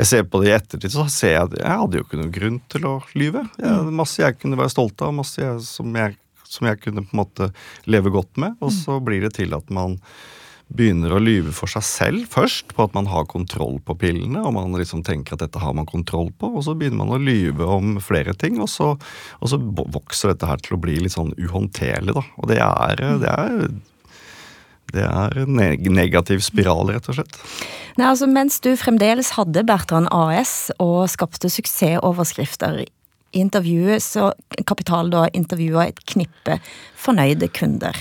Jeg 0.00 0.08
ser 0.08 0.22
på 0.24 0.38
det 0.40 0.48
i 0.48 0.54
ettertid, 0.56 0.88
så 0.88 1.02
ser 1.12 1.34
jeg 1.34 1.42
at 1.44 1.54
jeg 1.58 1.80
hadde 1.82 1.98
jo 1.98 2.04
ikke 2.06 2.18
noen 2.18 2.30
grunn 2.32 2.60
til 2.72 2.86
å 2.88 2.92
lyve. 3.12 3.42
Jeg, 3.60 3.90
masse 3.92 4.22
jeg 4.22 4.38
kunne 4.40 4.56
være 4.56 4.72
stolt 4.72 5.04
av, 5.04 5.12
masse 5.12 5.40
jeg, 5.40 5.58
som, 5.68 5.90
jeg, 5.96 6.16
som 6.48 6.68
jeg 6.68 6.80
kunne 6.80 7.04
på 7.04 7.12
en 7.12 7.20
måte 7.20 7.48
leve 7.84 8.12
godt 8.12 8.40
med. 8.40 8.56
Og 8.64 8.72
så 8.72 8.96
blir 9.04 9.20
det 9.24 9.34
til 9.36 9.52
at 9.56 9.68
man 9.72 9.98
begynner 10.72 11.12
å 11.12 11.20
lyve 11.22 11.52
for 11.54 11.70
seg 11.70 11.84
selv 11.86 12.32
først, 12.32 12.72
på 12.76 12.86
at 12.86 12.96
man 12.96 13.08
har 13.10 13.28
kontroll 13.30 13.78
på 13.84 13.96
pillene, 14.00 14.40
og 14.40 14.54
man 14.56 14.74
liksom 14.78 15.04
tenker 15.06 15.36
at 15.36 15.44
dette 15.44 15.62
har 15.62 15.76
man 15.76 15.88
kontroll 15.88 16.32
på, 16.38 16.50
og 16.56 16.64
så 16.66 16.74
begynner 16.78 17.02
man 17.02 17.14
å 17.16 17.20
lyve 17.22 17.68
om 17.68 17.96
flere 18.02 18.34
ting, 18.38 18.60
og 18.62 18.70
så, 18.72 18.94
og 18.96 19.52
så 19.52 19.60
vokser 19.60 20.32
dette 20.32 20.48
her 20.48 20.62
til 20.64 20.78
å 20.78 20.82
bli 20.82 20.98
litt 21.02 21.16
sånn 21.16 21.34
uhåndterlig, 21.36 22.16
da. 22.16 22.24
Og 22.40 22.50
det 22.52 22.60
er, 22.64 23.06
det 23.22 23.32
er 23.32 23.72
det 24.92 25.06
er 25.08 25.38
en 25.40 25.60
negativ 25.96 26.42
spiral, 26.44 26.90
rett 26.92 27.06
og 27.08 27.16
slett. 27.16 27.38
Nei, 27.96 28.08
altså 28.10 28.28
Mens 28.28 28.58
du 28.60 28.74
fremdeles 28.76 29.32
hadde 29.38 29.64
Bertrand 29.68 30.10
AS 30.12 30.68
og 30.82 31.06
skapte 31.12 31.48
suksessoverskrifter 31.52 32.82
i 33.32 33.40
intervjuet 33.40 34.02
så 34.04 34.30
Kapital 34.68 35.10
da 35.12 35.26
intervjua 35.32 35.88
et 35.88 36.00
knippe 36.08 36.58
fornøyde 37.00 37.48
kunder. 37.56 37.96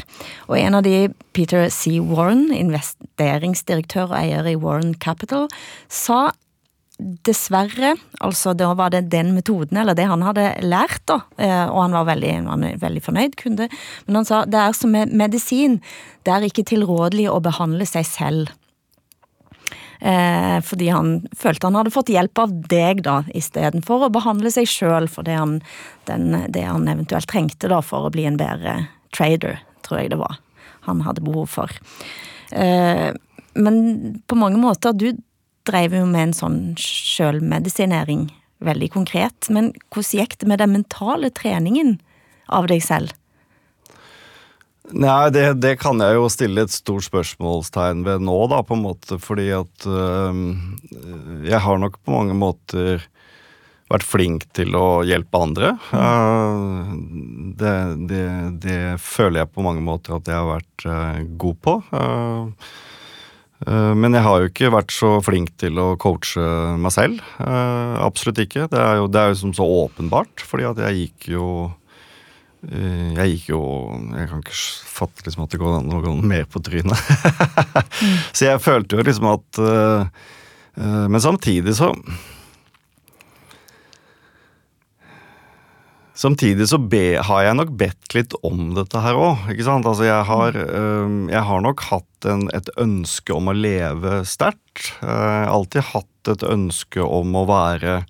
Og 0.50 0.58
en 0.60 0.78
av 0.78 0.86
de, 0.86 1.10
Peter 1.34 1.70
C. 1.74 2.00
Warren, 2.00 2.50
investeringsdirektør 2.54 4.12
og 4.12 4.20
eier 4.20 4.48
i 4.52 4.58
Warren 4.60 4.94
Capital, 5.02 5.50
sa 5.90 6.30
dessverre, 7.26 7.96
altså 8.22 8.54
da 8.54 8.72
var 8.78 8.92
det 8.94 9.08
den 9.10 9.32
metoden, 9.34 9.80
eller 9.82 9.98
det 9.98 10.06
han 10.10 10.22
hadde 10.26 10.46
lært 10.62 11.02
da, 11.10 11.22
eh, 11.42 11.66
og 11.66 11.80
han 11.88 11.96
var 11.98 12.08
veldig, 12.12 12.34
han 12.46 12.66
var 12.66 12.82
veldig 12.84 13.04
fornøyd 13.08 13.38
kunde, 13.40 13.68
men 14.06 14.20
han 14.20 14.28
sa, 14.28 14.44
det 14.46 14.60
er 14.62 14.76
som 14.78 14.94
med 14.94 15.14
medisin, 15.18 15.80
det 16.28 16.36
er 16.36 16.46
ikke 16.46 16.68
tilrådelig 16.70 17.26
å 17.32 17.42
behandle 17.42 17.88
seg 17.90 18.06
selv. 18.06 18.52
Eh, 20.02 20.58
fordi 20.66 20.88
han 20.90 21.12
følte 21.38 21.70
han 21.70 21.78
hadde 21.78 21.94
fått 21.94 22.10
hjelp 22.10 22.40
av 22.42 22.54
deg 22.72 23.04
da, 23.06 23.20
i 23.38 23.42
stedet 23.44 23.84
for 23.86 24.08
å 24.08 24.14
behandle 24.14 24.50
seg 24.54 24.66
selv 24.70 25.14
for 25.14 25.28
det 25.28 25.36
han, 25.38 25.60
den, 26.10 26.34
det 26.50 26.64
han 26.66 26.90
eventuelt 26.90 27.30
trengte 27.30 27.70
da 27.70 27.84
for 27.86 28.08
å 28.08 28.14
bli 28.14 28.26
en 28.26 28.40
bedre 28.40 28.80
trader, 29.14 29.60
tror 29.86 30.02
jeg 30.02 30.14
det 30.16 30.22
var, 30.24 30.40
han 30.88 31.04
hadde 31.06 31.22
behov 31.26 31.52
for. 31.54 31.76
Eh, 32.50 33.12
men 33.54 33.78
på 34.26 34.40
mange 34.40 34.58
måter, 34.58 34.98
du 34.98 35.12
drev 35.70 35.94
jo 35.94 36.08
med 36.10 36.32
en 36.32 36.38
sånn 36.40 36.60
sjølmedisinering, 36.82 38.32
veldig 38.66 38.90
konkret. 38.94 39.50
Men 39.54 39.70
hvordan 39.94 40.22
gikk 40.22 40.38
det 40.42 40.50
med 40.50 40.62
den 40.64 40.74
mentale 40.74 41.30
treningen 41.30 42.00
av 42.50 42.70
deg 42.72 42.82
selv? 42.86 43.14
Nei, 44.92 45.30
det, 45.32 45.46
det, 45.64 45.78
kan 45.80 46.02
jeg 46.04 46.18
jo 46.18 46.28
stille 46.32 46.66
et 46.66 46.74
stort 46.74 47.06
spørsmålstegn 47.08 48.04
ved 48.08 48.26
nå, 48.28 48.38
da, 48.52 48.62
på 48.68 48.76
en 48.76 48.84
måte. 48.84 49.18
Fordi 49.22 49.48
at 49.56 49.88
øh, 49.88 50.42
jeg 51.48 51.64
har 51.64 51.82
nok 51.82 52.00
på 52.04 52.16
mange 52.16 52.38
måter 52.38 53.08
vært 53.92 54.08
flink 54.08 54.46
til 54.56 54.76
å 54.78 55.02
hjelpe 55.08 55.42
andre. 55.42 55.74
Uh, 55.92 56.96
det, 57.60 57.76
det, 58.10 58.24
det, 58.64 58.80
føler 59.04 59.44
jeg 59.44 59.52
på 59.52 59.66
mange 59.66 59.84
måter 59.84 60.16
at 60.18 60.32
jeg 60.32 60.38
har 60.38 60.50
vært 60.54 60.88
uh, 60.88 61.20
god 61.42 61.60
på. 61.66 61.76
Uh, 61.92 62.72
men 63.62 64.18
jeg 64.18 64.26
har 64.26 64.42
jo 64.42 64.50
ikke 64.50 64.72
vært 64.74 64.94
så 64.96 65.10
flink 65.22 65.52
til 65.62 65.78
å 65.78 65.92
coache 66.02 66.42
meg 66.82 66.96
selv. 66.96 67.20
Absolutt 67.38 68.40
ikke. 68.42 68.64
Det 68.72 68.80
er 68.82 68.96
jo, 68.98 69.04
det 69.06 69.22
er 69.22 69.30
jo 69.30 69.38
som 69.38 69.52
så 69.54 69.68
åpenbart, 69.84 70.42
fordi 70.42 70.66
at 70.66 70.82
jeg 70.82 71.04
gikk 71.04 71.28
jo 71.36 71.50
jeg 72.62 73.32
gikk 73.32 73.48
jo 73.50 73.62
Jeg 74.14 74.28
kan 74.30 74.42
ikke 74.44 74.58
fatte 74.86 75.24
liksom 75.26 75.48
at 75.48 75.54
det 75.54 75.60
går 75.62 75.80
an 75.80 75.96
å 75.98 76.02
gå 76.04 76.12
mer 76.22 76.44
på 76.46 76.62
trynet. 76.62 76.94
mm. 76.94 78.20
Så 78.38 78.46
jeg 78.46 78.62
følte 78.62 79.00
jo 79.00 79.06
liksom 79.08 79.32
at 79.32 79.62
Men 80.78 81.24
samtidig 81.24 81.74
så 81.80 81.90
Samtidig 86.22 86.68
så 86.70 86.78
be, 86.78 87.18
har 87.24 87.46
jeg 87.48 87.58
nok 87.58 87.72
bedt 87.80 88.14
litt 88.14 88.34
om 88.46 88.76
dette 88.76 89.00
her 89.02 89.18
òg. 89.18 89.48
Altså 89.64 90.06
jeg, 90.06 90.26
har, 90.28 90.58
jeg 91.34 91.44
har 91.48 91.64
nok 91.66 91.82
hatt 91.88 92.28
en, 92.30 92.44
et 92.54 92.70
ønske 92.78 93.34
om 93.34 93.50
å 93.50 93.56
leve 93.58 94.20
sterkt. 94.30 94.92
Alltid 95.02 95.88
hatt 95.96 96.30
et 96.30 96.46
ønske 96.46 97.02
om 97.02 97.34
å 97.40 97.48
være 97.50 98.04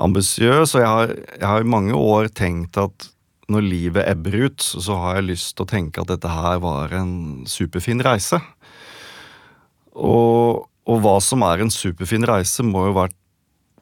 ambisiøs, 0.00 0.74
og 0.76 0.80
jeg 0.80 0.88
har, 0.92 1.12
jeg 1.40 1.46
har, 1.48 1.64
i 1.64 1.74
mange 1.76 1.96
år 1.96 2.30
tenkt 2.36 2.76
at 2.80 3.10
når 3.52 3.66
livet 3.66 4.08
ebber 4.10 4.34
ut, 4.46 4.62
så 4.62 4.96
har 4.98 5.18
jeg 5.18 5.30
lyst 5.30 5.54
til 5.54 5.66
å 5.66 5.70
tenke 5.70 6.02
at 6.02 6.10
dette 6.10 6.30
her 6.30 6.58
var 6.64 6.94
en 6.98 7.44
superfin 7.50 8.02
reise. 8.02 8.40
Og, 9.94 10.66
og 10.86 11.04
hva 11.04 11.16
som 11.24 11.44
er 11.46 11.62
en 11.62 11.72
superfin 11.72 12.26
reise, 12.26 12.66
må 12.66 12.88
jo 12.88 12.96
hver, 12.96 13.14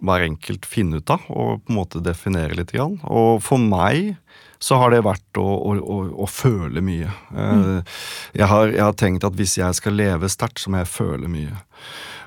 hver 0.04 0.26
enkelt 0.26 0.68
finne 0.68 1.00
ut 1.00 1.14
av 1.14 1.24
og 1.32 1.64
på 1.64 1.72
en 1.72 1.78
måte 1.78 2.02
definere 2.04 2.58
litt. 2.58 2.74
Grann. 2.74 2.98
Og 3.08 3.40
for 3.44 3.62
meg 3.62 4.18
så 4.64 4.78
har 4.80 4.92
det 4.94 5.04
vært 5.04 5.40
å, 5.40 5.44
å, 5.44 5.76
å, 5.76 5.96
å 6.24 6.28
føle 6.30 6.80
mye. 6.84 7.10
Mm. 7.32 7.80
Jeg, 8.36 8.48
har, 8.48 8.68
jeg, 8.70 8.82
har, 8.84 8.94
tenkt 9.00 9.26
at 9.26 9.36
hvis 9.36 9.58
jeg 9.60 9.80
skal 9.80 9.96
leve 9.98 10.30
sterkt, 10.32 10.62
så 10.62 10.72
må 10.72 10.80
jeg 10.80 10.92
føle 10.92 11.30
mye. 11.30 11.56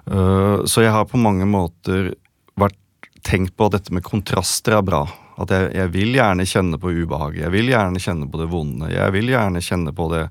Eh, 0.09 0.65
så 0.69 0.83
jeg 0.85 0.93
har 0.93 1.07
på 1.09 1.21
mange 1.21 1.47
måter 1.49 2.11
vært 2.57 2.77
tenkt 3.25 3.55
på 3.57 3.67
at 3.67 3.79
dette 3.79 3.95
med 3.95 4.05
kontraster 4.05 4.77
er 4.77 4.85
bra. 4.85 5.05
At 5.37 5.51
jeg, 5.53 5.69
jeg 5.77 5.93
vil 5.93 6.15
gjerne 6.17 6.45
kjenne 6.49 6.79
på 6.81 6.91
ubehaget. 6.91 7.43
Jeg 7.43 7.53
vil 7.53 7.69
gjerne 7.69 8.01
kjenne 8.01 8.29
på 8.31 8.39
det 8.41 8.47
vonde. 8.49 8.89
Jeg 8.89 9.13
vil 9.13 9.29
gjerne 9.33 9.61
kjenne 9.61 9.93
på 9.93 10.07
det 10.13 10.23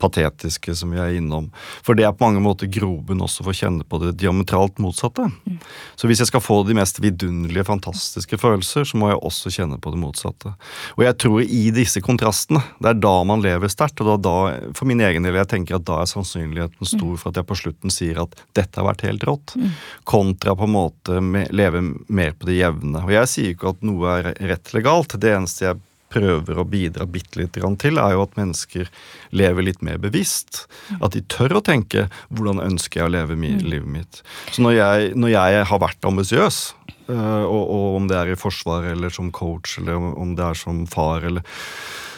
patetiske 0.00 0.74
som 0.76 0.92
vi 0.92 1.00
er 1.00 1.16
innom. 1.16 1.48
For 1.84 1.96
det 1.96 2.04
er 2.04 2.12
på 2.16 2.26
mange 2.26 2.42
måter 2.44 2.68
grobunn 2.70 3.22
også 3.24 3.44
for 3.44 3.54
å 3.54 3.56
kjenne 3.56 3.86
på 3.88 4.00
det 4.02 4.12
diametralt 4.20 4.80
motsatte. 4.82 5.28
Mm. 5.30 5.58
Så 5.96 6.10
hvis 6.10 6.20
jeg 6.20 6.30
skal 6.30 6.44
få 6.44 6.60
de 6.68 6.76
mest 6.76 7.00
vidunderlige, 7.00 7.64
fantastiske 7.68 8.38
følelser, 8.40 8.84
så 8.88 9.00
må 9.00 9.10
jeg 9.10 9.20
også 9.24 9.52
kjenne 9.54 9.80
på 9.80 9.92
det 9.94 10.02
motsatte. 10.02 10.54
Og 10.98 11.04
jeg 11.06 11.16
tror 11.24 11.44
i 11.44 11.62
disse 11.74 12.02
kontrastene, 12.04 12.62
det 12.80 12.92
er 12.92 13.00
da 13.00 13.14
man 13.28 13.44
lever 13.44 13.72
sterkt. 13.72 14.04
Og 14.04 14.20
da, 14.24 14.36
for 14.76 14.88
min 14.90 15.00
egen 15.04 15.26
del, 15.26 15.40
jeg 15.40 15.52
tenker 15.54 15.78
at 15.78 15.88
da 15.88 16.00
er 16.02 16.12
sannsynligheten 16.12 16.88
stor 16.88 17.16
for 17.16 17.32
at 17.32 17.40
jeg 17.40 17.48
på 17.48 17.60
slutten 17.62 17.94
sier 17.94 18.20
at 18.22 18.36
dette 18.56 18.80
har 18.80 18.88
vært 18.90 19.06
helt 19.08 19.24
rått. 19.28 19.56
Mm. 19.56 19.70
Kontra 20.08 20.56
på 20.58 20.68
en 20.68 20.76
måte 20.76 21.20
med, 21.24 21.52
leve 21.56 21.82
mer 22.08 22.36
på 22.36 22.50
det 22.50 22.60
jevne. 22.60 23.04
Og 23.06 23.14
jeg 23.16 23.32
sier 23.32 23.54
ikke 23.54 23.72
at 23.74 23.86
noe 23.86 24.18
er 24.18 24.34
rett 24.52 24.72
eller 24.72 24.84
galt. 24.84 25.16
Det 25.20 25.32
eneste 25.34 25.70
jeg 25.70 25.80
prøver 26.10 26.58
å 26.58 26.66
bidra 26.66 27.06
bitte 27.06 27.40
litt 27.40 27.54
til, 27.54 27.98
er 27.98 28.14
jo 28.14 28.24
at 28.24 28.36
mennesker 28.38 28.90
lever 29.36 29.66
litt 29.66 29.82
mer 29.86 30.00
bevisst. 30.02 30.66
At 31.00 31.14
de 31.14 31.22
tør 31.22 31.60
å 31.60 31.64
tenke 31.64 32.08
'hvordan 32.30 32.62
ønsker 32.62 33.00
jeg 33.00 33.08
å 33.08 33.14
leve 33.14 33.36
mi, 33.36 33.54
livet 33.62 33.88
mitt'? 33.88 34.22
Så 34.50 34.62
når 34.62 34.74
jeg, 34.74 35.14
når 35.16 35.30
jeg 35.30 35.64
har 35.64 35.78
vært 35.78 36.04
ambisiøs, 36.04 36.74
øh, 37.08 37.44
og, 37.44 37.64
og, 37.70 37.96
om 37.96 38.08
det 38.08 38.16
er 38.16 38.32
i 38.32 38.38
Forsvaret 38.38 38.92
eller 38.92 39.10
som 39.10 39.30
coach 39.30 39.78
eller 39.78 39.94
om 39.96 40.34
det 40.34 40.44
er 40.44 40.54
som 40.54 40.86
far, 40.86 41.22
eller, 41.22 41.42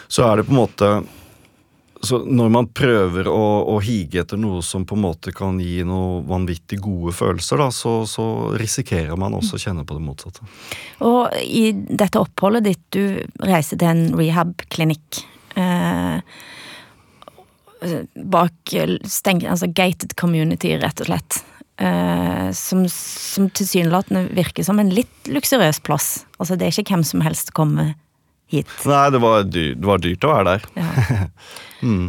så 0.08 0.30
er 0.30 0.36
det 0.36 0.46
på 0.46 0.52
en 0.52 0.64
måte 0.64 1.04
så 2.02 2.18
når 2.26 2.48
man 2.50 2.66
prøver 2.74 3.28
å, 3.30 3.42
å, 3.70 3.76
hige 3.84 4.24
etter 4.24 4.40
noe 4.40 4.62
som 4.66 4.82
på 4.88 4.96
en 4.98 5.04
måte 5.04 5.30
kan 5.34 5.60
gi 5.62 5.84
noe 5.86 6.22
vanvittig 6.26 6.80
gode 6.82 7.14
følelser, 7.14 7.62
da, 7.62 7.68
så, 7.74 7.92
så, 8.10 8.24
risikerer 8.58 9.14
man 9.20 9.36
også 9.38 9.58
å 9.58 9.62
kjenne 9.62 9.84
på 9.86 9.94
det 9.98 10.02
motsatte. 10.02 10.48
Og 11.06 11.30
i 11.42 11.68
dette 11.72 12.18
oppholdet 12.18 12.66
ditt, 12.66 12.82
du 12.90 13.46
reiser 13.46 13.78
til 13.78 13.92
en 13.92 14.02
rehab-klinikk. 14.18 15.22
Eh, 15.54 16.18
bak 18.34 18.74
steng, 19.06 19.46
altså 19.46 19.70
gated 19.70 20.16
community, 20.18 20.74
rett 20.82 21.04
og 21.04 21.12
slett. 21.12 21.42
Eh, 21.82 22.50
som, 22.52 22.84
som 22.90 23.46
tilsynelatende 23.50 24.26
virker 24.36 24.66
som 24.66 24.82
en 24.82 24.90
litt 24.90 25.30
luksuriøs 25.30 25.80
plass. 25.86 26.24
Altså 26.38 26.58
Det 26.58 26.66
er 26.66 26.74
ikke 26.74 26.96
hvem 26.96 27.06
som 27.06 27.22
helst 27.24 27.54
kommer 27.56 27.94
hit. 28.52 28.74
Nei, 28.88 29.06
det 29.14 29.22
var, 29.22 29.46
dyr, 29.48 29.72
det 29.78 29.88
var 29.88 30.02
dyrt 30.02 30.26
å 30.28 30.34
være 30.34 30.52
der. 30.52 30.68
Ja. 30.76 31.22
mm. 31.88 32.04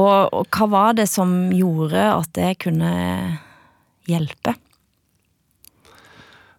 og, 0.00 0.16
og, 0.32 0.48
hva 0.54 0.70
var 0.72 0.96
det 0.98 1.08
som 1.10 1.36
gjorde 1.54 2.08
at 2.14 2.32
det 2.38 2.54
kunne 2.64 2.94
hjelpe? 4.08 4.56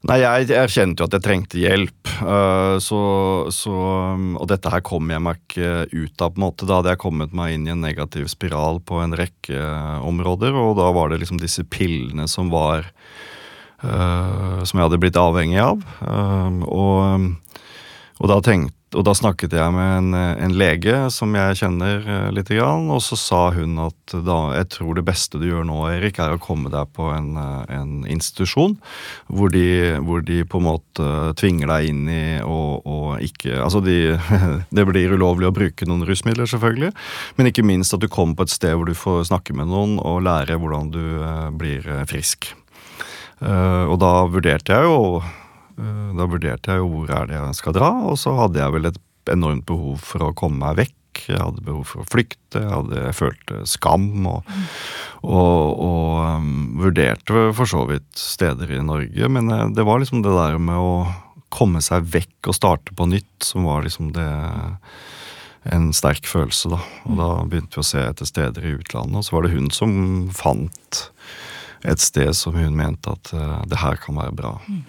Nei, 0.07 0.21
jeg 0.21 0.53
erkjente 0.55 1.03
jo 1.03 1.09
at 1.09 1.15
jeg 1.17 1.23
trengte 1.25 1.59
hjelp. 1.59 2.11
Uh, 2.23 2.79
så, 2.79 2.99
så, 3.51 3.73
um, 4.15 4.37
og 4.39 4.47
dette 4.47 4.71
her 4.71 4.83
kom 4.85 5.11
jeg 5.11 5.19
meg 5.25 5.41
ikke 5.41 5.89
ut 5.91 6.23
av. 6.23 6.31
på 6.31 6.39
en 6.39 6.45
måte. 6.45 6.67
Da 6.69 6.79
hadde 6.79 6.93
jeg 6.93 7.01
kommet 7.03 7.35
meg 7.35 7.57
inn 7.57 7.67
i 7.67 7.73
en 7.73 7.83
negativ 7.83 8.29
spiral 8.31 8.79
på 8.79 9.01
en 9.03 9.17
rekke 9.19 9.59
områder. 10.07 10.55
Og 10.55 10.77
da 10.79 10.87
var 10.95 11.11
det 11.11 11.19
liksom 11.25 11.41
disse 11.41 11.67
pillene 11.67 12.29
som 12.31 12.47
var 12.53 12.87
uh, 13.83 14.63
Som 14.63 14.79
jeg 14.79 14.85
hadde 14.85 15.01
blitt 15.03 15.19
avhengig 15.19 15.59
av. 15.65 15.83
Uh, 15.99 16.63
og, 16.63 16.97
um, 17.03 17.29
og 18.23 18.31
da 18.31 18.39
tenkte 18.45 18.78
og 18.97 19.03
da 19.05 19.13
snakket 19.13 19.53
jeg 19.53 19.73
med 19.75 19.89
en, 19.99 20.15
en, 20.17 20.53
lege 20.57 20.95
som 21.13 21.35
jeg 21.37 21.59
kjenner 21.59 22.01
eh, 22.01 22.29
litt, 22.33 22.49
og 22.57 23.01
så 23.05 23.17
sa 23.19 23.41
hun 23.53 23.77
at 23.83 24.15
da, 24.25 24.37
jeg 24.57 24.69
tror 24.73 24.97
det 24.97 25.05
beste 25.05 25.37
du 25.37 25.45
gjør 25.45 25.67
nå, 25.69 25.77
Erik, 25.91 26.17
er 26.17 26.33
å 26.33 26.41
komme 26.41 26.71
deg 26.73 26.89
på 26.97 27.11
en, 27.13 27.35
eh, 27.37 27.75
en 27.77 27.91
institusjon 28.09 28.79
hvor 29.27 29.53
de, 29.53 29.99
hvor 30.05 30.25
de, 30.25 30.41
på 30.41 30.57
en 30.57 30.67
måte 30.71 31.09
tvinger 31.37 31.69
deg 31.69 31.91
inn 31.91 32.09
i 32.09 32.23
og 32.41 33.21
ikke 33.23 33.59
Altså, 33.59 33.81
de, 33.83 34.15
det 34.75 34.85
blir 34.87 35.13
ulovlig 35.13 35.49
å 35.49 35.53
bruke 35.53 35.85
noen 35.85 36.05
rusmidler, 36.07 36.49
selvfølgelig, 36.49 36.93
men 37.37 37.49
ikke 37.49 37.65
minst 37.67 37.93
at 37.93 38.01
du 38.01 38.09
kommer 38.09 38.39
på 38.39 38.47
et 38.47 38.55
sted 38.55 38.73
hvor 38.73 38.89
du 38.89 38.97
får 38.97 39.27
snakke 39.29 39.53
med 39.57 39.69
noen 39.69 39.99
og 40.01 40.23
lære 40.25 40.57
hvordan 40.57 40.89
du 40.95 41.03
eh, 41.19 41.45
blir 41.53 41.85
frisk. 42.09 42.53
Og 43.39 43.93
da 44.01 44.09
vurderte 44.27 44.75
jeg 44.75 44.83
jo 44.83 45.21
Eh, 45.21 45.38
da 46.17 46.25
vurderte 46.29 46.73
jeg 46.73 46.81
jo 46.81 46.89
hvor 46.91 47.11
er 47.15 47.29
det 47.29 47.37
jeg 47.37 47.57
skal 47.59 47.75
dra, 47.77 47.91
og 48.09 48.17
så 48.19 48.33
hadde 48.37 48.59
jeg 48.61 48.75
vel 48.75 48.89
et 48.89 48.99
enormt 49.29 49.67
behov 49.69 50.01
for 50.03 50.25
å 50.25 50.35
komme 50.37 50.61
meg 50.63 50.79
vekk. 50.79 50.95
Jeg 51.29 51.41
hadde 51.41 51.65
behov 51.65 51.83
for 51.89 52.03
å 52.03 52.09
flykte, 52.09 52.61
jeg, 52.61 52.69
hadde, 52.69 52.99
jeg 53.01 53.17
følte 53.17 53.61
skam. 53.67 54.09
Og, 54.29 54.51
og, 55.25 55.81
og 55.85 56.39
um, 56.39 56.51
vurderte 56.79 57.49
for 57.57 57.69
så 57.69 57.83
vidt 57.89 58.07
steder 58.19 58.71
i 58.77 58.83
Norge, 58.85 59.31
men 59.31 59.51
eh, 59.53 59.65
det 59.75 59.85
var 59.87 60.01
liksom 60.01 60.23
det 60.25 60.35
der 60.35 60.59
med 60.61 60.79
å 60.79 60.93
komme 61.53 61.81
seg 61.81 62.05
vekk 62.13 62.51
og 62.51 62.55
starte 62.55 62.93
på 62.95 63.07
nytt 63.09 63.45
som 63.45 63.65
var 63.65 63.81
liksom 63.85 64.13
det 64.15 64.29
en 65.69 65.89
sterk 65.93 66.27
følelse, 66.29 66.71
da. 66.71 66.79
Og 67.09 67.17
da 67.19 67.29
begynte 67.49 67.79
vi 67.79 67.83
å 67.83 67.89
se 67.89 68.03
etter 68.05 68.29
steder 68.29 68.65
i 68.65 68.75
utlandet, 68.77 69.19
og 69.19 69.25
så 69.25 69.35
var 69.35 69.45
det 69.45 69.55
hun 69.57 69.67
som 69.73 69.91
fant 70.33 71.01
et 71.87 72.01
sted 72.03 72.31
som 72.35 72.55
hun 72.55 72.77
mente 72.77 73.11
at 73.11 73.33
uh, 73.35 73.59
det 73.67 73.81
her 73.81 73.99
kan 73.99 74.17
være 74.19 74.35
bra. 74.35 74.53
Mm. 74.67 74.85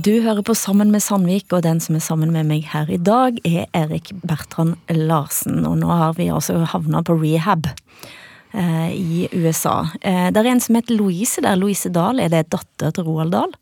Du 0.00 0.12
hører 0.22 0.42
på 0.46 0.54
Sammen 0.54 0.92
med 0.94 1.02
Sandvik, 1.02 1.50
og 1.52 1.64
den 1.66 1.80
som 1.82 1.96
er 1.98 2.02
sammen 2.04 2.30
med 2.32 2.46
meg 2.48 2.68
her 2.72 2.88
i 2.94 2.98
dag, 3.04 3.40
er 3.44 3.66
Erik 3.76 4.12
Bertrand 4.22 4.76
Larsen. 4.94 5.64
Og 5.66 5.76
nå 5.80 5.88
har 5.90 6.14
vi 6.18 6.28
altså 6.32 6.60
havna 6.70 7.02
på 7.04 7.16
rehab 7.20 7.66
eh, 8.54 8.92
i 8.94 9.24
USA. 9.34 9.80
Eh, 10.00 10.28
det 10.30 10.40
er 10.44 10.50
en 10.52 10.62
som 10.62 10.78
heter 10.78 10.96
Louise 10.96 11.42
der. 11.44 11.58
Louise 11.60 11.90
Dahl, 11.92 12.22
er 12.22 12.30
det 12.32 12.46
datter 12.54 12.94
til 12.96 13.08
Roald 13.08 13.34
Dahl? 13.34 13.52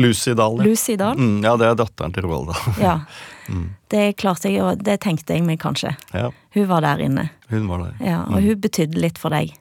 Lucy 0.00 0.32
Dahl. 0.34 0.58
Ja. 0.58 0.66
Lucy 0.66 0.96
Dahl? 0.98 1.20
Mm, 1.20 1.44
ja, 1.44 1.52
det 1.60 1.68
er 1.68 1.76
datteren 1.78 2.16
til 2.16 2.26
Roald 2.26 2.50
Dahl. 2.54 2.80
Ja. 2.82 2.98
Det 3.94 4.14
klarte 4.16 4.48
jeg, 4.48 4.62
og 4.64 4.80
det 4.80 4.94
tenkte 5.04 5.34
jeg 5.36 5.44
meg 5.44 5.58
kanskje. 5.60 5.90
Ja, 6.16 6.30
Hun 6.56 6.64
var 6.70 6.80
der 6.82 7.02
inne. 7.04 7.26
hun 7.52 7.66
var 7.68 7.82
der. 7.82 7.98
Ja, 8.02 8.22
og 8.24 8.40
hun 8.42 8.56
betydde 8.64 8.98
litt 8.98 9.20
for 9.20 9.30
deg. 9.30 9.52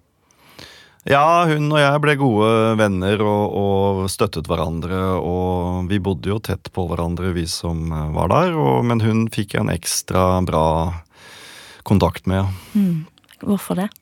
Ja, 1.04 1.44
hun 1.50 1.68
og 1.68 1.82
jeg 1.82 2.00
ble 2.00 2.14
gode 2.16 2.50
venner 2.80 3.22
og, 3.28 3.56
og 3.60 4.04
støttet 4.12 4.48
hverandre. 4.48 5.02
Og 5.20 5.90
vi 5.92 6.00
bodde 6.04 6.32
jo 6.32 6.40
tett 6.40 6.72
på 6.72 6.86
hverandre, 6.88 7.34
vi 7.36 7.44
som 7.50 7.90
eh, 7.92 8.14
var 8.16 8.32
der. 8.32 8.56
Og, 8.56 8.86
men 8.88 9.04
hun 9.04 9.26
fikk 9.34 9.58
jeg 9.58 9.66
en 9.66 9.74
ekstra 9.74 10.40
bra 10.48 10.66
kontakt 11.84 12.30
med. 12.30 12.48
Mm. 12.76 13.04
Hvorfor 13.44 13.84
det? 13.84 13.90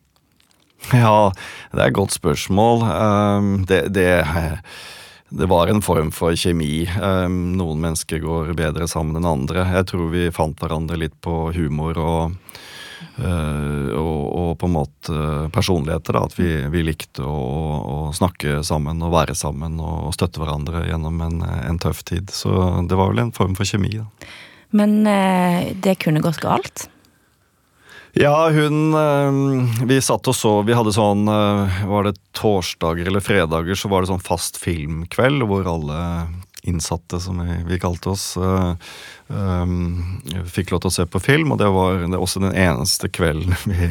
Ja, 0.98 1.30
det 1.74 1.78
er 1.78 1.92
et 1.92 1.98
godt 1.98 2.14
spørsmål. 2.16 2.82
Um, 2.90 3.50
det, 3.70 3.84
det, 3.94 4.10
det 5.30 5.50
var 5.50 5.70
en 5.70 5.82
form 5.86 6.10
for 6.14 6.34
kjemi. 6.38 6.88
Um, 6.98 7.54
noen 7.58 7.82
mennesker 7.84 8.22
går 8.24 8.54
bedre 8.58 8.88
sammen 8.90 9.20
enn 9.20 9.30
andre. 9.30 9.68
Jeg 9.78 9.92
tror 9.92 10.10
vi 10.14 10.30
fant 10.34 10.58
hverandre 10.58 10.98
litt 11.02 11.14
på 11.22 11.52
humor 11.54 12.02
og 12.02 12.62
og, 13.20 14.22
og 14.38 14.52
på 14.60 14.68
en 14.70 14.76
måte 14.76 15.24
personligheter. 15.54 16.16
Da, 16.16 16.24
at 16.28 16.38
vi, 16.40 16.50
vi 16.74 16.84
likte 16.86 17.26
å, 17.26 17.42
å, 17.82 17.98
snakke 18.16 18.62
sammen 18.68 19.02
og 19.04 19.14
være 19.16 19.36
sammen 19.38 19.80
og 19.84 20.14
støtte 20.16 20.42
hverandre 20.42 20.86
gjennom 20.88 21.20
en, 21.26 21.42
en 21.44 21.82
tøff 21.82 22.04
tid. 22.08 22.32
Så 22.34 22.54
det 22.88 22.98
var 22.98 23.12
vel 23.12 23.26
en 23.26 23.36
form 23.36 23.58
for 23.58 23.68
kjemi. 23.68 23.98
Da. 24.00 24.32
Men 24.78 25.02
eh, 25.10 25.72
det 25.76 26.00
kunne 26.04 26.24
gått 26.24 26.42
galt? 26.44 26.88
Ja, 28.16 28.50
hun 28.52 28.92
øh, 28.92 29.84
Vi 29.88 30.02
satt 30.04 30.28
og 30.28 30.36
så 30.36 30.50
Vi 30.68 30.76
hadde 30.76 30.92
sånn 30.92 31.30
Var 31.32 32.10
det 32.10 32.18
torsdager 32.36 33.08
eller 33.08 33.24
fredager, 33.24 33.78
så 33.80 33.88
var 33.88 34.04
det 34.04 34.12
sånn 34.12 34.24
fast 34.24 34.60
filmkveld 34.60 35.48
hvor 35.48 35.70
alle 35.72 36.00
innsatte, 36.62 37.20
som 37.20 37.40
vi, 37.68 37.80
kalte 37.80 38.12
oss, 38.14 38.38
øh, 38.38 38.74
um, 39.28 40.22
fikk 40.46 40.72
lov 40.72 40.84
til 40.84 40.92
å 40.92 40.94
se 40.94 41.06
på 41.10 41.22
film. 41.24 41.54
Og 41.54 41.60
det 41.62 41.70
var 41.74 42.04
også 42.18 42.44
den 42.44 42.54
eneste 42.54 43.10
kvelden 43.14 43.56
vi, 43.72 43.90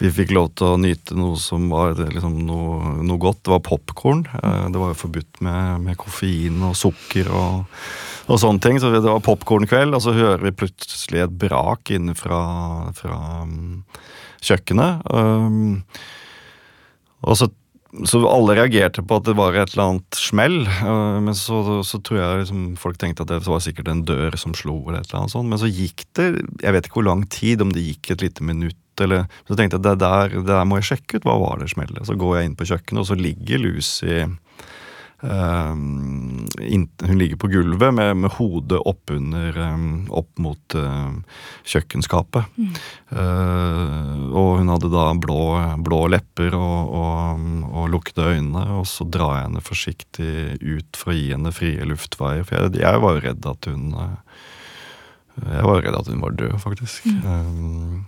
vi 0.00 0.12
fikk 0.20 0.32
lov 0.36 0.52
til 0.56 0.72
å 0.72 0.80
nyte 0.80 1.18
noe 1.18 1.38
som 1.40 1.68
var 1.72 1.98
liksom, 2.00 2.38
noe, 2.48 2.94
noe 3.04 3.20
godt. 3.20 3.42
Det 3.44 3.54
var 3.54 3.64
popkorn. 3.68 4.24
Uh, 4.32 4.70
det 4.72 4.80
var 4.80 4.94
jo 4.94 5.00
forbudt 5.02 5.42
med, 5.44 5.84
med 5.88 6.00
koffein 6.00 6.62
og 6.70 6.78
sukker 6.78 7.28
og, 7.28 7.82
og 8.30 8.40
sånne 8.40 8.64
ting. 8.64 8.80
Så 8.80 8.92
det 8.94 9.04
var 9.04 9.24
popkornkveld, 9.26 9.96
og 9.96 10.04
så 10.04 10.16
hører 10.16 10.48
vi 10.48 10.56
plutselig 10.64 11.26
et 11.26 11.38
brak 11.44 11.92
inne 11.92 12.16
fra, 12.18 12.40
fra 12.96 13.20
um, 13.44 13.82
kjøkkenet. 14.40 15.04
Um, 15.12 15.82
og 17.20 17.36
så 17.36 17.50
så 18.06 18.20
alle 18.30 18.54
reagerte 18.54 19.02
på 19.02 19.16
at 19.18 19.26
det 19.26 19.34
var 19.38 19.56
et 19.58 19.72
eller 19.72 19.86
annet 19.88 20.18
smell. 20.18 20.60
øh, 20.66 21.18
Men 21.24 21.34
så, 21.34 21.80
så 21.86 21.98
tror 21.98 22.20
jeg 22.20 22.42
liksom 22.44 22.76
folk 22.78 23.00
tenkte 23.00 23.26
at 23.26 23.32
det 23.32 23.48
var 23.48 23.62
sikkert 23.64 23.90
en 23.90 24.04
dør 24.06 24.36
som 24.38 24.54
slo. 24.54 24.76
eller 24.86 25.00
et 25.00 25.10
eller 25.10 25.24
annet 25.24 25.34
sånt. 25.34 25.50
Men 25.50 25.58
så 25.58 25.70
gikk 25.70 26.06
det 26.18 26.28
jeg 26.62 26.76
vet 26.76 26.86
ikke 26.86 27.00
hvor 27.00 27.08
lang 27.10 27.26
tid, 27.32 27.64
om 27.64 27.72
det 27.74 27.86
gikk 27.86 28.12
et 28.14 28.22
lite 28.22 28.46
minutt. 28.46 28.78
eller 29.00 29.26
Så 29.48 29.56
tenkte 29.58 29.80
jeg 29.80 29.86
det 29.88 29.98
der, 30.04 30.36
det 30.38 30.46
der 30.46 30.68
må 30.68 30.78
jeg 30.78 30.90
sjekke 30.92 31.18
ut. 31.18 31.26
Hva 31.26 31.38
var 31.42 31.58
det 31.58 31.72
smellet? 31.74 32.06
Så 32.06 32.14
går 32.20 32.38
jeg 32.38 32.50
inn 32.50 32.56
på 32.58 32.68
kjøkkenet, 32.70 33.02
og 33.02 33.10
så 33.10 33.18
ligger 33.18 33.64
Lucy 33.64 34.22
hun 35.20 37.18
ligger 37.20 37.36
på 37.36 37.50
gulvet 37.52 37.92
med, 37.94 38.14
med 38.22 38.32
hodet 38.38 38.80
oppunder 38.88 39.40
under 39.50 40.16
opp 40.16 40.38
mot 40.38 40.74
uh, 40.74 41.12
kjøkkenskapet. 41.64 42.44
Mm. 42.56 42.72
Og 44.30 44.50
hun 44.60 44.70
hadde 44.70 44.90
da 44.92 45.06
blå, 45.18 45.40
blå 45.84 46.00
lepper 46.12 46.54
og, 46.58 46.92
og, 47.00 47.44
og 47.70 47.90
lukkede 47.92 48.28
øyne. 48.36 48.64
Og 48.78 48.86
så 48.88 49.06
drar 49.08 49.36
jeg 49.36 49.48
henne 49.48 49.64
forsiktig 49.64 50.32
ut 50.60 51.00
for 51.00 51.12
å 51.12 51.18
gi 51.18 51.30
henne 51.34 51.54
frie 51.54 51.88
luftveier. 51.88 52.46
For 52.46 52.56
jeg, 52.56 52.80
jeg 52.82 53.02
var 53.04 53.16
jo 53.16 53.24
redd 53.26 53.50
at 53.50 53.70
hun 53.70 53.90
Jeg 55.40 55.64
var 55.64 55.84
redd 55.84 55.96
at 55.96 56.08
hun 56.10 56.24
var 56.24 56.34
død, 56.36 56.56
faktisk. 56.60 57.06
Mm. 57.06 57.22
Um, 57.24 58.06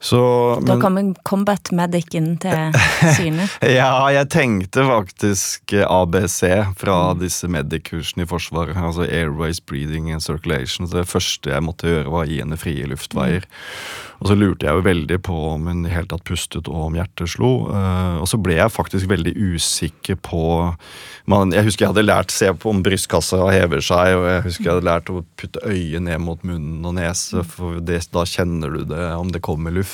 så, 0.00 0.20
da 0.66 0.76
kommer 0.80 1.14
combat 1.24 1.70
medicen 1.72 2.34
til 2.42 2.76
syne. 3.16 3.48
ja, 3.62 3.90
jeg 4.12 4.28
tenkte 4.32 4.84
faktisk 4.86 5.72
ABC 5.82 6.40
fra 6.78 6.96
mm. 7.14 7.22
disse 7.22 7.48
medic-kursene 7.50 8.26
i 8.26 8.30
Forsvaret. 8.30 8.76
Altså 8.76 9.06
Airways, 9.08 9.60
Breathing 9.60 10.10
and 10.12 10.24
Circulation. 10.24 10.88
Så 10.88 11.00
det 11.00 11.08
første 11.08 11.52
jeg 11.52 11.64
måtte 11.64 11.88
gjøre, 11.88 12.12
var 12.12 12.26
å 12.26 12.30
gi 12.30 12.42
henne 12.42 12.60
frie 12.60 12.90
luftveier. 12.90 13.48
Mm. 13.48 14.06
Og 14.16 14.30
så 14.30 14.36
lurte 14.38 14.64
jeg 14.64 14.78
jo 14.78 14.84
veldig 14.86 15.18
på 15.26 15.34
om 15.50 15.66
hun 15.68 15.84
i 15.84 15.92
hele 15.92 16.08
tatt 16.08 16.24
pustet 16.26 16.70
og 16.70 16.86
om 16.88 16.96
hjertet 16.96 17.30
slo. 17.34 17.50
Uh, 17.68 18.22
og 18.22 18.28
så 18.30 18.40
ble 18.40 18.56
jeg 18.56 18.72
faktisk 18.72 19.10
veldig 19.10 19.34
usikker 19.36 20.16
på 20.24 20.42
man, 21.28 21.52
Jeg 21.52 21.66
husker 21.66 21.84
jeg 21.84 21.92
hadde 21.92 22.06
lært 22.06 22.32
se 22.32 22.48
på 22.54 22.70
om 22.72 22.82
brystkassa 22.86 23.42
hever 23.52 23.82
seg, 23.84 24.14
og 24.16 24.28
jeg 24.30 24.44
husker 24.46 24.68
jeg 24.68 24.76
hadde 24.76 24.88
lært 24.88 25.12
å 25.12 25.24
putte 25.36 25.62
øyet 25.66 26.04
ned 26.06 26.22
mot 26.22 26.42
munnen 26.46 26.86
og 26.86 26.96
nese, 26.96 27.42
for 27.50 27.80
det, 27.84 28.04
da 28.14 28.24
kjenner 28.28 28.78
du 28.78 28.86
det 28.88 29.08
om 29.18 29.32
det 29.34 29.42
kommer 29.44 29.74
luft. 29.74 29.85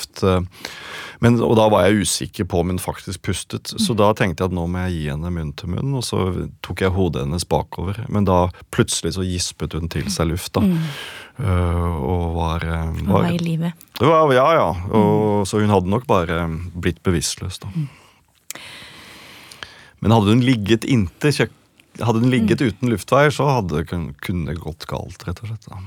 Men, 1.23 1.37
og 1.39 1.55
da 1.55 1.69
var 1.71 1.85
jeg 1.85 2.03
usikker 2.03 2.47
på 2.51 2.59
om 2.63 2.73
hun 2.73 2.81
faktisk 2.81 3.21
pustet, 3.23 3.71
så 3.79 3.95
da 3.95 4.09
tenkte 4.17 4.43
jeg 4.43 4.51
at 4.51 4.55
nå 4.57 4.65
må 4.67 4.81
jeg 4.85 4.95
gi 4.97 5.05
henne 5.13 5.31
munn 5.31 5.53
til 5.55 5.71
munn, 5.71 5.93
og 5.95 6.03
så 6.03 6.25
tok 6.65 6.83
jeg 6.83 6.95
hodet 6.97 7.23
hennes 7.23 7.47
bakover. 7.47 8.01
Men 8.11 8.27
da 8.27 8.49
plutselig 8.75 9.15
så 9.15 9.23
gispet 9.23 9.77
hun 9.77 9.87
til 9.93 10.09
seg 10.11 10.33
luft, 10.33 10.51
da. 10.57 10.65
Mm. 10.67 10.83
Uh, 11.33 11.95
og 11.97 12.25
var, 12.35 12.67
uh, 12.67 12.91
var, 13.07 13.23
var 13.23 13.31
i 13.31 13.39
live. 13.41 13.71
Ja, 14.03 14.19
ja. 14.57 14.67
Og, 14.91 15.15
mm. 15.39 15.47
Så 15.49 15.63
hun 15.63 15.71
hadde 15.73 15.95
nok 15.95 16.05
bare 16.11 16.43
blitt 16.75 16.99
bevisstløs, 17.07 17.61
da. 17.63 17.71
Mm. 17.71 17.89
Men 20.03 20.17
hadde 20.17 20.35
hun 20.35 20.43
ligget 20.43 20.83
inntil 20.83 21.31
kjøkkenet 21.31 21.59
hadde 22.01 22.23
hun 22.23 22.31
ligget 22.33 22.61
mm. 22.61 22.71
uten 22.71 22.89
luftveier, 22.89 23.33
så 23.33 23.45
hadde 23.49 23.81
det 23.83 23.99
kunne 24.25 24.55
gått 24.57 24.87
galt, 24.89 25.25
rett 25.27 25.41
og 25.43 25.51
slett. 25.51 25.67
Da. 25.69 25.77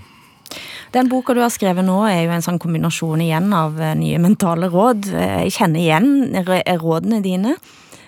Den 0.95 1.09
boka 1.13 1.35
du 1.35 1.41
har 1.43 1.53
skrevet 1.53 1.85
nå, 1.85 1.99
er 2.09 2.25
jo 2.25 2.35
en 2.37 2.45
sånn 2.45 2.61
kombinasjon 2.63 3.25
igjen 3.25 3.53
av 3.57 3.79
nye 3.99 4.21
mentale 4.23 4.71
råd. 4.73 5.11
Jeg 5.13 5.53
kjenner 5.59 5.83
igjen 5.83 6.47
rådene 6.81 7.21
dine. 7.25 7.57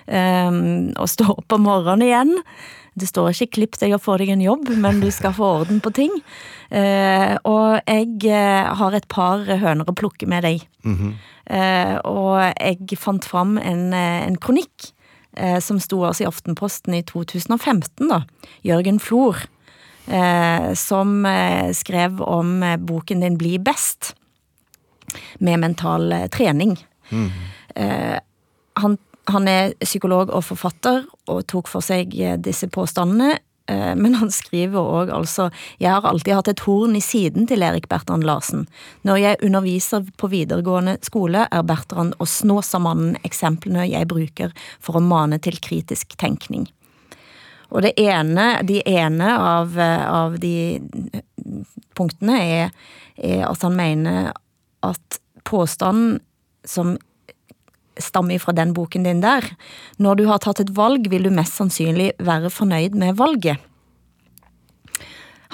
Um, 0.09 0.89
å 0.97 1.05
stå 1.05 1.26
opp 1.34 1.53
om 1.53 1.66
morgenen 1.68 2.07
igjen. 2.07 2.30
Det 2.99 3.07
står 3.11 3.34
ikke 3.34 3.53
'klipp 3.55 3.76
deg 3.78 3.93
og 3.95 4.03
få 4.03 4.16
deg 4.18 4.32
en 4.32 4.43
jobb', 4.43 4.70
men 4.80 5.03
du 5.03 5.11
skal 5.12 5.34
få 5.36 5.61
orden 5.61 5.82
på 5.84 5.93
ting. 5.95 6.14
Uh, 6.72 7.36
og 7.45 7.80
jeg 7.84 8.32
har 8.80 8.97
et 8.97 9.09
par 9.09 9.45
høner 9.45 9.84
å 9.84 9.95
plukke 9.95 10.26
med 10.26 10.43
deg. 10.43 10.64
Mm 10.84 10.97
-hmm. 10.97 11.12
uh, 11.53 11.97
og 12.05 12.55
jeg 12.57 12.99
fant 12.99 13.24
fram 13.24 13.59
en, 13.59 13.93
en 13.93 14.36
kronikk 14.36 14.93
uh, 15.39 15.61
som 15.61 15.78
sto 15.78 16.05
altså 16.05 16.24
i 16.24 16.26
Aftenposten 16.26 16.95
i 16.95 17.03
2015, 17.03 18.09
da. 18.09 18.22
Jørgen 18.64 18.99
Flor. 18.99 19.36
Som 20.79 21.27
skrev 21.77 22.23
om 22.25 22.63
boken 22.79 23.21
din 23.21 23.37
'Bli 23.37 23.59
best', 23.59 24.15
med 25.39 25.61
mental 25.61 26.15
trening. 26.33 26.79
Mm. 27.11 27.31
han 28.75 28.99
han 29.33 29.49
er 29.51 29.75
psykolog 29.83 30.33
og 30.33 30.47
forfatter 30.47 31.05
og 31.29 31.45
tok 31.51 31.69
for 31.71 31.85
seg 31.85 32.17
eh, 32.21 32.39
disse 32.41 32.69
påstandene. 32.73 33.37
Eh, 33.69 33.93
men 34.01 34.17
han 34.17 34.33
skriver 34.33 34.81
òg 34.81 35.13
altså 35.13 35.51
Jeg 35.81 35.93
har 35.93 36.07
alltid 36.09 36.39
hatt 36.39 36.53
et 36.55 36.65
horn 36.65 36.97
i 36.97 37.05
siden 37.05 37.49
til 37.51 37.65
Erik 37.67 37.89
Bertrand 37.91 38.25
Larsen. 38.25 38.67
Når 39.05 39.23
jeg 39.23 39.43
underviser 39.45 40.09
på 40.17 40.33
videregående 40.33 40.99
skole, 41.05 41.45
er 41.51 41.69
Bertrand 41.69 42.17
og 42.19 42.31
Snåsamannen 42.31 43.19
eksemplene 43.29 43.89
jeg 43.91 44.09
bruker 44.09 44.57
for 44.81 44.99
å 44.99 45.05
mane 45.05 45.41
til 45.45 45.61
kritisk 45.61 46.17
tenkning. 46.21 46.69
Og 47.69 47.85
det 47.85 47.93
ene, 48.01 48.62
de 48.64 48.81
ene 48.89 49.33
av, 49.37 49.75
av 49.79 50.39
de 50.41 50.81
punktene 51.99 52.39
er, 52.41 52.73
er 53.16 53.45
at 53.49 53.64
han 53.66 53.77
mener 53.77 54.33
at 54.87 55.21
påstanden 55.49 56.19
som 56.69 56.97
stammer 57.99 58.39
fra 58.39 58.53
den 58.53 58.73
boken 58.73 59.03
din 59.03 59.21
der. 59.21 59.45
Når 59.97 60.21
du 60.21 60.27
har 60.29 60.43
tatt 60.43 60.61
et 60.62 60.75
valg, 60.77 61.09
vil 61.11 61.27
du 61.27 61.33
mest 61.35 61.59
sannsynlig 61.59 62.12
være 62.23 62.53
fornøyd 62.55 62.97
med 62.99 63.19
valget. 63.19 63.59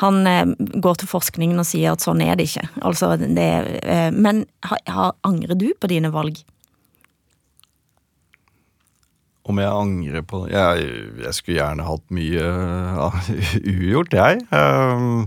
Han 0.02 0.26
eh, 0.26 0.50
går 0.82 0.98
til 1.00 1.08
forskningen 1.08 1.60
og 1.62 1.68
sier 1.68 1.94
at 1.94 2.02
sånn 2.02 2.22
er 2.24 2.34
det 2.38 2.48
ikke. 2.50 2.66
Altså, 2.82 3.14
det, 3.20 3.50
eh, 3.86 4.10
men 4.10 4.42
ha, 4.66 4.78
ha, 4.90 5.12
angrer 5.26 5.56
du 5.58 5.68
på 5.78 5.90
dine 5.90 6.10
valg? 6.14 6.40
Om 9.44 9.58
jeg 9.60 9.68
angrer 9.68 10.22
på 10.24 10.46
Jeg, 10.48 10.84
jeg 11.20 11.36
skulle 11.36 11.58
gjerne 11.58 11.84
hatt 11.84 12.04
mye 12.16 12.44
ja, 12.48 13.08
ugjort, 13.74 14.14
jeg. 14.16 14.40
Um, 14.48 15.26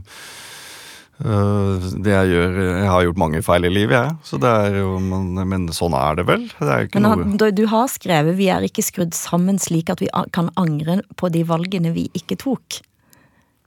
uh, 1.21 1.85
det 2.01 2.15
jeg 2.15 2.31
gjør 2.33 2.57
Jeg 2.63 2.89
har 2.89 3.05
gjort 3.05 3.21
mange 3.21 3.43
feil 3.45 3.69
i 3.69 3.71
livet, 3.73 3.93
jeg. 3.93 4.15
Så 4.25 4.39
det 4.41 4.49
er 4.49 4.79
jo, 4.79 4.95
men, 5.03 5.37
men 5.49 5.67
sånn 5.75 5.93
er 5.97 6.17
det 6.17 6.25
vel. 6.29 6.47
Det 6.57 6.73
er 6.73 6.89
men 6.97 7.05
noe... 7.37 7.51
du 7.53 7.63
har 7.69 7.85
skrevet 7.93 8.37
'Vi 8.39 8.49
er 8.53 8.65
ikke 8.65 8.85
skrudd 8.85 9.13
sammen 9.17 9.61
slik 9.61 9.93
at 9.93 10.01
vi 10.01 10.09
kan 10.33 10.49
angre 10.57 11.03
på 11.15 11.29
de 11.33 11.45
valgene 11.45 11.93
vi 11.93 12.09
ikke 12.17 12.39
tok'. 12.41 12.81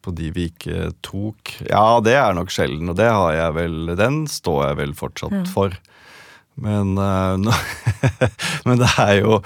på 0.03 0.14
de 0.16 0.30
vi 0.32 0.48
ikke 0.48 0.90
tok. 1.05 1.59
Ja, 1.68 2.01
det 2.01 2.14
er 2.16 2.32
nok 2.34 2.51
sjelden, 2.51 2.88
og 2.88 2.96
det 2.96 3.11
har 3.12 3.34
jeg 3.36 3.55
vel 3.55 3.96
Den 3.98 4.26
står 4.26 4.70
jeg 4.70 4.76
vel 4.78 4.94
fortsatt 4.96 5.32
Ja. 5.44 5.44
for. 5.44 5.78
Men, 6.55 6.98
eh, 6.98 7.53
men 8.64 8.80
det 8.80 8.88
er 8.98 9.14
jo 9.20 9.38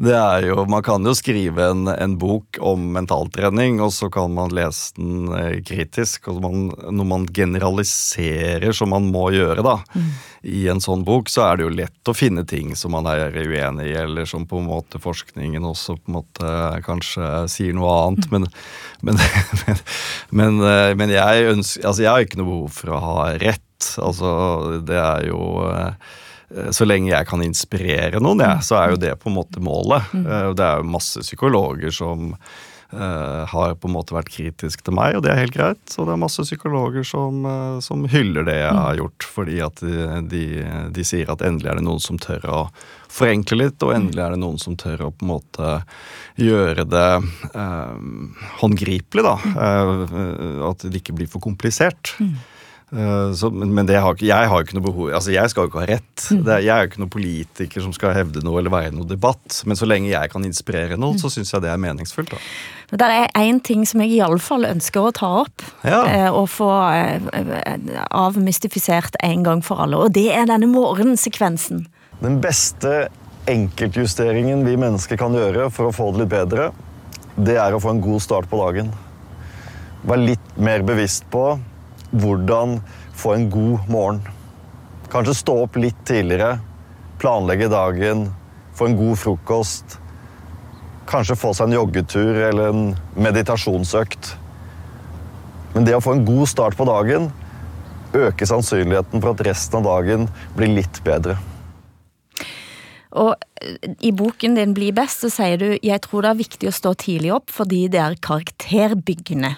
det 0.00 0.14
er 0.16 0.46
jo 0.46 0.64
Man 0.70 0.84
kan 0.84 1.04
jo 1.04 1.12
skrive 1.16 1.66
en, 1.72 1.88
en 1.90 2.14
bok 2.20 2.56
om 2.64 2.86
mentaltrening, 2.94 3.80
og 3.84 3.92
så 3.92 4.08
kan 4.12 4.32
man 4.34 4.54
lese 4.54 4.94
den 4.96 5.28
eh, 5.36 5.58
kritisk. 5.66 6.30
Og 6.32 6.40
man, 6.44 6.70
når 6.88 7.08
man 7.08 7.26
generaliserer, 7.28 8.72
som 8.76 8.92
man 8.94 9.10
må 9.12 9.28
gjøre 9.34 9.64
da, 9.66 9.76
i 10.42 10.64
en 10.72 10.80
sånn 10.82 11.04
bok, 11.06 11.30
så 11.30 11.44
er 11.46 11.58
det 11.58 11.66
jo 11.66 11.74
lett 11.76 12.10
å 12.10 12.16
finne 12.16 12.46
ting 12.48 12.72
som 12.78 12.96
man 12.96 13.06
er 13.10 13.36
uenig 13.36 13.90
i, 13.90 13.98
eller 14.04 14.28
som 14.28 14.46
på 14.48 14.62
en 14.62 14.70
måte 14.70 15.00
forskningen 15.02 15.66
også 15.68 15.98
på 16.00 16.10
en 16.10 16.18
måte 16.18 16.54
kanskje 16.86 17.28
sier 17.52 17.76
noe 17.76 17.92
annet. 18.06 18.30
Men, 18.32 18.48
men, 19.04 19.20
men, 19.66 19.84
men, 20.30 20.64
eh, 20.72 20.94
men 20.98 21.14
jeg 21.14 21.52
ønsker 21.52 21.86
Altså, 21.88 22.04
jeg 22.04 22.12
har 22.12 22.24
ikke 22.24 22.38
noe 22.40 22.48
behov 22.48 22.74
for 22.74 22.94
å 22.94 23.04
ha 23.04 23.30
rett. 23.42 23.92
Altså, 24.00 24.28
det 24.86 24.98
er 24.98 25.24
jo 25.28 25.40
så 26.74 26.84
lenge 26.88 27.12
jeg 27.12 27.28
kan 27.30 27.42
inspirere 27.44 28.20
noen, 28.20 28.42
ja, 28.44 28.58
så 28.64 28.76
er 28.82 28.92
jo 28.94 29.00
det 29.00 29.14
på 29.22 29.30
en 29.30 29.38
måte 29.40 29.62
målet. 29.64 30.12
Eh, 30.16 30.50
Det 30.54 30.66
er 30.66 30.82
jo 30.82 30.90
masse 30.92 31.22
psykologer 31.24 31.90
som 31.94 32.32
eh, 32.92 33.44
har 33.48 33.74
på 33.80 33.88
en 33.88 33.94
måte 33.94 34.12
vært 34.12 34.28
kritisk 34.34 34.82
til 34.84 34.92
meg, 34.98 35.16
og 35.16 35.22
det 35.24 35.32
er 35.32 35.40
helt 35.40 35.54
greit. 35.56 35.94
Og 35.96 36.04
det 36.08 36.12
er 36.12 36.20
masse 36.20 36.44
psykologer 36.44 37.06
som, 37.08 37.38
eh, 37.48 37.78
som 37.80 38.04
hyller 38.12 38.44
det 38.44 38.58
jeg 38.58 38.74
har 38.82 38.98
gjort, 39.00 39.28
fordi 39.38 39.60
at 39.64 39.80
de, 39.80 40.22
de, 40.28 40.42
de 40.92 41.04
sier 41.08 41.30
at 41.32 41.40
endelig 41.46 41.70
er 41.72 41.80
det 41.80 41.86
noen 41.88 42.02
som 42.04 42.20
tør 42.20 42.44
å 42.52 42.60
forenkle 43.12 43.58
litt, 43.60 43.82
og 43.84 43.92
endelig 43.96 44.22
er 44.24 44.30
det 44.36 44.40
noen 44.40 44.60
som 44.60 44.76
tør 44.80 45.06
å 45.08 45.10
på 45.12 45.24
en 45.26 45.32
måte 45.34 45.72
gjøre 46.40 46.84
det 46.88 47.08
eh, 47.56 47.96
håndgripelig, 48.60 49.24
da. 49.24 49.36
Eh, 49.56 50.64
at 50.68 50.84
det 50.88 51.00
ikke 51.02 51.16
blir 51.16 51.28
for 51.32 51.40
komplisert. 51.44 52.14
Eh, 52.20 52.50
Så, 52.92 53.48
men 53.50 53.88
har, 53.88 54.12
ikke- 54.12 54.26
jeg 54.28 54.48
har 54.50 54.62
ikke 54.66 54.74
noe 54.76 54.84
behov 54.84 55.12
Altså, 55.16 55.32
jeg 55.32 55.48
skal 55.48 55.64
jo 55.64 55.70
ikke 55.70 55.80
ha 55.80 55.86
rett. 55.94 56.24
Det, 56.28 56.48
er- 56.52 56.60
jeg 56.60 56.68
er 56.76 56.82
jo 56.84 56.90
ikke 56.90 57.00
noen 57.00 57.12
politiker 57.14 57.80
som 57.80 57.92
skal 57.96 58.12
hevde 58.12 58.42
noe 58.44 58.58
eller 58.60 58.68
være 58.74 58.90
i 58.90 58.94
noe 58.96 59.08
debatt. 59.08 59.62
Men 59.64 59.76
så 59.80 59.88
lenge 59.88 60.10
jeg 60.12 60.30
kan 60.30 60.44
inspirere 60.44 60.98
noen, 61.00 61.16
så 61.16 61.30
syns 61.32 61.52
jeg 61.54 61.62
det 61.64 61.70
er 61.72 61.80
meningsfullt. 61.80 62.34
da. 62.34 62.40
Men 62.92 63.00
det 63.00 63.08
er 63.08 63.40
én 63.40 63.62
ting 63.64 63.86
som 63.88 64.02
jeg 64.04 64.18
iallfall 64.18 64.66
ønsker 64.68 65.00
å 65.08 65.12
ta 65.16 65.30
opp. 65.46 65.64
Ja. 65.88 66.02
eh, 66.04 66.28
Og 66.36 66.50
få 66.52 66.68
eh, 66.92 68.04
avmystifisert 68.12 69.16
en 69.24 69.42
gang 69.42 69.62
for 69.64 69.80
alle. 69.80 69.96
Og 69.96 70.12
det 70.12 70.28
er 70.36 70.44
denne 70.50 70.68
morgensekvensen. 70.68 71.86
Den 72.20 72.40
beste 72.44 73.08
enkeltjusteringen 73.48 74.64
vi 74.68 74.76
mennesker 74.78 75.16
kan 75.18 75.32
gjøre 75.34 75.70
for 75.72 75.88
å 75.88 75.94
få 75.96 76.10
det 76.12 76.26
litt 76.26 76.34
bedre, 76.36 76.68
det 77.40 77.56
er 77.56 77.72
å 77.74 77.80
få 77.80 77.90
en 77.96 78.04
god 78.04 78.20
start 78.22 78.50
på 78.50 78.60
dagen. 78.60 78.92
Være 80.04 80.26
litt 80.34 80.58
mer 80.60 80.82
bevisst 80.86 81.24
på 81.32 81.54
hvordan 82.12 82.78
få 83.16 83.34
en 83.36 83.48
god 83.50 83.88
morgen. 83.92 84.20
Kanskje 85.12 85.36
stå 85.36 85.56
opp 85.64 85.76
litt 85.80 85.98
tidligere, 86.08 86.56
planlegge 87.20 87.68
dagen, 87.72 88.28
få 88.76 88.88
en 88.88 88.96
god 88.96 89.18
frokost. 89.20 89.98
Kanskje 91.10 91.36
få 91.36 91.52
seg 91.56 91.68
en 91.68 91.76
joggetur 91.80 92.38
eller 92.48 92.72
en 92.72 92.84
meditasjonsøkt. 93.18 94.34
Men 95.74 95.88
det 95.88 95.96
å 95.96 96.04
få 96.04 96.16
en 96.16 96.26
god 96.28 96.48
start 96.48 96.76
på 96.78 96.88
dagen 96.88 97.30
øker 98.12 98.48
sannsynligheten 98.48 99.22
for 99.22 99.32
at 99.32 99.44
resten 99.46 99.80
av 99.80 99.88
dagen 99.88 100.28
blir 100.56 100.72
litt 100.76 101.00
bedre. 101.04 101.38
Og 103.12 103.36
i 104.00 104.12
boken 104.16 104.56
din 104.56 104.72
Bli 104.76 104.88
best 104.96 105.24
så 105.24 105.30
sier 105.32 105.60
du 105.60 105.66
jeg 105.74 106.00
tror 106.04 106.24
det 106.24 106.32
er 106.32 106.40
viktig 106.40 106.70
å 106.70 106.76
stå 106.76 106.94
tidlig 107.00 107.34
opp 107.36 107.52
fordi 107.52 107.84
det 107.92 108.00
er 108.00 108.16
karakterbyggende, 108.24 109.52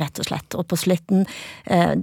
rett 0.00 0.20
og 0.22 0.28
slett. 0.28 0.58
Og 0.58 0.68
på 0.70 0.78
slutten 0.80 1.26
eh, 1.64 1.96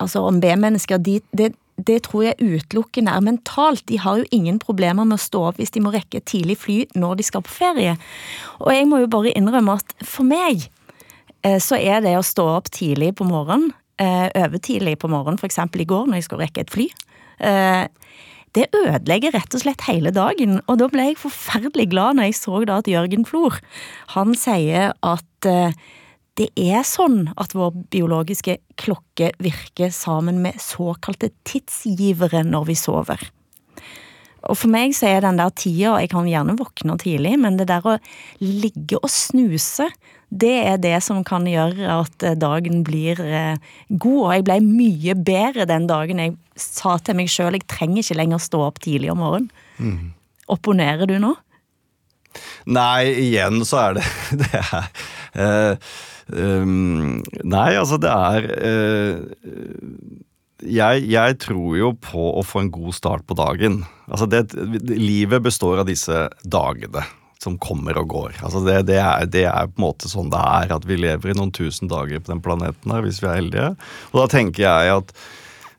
Altså 0.00 0.22
om 0.24 0.40
B-mennesker, 0.40 0.96
de, 1.04 1.18
det, 1.36 1.50
det 1.76 1.98
tror 2.06 2.24
jeg 2.24 2.40
utelukkende 2.40 3.12
er 3.12 3.24
mentalt. 3.24 3.82
De 3.88 3.98
har 4.00 4.20
jo 4.20 4.28
ingen 4.32 4.58
problemer 4.62 5.04
med 5.04 5.18
å 5.18 5.22
stå 5.22 5.42
opp 5.50 5.60
hvis 5.60 5.74
de 5.74 5.82
må 5.84 5.92
rekke 5.94 6.20
et 6.20 6.28
tidlig 6.30 6.56
fly 6.62 6.78
når 6.98 7.20
de 7.20 7.26
skal 7.28 7.44
på 7.44 7.52
ferie. 7.52 7.96
Og 8.60 8.72
jeg 8.74 8.88
må 8.88 9.02
jo 9.02 9.10
bare 9.12 9.34
innrømme 9.36 9.76
at 9.80 9.94
for 10.00 10.28
meg 10.28 10.66
eh, 11.44 11.60
så 11.62 11.76
er 11.76 12.00
det 12.04 12.16
å 12.18 12.26
stå 12.26 12.48
opp 12.56 12.72
tidlig 12.72 13.12
på 13.20 13.28
morgenen, 13.28 13.74
eh, 14.00 14.28
overtidlig 14.40 14.98
på 15.00 15.12
morgenen, 15.12 15.40
eksempel 15.50 15.84
i 15.84 15.88
går 15.92 16.08
når 16.08 16.20
jeg 16.20 16.28
skulle 16.28 16.48
rekke 16.48 16.64
et 16.64 16.76
fly, 16.76 16.90
det 18.52 18.66
ødelegger 18.76 19.32
rett 19.32 19.54
og 19.56 19.62
slett 19.62 19.86
hele 19.86 20.10
dagen, 20.12 20.58
og 20.68 20.76
da 20.76 20.90
ble 20.92 21.06
jeg 21.06 21.20
forferdelig 21.22 21.86
glad 21.94 22.18
når 22.18 22.28
jeg 22.28 22.36
så 22.36 22.58
da 22.68 22.80
at 22.82 22.90
Jørgen 22.90 23.24
Flor, 23.24 23.56
han 24.12 24.34
sier 24.36 24.90
at 25.00 25.48
det 26.40 26.48
er 26.56 26.80
sånn 26.88 27.26
at 27.40 27.52
vår 27.56 27.74
biologiske 27.92 28.56
klokke 28.80 29.34
virker 29.42 29.92
sammen 29.92 30.40
med 30.40 30.60
såkalte 30.62 31.28
tidsgivere 31.44 32.42
når 32.48 32.70
vi 32.70 32.76
sover. 32.80 33.26
Og 34.48 34.56
for 34.56 34.72
meg 34.72 34.94
så 34.96 35.10
er 35.10 35.24
den 35.24 35.36
der 35.36 35.52
tida, 35.52 35.98
jeg 36.00 36.08
kan 36.14 36.28
gjerne 36.28 36.56
våkne 36.56 36.96
tidlig, 37.00 37.34
men 37.42 37.58
det 37.58 37.68
der 37.68 37.84
å 37.84 37.98
ligge 38.40 38.96
og 38.96 39.10
snuse, 39.12 39.90
det 40.30 40.54
er 40.62 40.78
det 40.80 40.94
som 41.04 41.20
kan 41.26 41.44
gjøre 41.48 41.90
at 41.90 42.24
eh, 42.24 42.38
dagen 42.38 42.84
blir 42.86 43.20
eh, 43.20 43.58
god. 43.90 44.20
Og 44.22 44.32
jeg 44.32 44.46
ble 44.46 44.58
mye 44.64 45.16
bedre 45.18 45.66
den 45.68 45.88
dagen 45.90 46.22
jeg 46.22 46.36
sa 46.60 46.96
til 47.02 47.18
meg 47.18 47.28
sjøl 47.32 47.58
jeg 47.58 47.66
trenger 47.68 48.04
ikke 48.04 48.16
lenger 48.20 48.42
stå 48.42 48.62
opp 48.68 48.80
tidlig 48.84 49.10
om 49.12 49.20
morgenen. 49.20 49.50
Mm. 49.76 50.12
Opponerer 50.54 51.10
du 51.10 51.18
nå? 51.20 51.34
Nei, 52.70 53.10
igjen 53.26 53.64
så 53.66 53.82
er 53.88 53.98
det 53.98 54.06
Det 54.40 54.50
er 54.62 54.88
eh, 55.34 55.92
um, 56.32 57.20
Nei, 57.44 57.70
altså 57.78 57.98
det 58.00 58.10
er 58.10 58.48
uh, 58.64 59.20
jeg, 60.60 61.06
jeg 61.08 61.38
tror 61.40 61.76
jo 61.78 61.94
på 61.96 62.26
å 62.36 62.42
få 62.44 62.64
en 62.64 62.72
god 62.74 62.92
start 62.96 63.24
på 63.28 63.36
dagen. 63.38 63.80
Altså 64.10 64.28
det, 64.28 64.44
livet 64.92 65.40
består 65.44 65.80
av 65.80 65.88
disse 65.88 66.26
dagene 66.44 67.06
som 67.40 67.56
kommer 67.60 67.96
og 67.96 68.10
går. 68.12 68.34
Altså 68.44 68.60
det, 68.66 68.82
det, 68.90 68.98
er, 69.00 69.28
det 69.32 69.46
er 69.48 69.70
på 69.70 69.80
en 69.80 69.86
måte 69.86 70.10
sånn 70.10 70.28
det 70.32 70.40
er, 70.40 70.74
at 70.76 70.84
vi 70.88 70.98
lever 71.00 71.32
i 71.32 71.36
noen 71.38 71.52
tusen 71.56 71.88
dager 71.88 72.20
på 72.20 72.34
den 72.34 72.42
planeten 72.44 72.92
her, 72.92 73.06
hvis 73.06 73.22
vi 73.22 73.30
er 73.30 73.38
heldige. 73.38 73.70
Og 74.12 74.20
da 74.20 74.26
tenker 74.34 74.66
jeg 74.66 74.98
at 74.98 75.14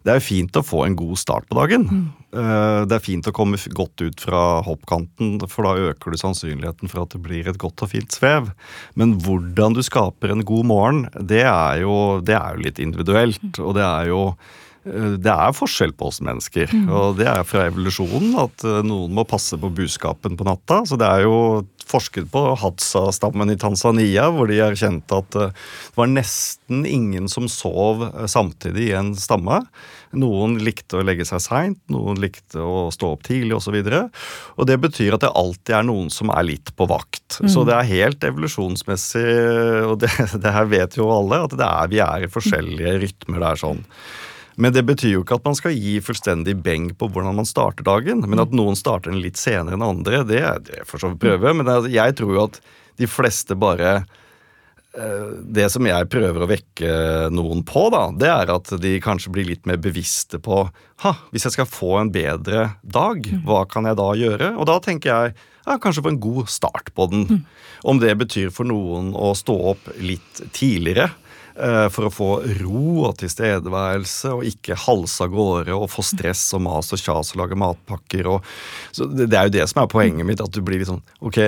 det 0.01 0.15
er 0.15 0.25
fint 0.25 0.57
å 0.57 0.65
få 0.65 0.87
en 0.87 0.97
god 0.97 1.19
start 1.21 1.45
på 1.49 1.59
dagen. 1.59 1.85
Eh, 1.91 2.20
Det 2.31 2.95
er 2.95 3.03
fint 3.03 3.27
å 3.27 3.33
komme 3.35 3.59
godt 3.75 4.01
ut 4.05 4.23
fra 4.23 4.61
hoppkanten, 4.63 5.35
for 5.51 5.67
da 5.67 5.91
øker 5.91 6.13
du 6.13 6.19
sannsynligheten 6.19 6.91
for 6.91 7.03
at 7.03 7.11
det 7.15 7.21
blir 7.25 7.49
et 7.49 7.59
godt 7.59 7.83
og 7.83 7.91
fint 7.91 8.15
svev. 8.15 8.51
Men 8.95 9.17
hvordan 9.19 9.75
du 9.75 9.83
skaper 9.83 10.31
en 10.31 10.45
god 10.47 10.67
morgen, 10.69 11.05
det 11.19 11.43
er 11.43 11.83
jo, 11.83 12.21
det 12.23 12.37
er 12.37 12.55
jo 12.55 12.65
litt 12.67 12.79
individuelt. 12.79 13.59
Og 13.59 13.75
det 13.75 13.83
er 13.83 14.11
jo 14.11 14.21
eh, 14.85 15.17
det 15.19 15.33
er 15.33 15.57
forskjell 15.57 15.91
på 15.97 16.07
oss 16.07 16.21
mennesker, 16.23 16.71
og 16.87 17.19
det 17.19 17.27
er 17.31 17.43
fra 17.47 17.67
evolusjonen 17.67 18.39
at 18.45 18.65
eh, 18.67 18.81
noen 18.87 19.13
må 19.17 19.27
passe 19.27 19.59
på 19.59 19.73
buskapen 19.81 20.39
på 20.39 20.47
natta. 20.47 20.81
Så 20.87 20.99
det 21.01 21.11
er 21.11 21.27
jo 21.27 21.37
forsket 21.91 22.29
på 22.31 22.43
Hadza-stammen 22.59 23.51
i 23.51 23.59
Tanzania, 23.59 24.29
hvor 24.33 24.49
de 24.49 24.61
erkjente 24.63 25.21
at 25.23 25.37
eh, 25.39 25.51
det 25.91 25.99
var 25.99 26.11
nesten 26.11 26.85
ingen 26.87 27.29
som 27.31 27.49
sov 27.51 28.05
eh, 28.07 28.27
samtidig 28.31 28.89
i 28.89 28.95
en 28.99 29.13
stamme. 29.19 29.63
Noen 30.17 30.57
likte 30.63 30.99
å 30.99 31.05
legge 31.05 31.25
seg 31.27 31.43
seint, 31.43 31.79
noen 31.91 32.19
likte 32.19 32.59
å 32.63 32.89
stå 32.93 33.13
opp 33.15 33.23
tidlig 33.27 33.55
osv. 33.57 33.77
Og, 33.79 33.91
så 33.91 34.01
og 34.57 34.67
det 34.69 34.77
betyr 34.83 35.15
at 35.15 35.23
det 35.23 35.31
alltid 35.39 35.75
er 35.77 35.87
noen 35.87 36.09
som 36.13 36.33
er 36.33 36.47
litt 36.47 36.73
på 36.75 36.87
vakt. 36.89 37.39
Mm. 37.39 37.51
Så 37.53 37.63
det 37.67 37.77
er 37.77 37.91
helt 37.91 38.27
evolusjonsmessig, 38.27 39.27
og 39.87 40.01
det, 40.03 40.11
det 40.43 40.55
her 40.57 40.67
vet 40.71 40.99
jo 40.99 41.11
alle, 41.13 41.45
at 41.47 41.55
det 41.55 41.69
er, 41.69 41.93
vi 41.93 42.03
er 42.03 42.27
i 42.27 42.31
forskjellige 42.31 42.97
rytmer 43.05 43.41
Det 43.41 43.53
er 43.53 43.63
sånn. 43.63 43.85
Men 44.61 44.75
det 44.75 44.83
betyr 44.85 45.15
jo 45.15 45.21
ikke 45.23 45.39
at 45.39 45.47
man 45.47 45.55
skal 45.57 45.73
gi 45.73 45.95
fullstendig 46.03 46.57
beng 46.61 46.91
på 46.97 47.07
hvordan 47.09 47.37
man 47.39 47.47
starter 47.47 47.85
dagen. 47.87 48.25
Men 48.27 48.43
at 48.43 48.51
noen 48.53 48.75
starter 48.77 49.13
den 49.13 49.23
litt 49.23 49.39
senere 49.39 49.77
enn 49.77 49.85
andre, 49.85 50.25
det, 50.27 50.43
det 50.67 50.83
får 50.89 51.05
så 51.05 51.13
prøve. 51.17 51.53
Men 51.57 51.71
jeg 51.89 52.17
tror 52.19 52.35
jo 52.35 52.43
at 52.49 52.59
de 52.99 53.07
fleste 53.09 53.55
bare 53.57 54.01
Det 54.91 55.69
som 55.71 55.85
jeg 55.87 56.07
prøver 56.11 56.43
å 56.43 56.49
vekke 56.49 56.95
noen 57.31 57.61
på, 57.63 57.85
da, 57.93 58.01
det 58.11 58.27
er 58.27 58.49
at 58.51 58.73
de 58.83 58.97
kanskje 58.99 59.31
blir 59.31 59.47
litt 59.47 59.63
mer 59.69 59.79
bevisste 59.79 60.35
på 60.43 60.65
ha, 61.05 61.13
hvis 61.31 61.47
jeg 61.47 61.55
skal 61.55 61.69
få 61.69 61.93
en 62.01 62.11
bedre 62.11 62.65
dag, 62.83 63.29
hva 63.47 63.63
kan 63.71 63.87
jeg 63.87 63.97
da 64.01 64.09
gjøre? 64.19 64.51
Og 64.59 64.67
da 64.67 64.75
tenker 64.83 65.13
jeg 65.13 65.33
ja, 65.65 65.77
kanskje 65.81 66.03
få 66.03 66.11
en 66.13 66.21
god 66.21 66.51
start 66.51 66.91
på 66.97 67.07
den. 67.11 67.41
Om 67.87 68.01
det 68.01 68.13
betyr 68.19 68.51
for 68.53 68.67
noen 68.67 69.11
å 69.17 69.31
stå 69.37 69.55
opp 69.73 69.89
litt 70.01 70.43
tidligere 70.53 71.07
eh, 71.55 71.87
for 71.93 72.07
å 72.07 72.13
få 72.13 72.29
ro 72.59 73.07
og 73.07 73.15
tilstedeværelse, 73.21 74.33
og 74.35 74.47
ikke 74.49 74.79
halse 74.87 75.25
av 75.25 75.33
gårde 75.33 75.77
og 75.77 75.89
få 75.93 76.05
stress 76.05 76.47
og 76.57 76.65
mas 76.67 76.91
og 76.93 77.01
kjas 77.01 77.33
og 77.33 77.43
lage 77.43 77.59
matpakker. 77.59 78.29
Og, 78.33 78.49
så 78.91 79.09
det, 79.09 79.29
det 79.31 79.39
er 79.39 79.49
jo 79.49 79.55
det 79.59 79.69
som 79.71 79.83
er 79.83 79.93
poenget 79.93 80.27
mitt, 80.27 80.43
at 80.43 80.53
du 80.53 80.61
blir 80.65 80.81
litt 80.81 80.91
sånn 80.91 81.03
Ok, 81.21 81.43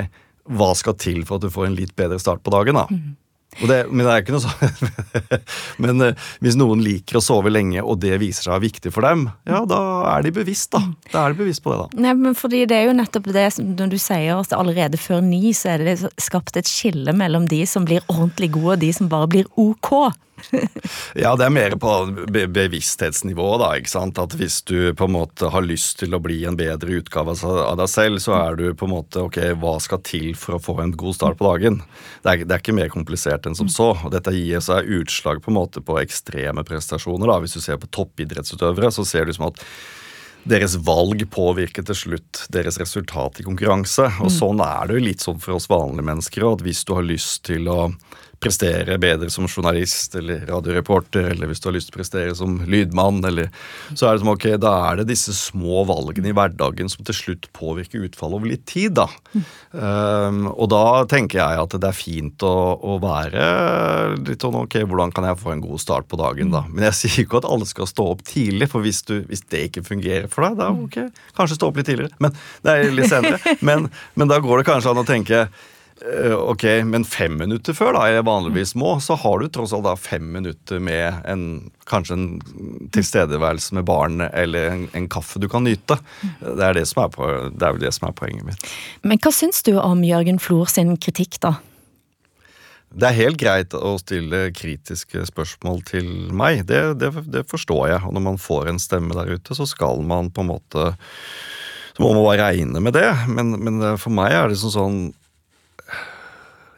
hva 0.53 0.73
skal 0.75 0.97
til 0.99 1.21
for 1.27 1.37
at 1.37 1.45
du 1.45 1.53
får 1.53 1.69
en 1.69 1.77
litt 1.77 1.93
bedre 1.97 2.21
start 2.21 2.43
på 2.45 2.53
dagen? 2.53 2.81
da? 2.81 2.87
Og 2.89 3.22
det, 3.61 3.79
men 3.91 4.05
det 4.05 4.13
er 4.13 4.23
ikke 4.23 4.35
noe 4.35 4.43
sånn 4.43 5.21
Men 5.83 6.01
eh, 6.05 6.27
hvis 6.43 6.57
noen 6.59 6.81
liker 6.83 7.19
å 7.19 7.23
sove 7.23 7.51
lenge, 7.53 7.83
og 7.83 7.99
det 8.03 8.17
viser 8.21 8.49
seg 8.49 8.63
viktig 8.63 8.93
for 8.93 9.05
dem, 9.05 9.27
ja, 9.49 9.63
da 9.69 9.81
er 10.15 10.25
de 10.25 10.33
bevisst, 10.35 10.71
da. 10.73 10.81
Da 11.11 11.25
er 11.25 11.35
de 11.35 11.43
bevisst 11.43 11.63
på 11.65 11.73
det, 11.73 11.83
da. 11.83 12.03
Nei, 12.07 12.15
men 12.19 12.37
fordi 12.37 12.63
det 12.69 12.79
er 12.79 12.89
jo 12.89 12.97
nettopp 12.97 13.29
det 13.35 13.47
som 13.55 13.73
når 13.77 13.93
du 13.93 13.99
sier 14.01 14.39
at 14.39 14.57
allerede 14.57 14.99
før 15.01 15.23
ni 15.25 15.53
så 15.57 15.75
er 15.75 15.85
det 15.85 15.97
skapt 16.21 16.57
et 16.59 16.69
skille 16.69 17.13
mellom 17.15 17.47
de 17.51 17.63
som 17.69 17.85
blir 17.87 18.03
ordentlig 18.09 18.53
gode, 18.57 18.77
og 18.77 18.83
de 18.83 18.91
som 18.95 19.11
bare 19.11 19.31
blir 19.35 19.49
ok. 19.59 20.13
Ja, 21.15 21.35
det 21.35 21.45
er 21.45 21.53
mer 21.53 21.75
på 21.79 21.91
be 22.31 22.45
bevissthetsnivå, 22.51 23.47
da. 23.61 23.73
ikke 23.79 23.91
sant? 23.91 24.19
At 24.21 24.35
hvis 24.37 24.61
du 24.67 24.93
på 24.97 25.07
en 25.07 25.15
måte 25.15 25.49
har 25.53 25.65
lyst 25.65 25.99
til 26.01 26.15
å 26.15 26.21
bli 26.23 26.41
en 26.49 26.57
bedre 26.59 26.99
utgave 26.99 27.35
av 27.43 27.77
deg 27.79 27.91
selv, 27.91 28.21
så 28.23 28.35
er 28.39 28.59
du 28.59 28.65
på 28.77 28.87
en 28.87 28.95
måte 28.95 29.23
ok, 29.23 29.39
hva 29.61 29.77
skal 29.83 30.01
til 30.05 30.33
for 30.39 30.57
å 30.57 30.63
få 30.63 30.77
en 30.83 30.95
god 30.97 31.17
start 31.19 31.39
på 31.39 31.47
dagen? 31.47 31.81
Det 32.23 32.33
er, 32.33 32.45
det 32.47 32.57
er 32.57 32.63
ikke 32.63 32.77
mer 32.77 32.91
komplisert 32.93 33.42
enn 33.49 33.57
som 33.57 33.69
så. 33.71 33.91
og 33.95 34.13
Dette 34.13 34.33
gir 34.35 34.63
seg 34.63 34.89
utslag 34.99 35.41
på 35.43 35.51
en 35.51 35.59
måte 35.59 35.83
på 35.85 35.99
ekstreme 36.01 36.63
prestasjoner. 36.67 37.29
da. 37.29 37.39
Hvis 37.43 37.57
du 37.57 37.61
ser 37.63 37.81
på 37.81 37.91
toppidrettsutøvere, 37.91 38.91
så 38.91 39.05
ser 39.07 39.27
du 39.27 39.33
som 39.35 39.49
at 39.49 39.61
deres 40.43 40.75
valg 40.83 41.23
påvirker 41.31 41.85
til 41.87 41.95
slutt 41.95 42.43
deres 42.51 42.79
resultat 42.81 43.39
i 43.39 43.45
konkurranse. 43.47 44.09
Og 44.19 44.31
mm. 44.31 44.35
sånn 44.35 44.63
er 44.65 44.89
det 44.89 44.97
jo 44.97 45.05
litt 45.07 45.23
sånn 45.23 45.39
for 45.43 45.55
oss 45.55 45.69
vanlige 45.71 46.07
mennesker. 46.09 46.47
at 46.51 46.65
Hvis 46.65 46.83
du 46.87 46.95
har 46.97 47.07
lyst 47.07 47.45
til 47.47 47.69
å 47.71 47.79
prestere 48.43 48.97
bedre 49.01 49.29
som 49.33 49.47
journalist 49.47 50.15
eller 50.19 50.45
radioreporter, 50.49 51.31
eller 51.33 51.49
hvis 51.49 51.63
du 51.63 51.69
har 51.69 51.75
lyst 51.77 51.89
til 51.89 51.95
å 51.95 51.99
prestere 52.01 52.35
som 52.37 52.59
lydmann, 52.69 53.23
eller 53.25 53.49
Så 53.93 54.07
er 54.07 54.15
det 54.15 54.23
som 54.23 54.31
ok, 54.33 54.47
da 54.61 54.73
er 54.89 54.99
det 54.99 55.09
disse 55.11 55.33
små 55.35 55.83
valgene 55.89 56.31
i 56.31 56.35
hverdagen 56.35 56.89
som 56.91 57.05
til 57.05 57.15
slutt 57.15 57.49
påvirker 57.55 58.05
utfallet 58.07 58.39
over 58.39 58.51
litt 58.51 58.65
tid, 58.69 58.95
da. 58.99 59.07
Mm. 59.33 59.43
Um, 59.73 60.41
og 60.51 60.69
da 60.73 60.83
tenker 61.09 61.39
jeg 61.41 61.61
at 61.63 61.75
det 61.79 61.89
er 61.89 61.97
fint 61.97 62.45
å, 62.45 62.53
å, 62.77 62.97
være 63.03 63.43
litt 64.21 64.43
sånn 64.43 64.59
ok, 64.63 64.79
hvordan 64.89 65.13
kan 65.15 65.27
jeg 65.27 65.39
få 65.41 65.53
en 65.53 65.63
god 65.63 65.81
start 65.81 66.09
på 66.11 66.19
dagen, 66.21 66.53
da. 66.53 66.63
Men 66.69 66.87
jeg 66.89 66.99
sier 66.99 67.23
ikke 67.25 67.41
at 67.41 67.49
alle 67.49 67.67
skal 67.69 67.89
stå 67.89 68.07
opp 68.13 68.23
tidlig, 68.27 68.69
for 68.71 68.85
hvis, 68.85 69.03
du, 69.09 69.19
hvis 69.29 69.45
det 69.51 69.67
ikke 69.69 69.85
fungerer 69.87 70.29
for 70.31 70.47
deg, 70.47 70.59
da 70.61 70.71
ok, 70.73 70.99
kanskje 71.37 71.59
stå 71.59 71.71
opp 71.71 71.79
litt 71.79 71.89
tidligere. 71.89 72.15
Men 72.23 72.35
er 72.73 72.89
litt 72.93 73.11
senere. 73.11 73.39
Men, 73.63 73.87
men 74.19 74.31
da 74.31 74.39
går 74.43 74.61
det 74.61 74.67
kanskje 74.67 74.91
an 74.91 75.01
å 75.03 75.07
tenke 75.07 75.45
ok, 76.35 76.63
men 76.83 77.05
fem 77.07 77.37
minutter 77.39 77.75
før 77.75 77.95
da 77.95 78.07
jeg 78.11 78.25
vanligvis 78.27 78.73
må, 78.79 78.97
så 78.99 79.15
har 79.21 79.39
du 79.39 79.47
tross 79.47 79.71
alt 79.75 79.85
da 79.85 79.93
fem 79.95 80.25
minutter 80.35 80.81
med 80.83 81.21
en, 81.29 81.45
kanskje 81.87 82.17
en 82.17 82.25
tilstedeværelse 82.95 83.77
med 83.77 83.87
barn 83.87 84.25
eller 84.25 84.73
en, 84.73 84.87
en, 84.91 85.07
kaffe 85.11 85.39
du 85.39 85.47
kan 85.51 85.63
nyte. 85.63 85.95
Det 86.41 86.57
er, 86.59 86.75
det, 86.75 86.85
som 86.91 87.05
er 87.05 87.13
på, 87.13 87.29
det 87.55 87.67
er 87.67 87.77
vel 87.77 87.85
det 87.85 87.93
som 87.95 88.09
er 88.09 88.17
poenget 88.19 88.49
mitt. 88.49 88.67
Men 89.07 89.21
hva 89.23 89.31
syns 89.31 89.63
du 89.63 89.77
om 89.79 90.03
Jørgen 90.03 90.43
Flor 90.43 90.67
sin 90.71 90.91
kritikk, 90.99 91.39
da? 91.45 91.55
Det 92.93 93.07
er 93.09 93.21
helt 93.23 93.39
greit 93.41 93.73
å 93.73 93.95
stille 93.97 94.49
kritiske 94.53 95.23
spørsmål 95.31 95.81
til 95.87 96.11
meg, 96.35 96.65
det, 96.69 96.83
det, 97.01 97.15
det 97.31 97.47
forstår 97.49 97.87
jeg. 97.95 98.03
Og 98.03 98.13
når 98.13 98.27
man 98.27 98.43
får 98.43 98.69
en 98.69 98.83
stemme 98.83 99.15
der 99.17 99.37
ute, 99.39 99.55
så 99.55 99.65
skal 99.69 100.03
man 100.05 100.29
på 100.35 100.43
en 100.43 100.51
måte 100.51 100.91
så 101.93 102.01
må 102.01 102.09
man 102.15 102.25
bare 102.25 102.47
regne 102.49 102.81
med 102.81 102.95
det. 102.97 103.09
Men, 103.29 103.53
men 103.61 103.83
for 104.01 104.13
meg 104.13 104.33
er 104.33 104.49
det 104.49 104.57
sånn 104.61 104.73
sånn 104.73 105.03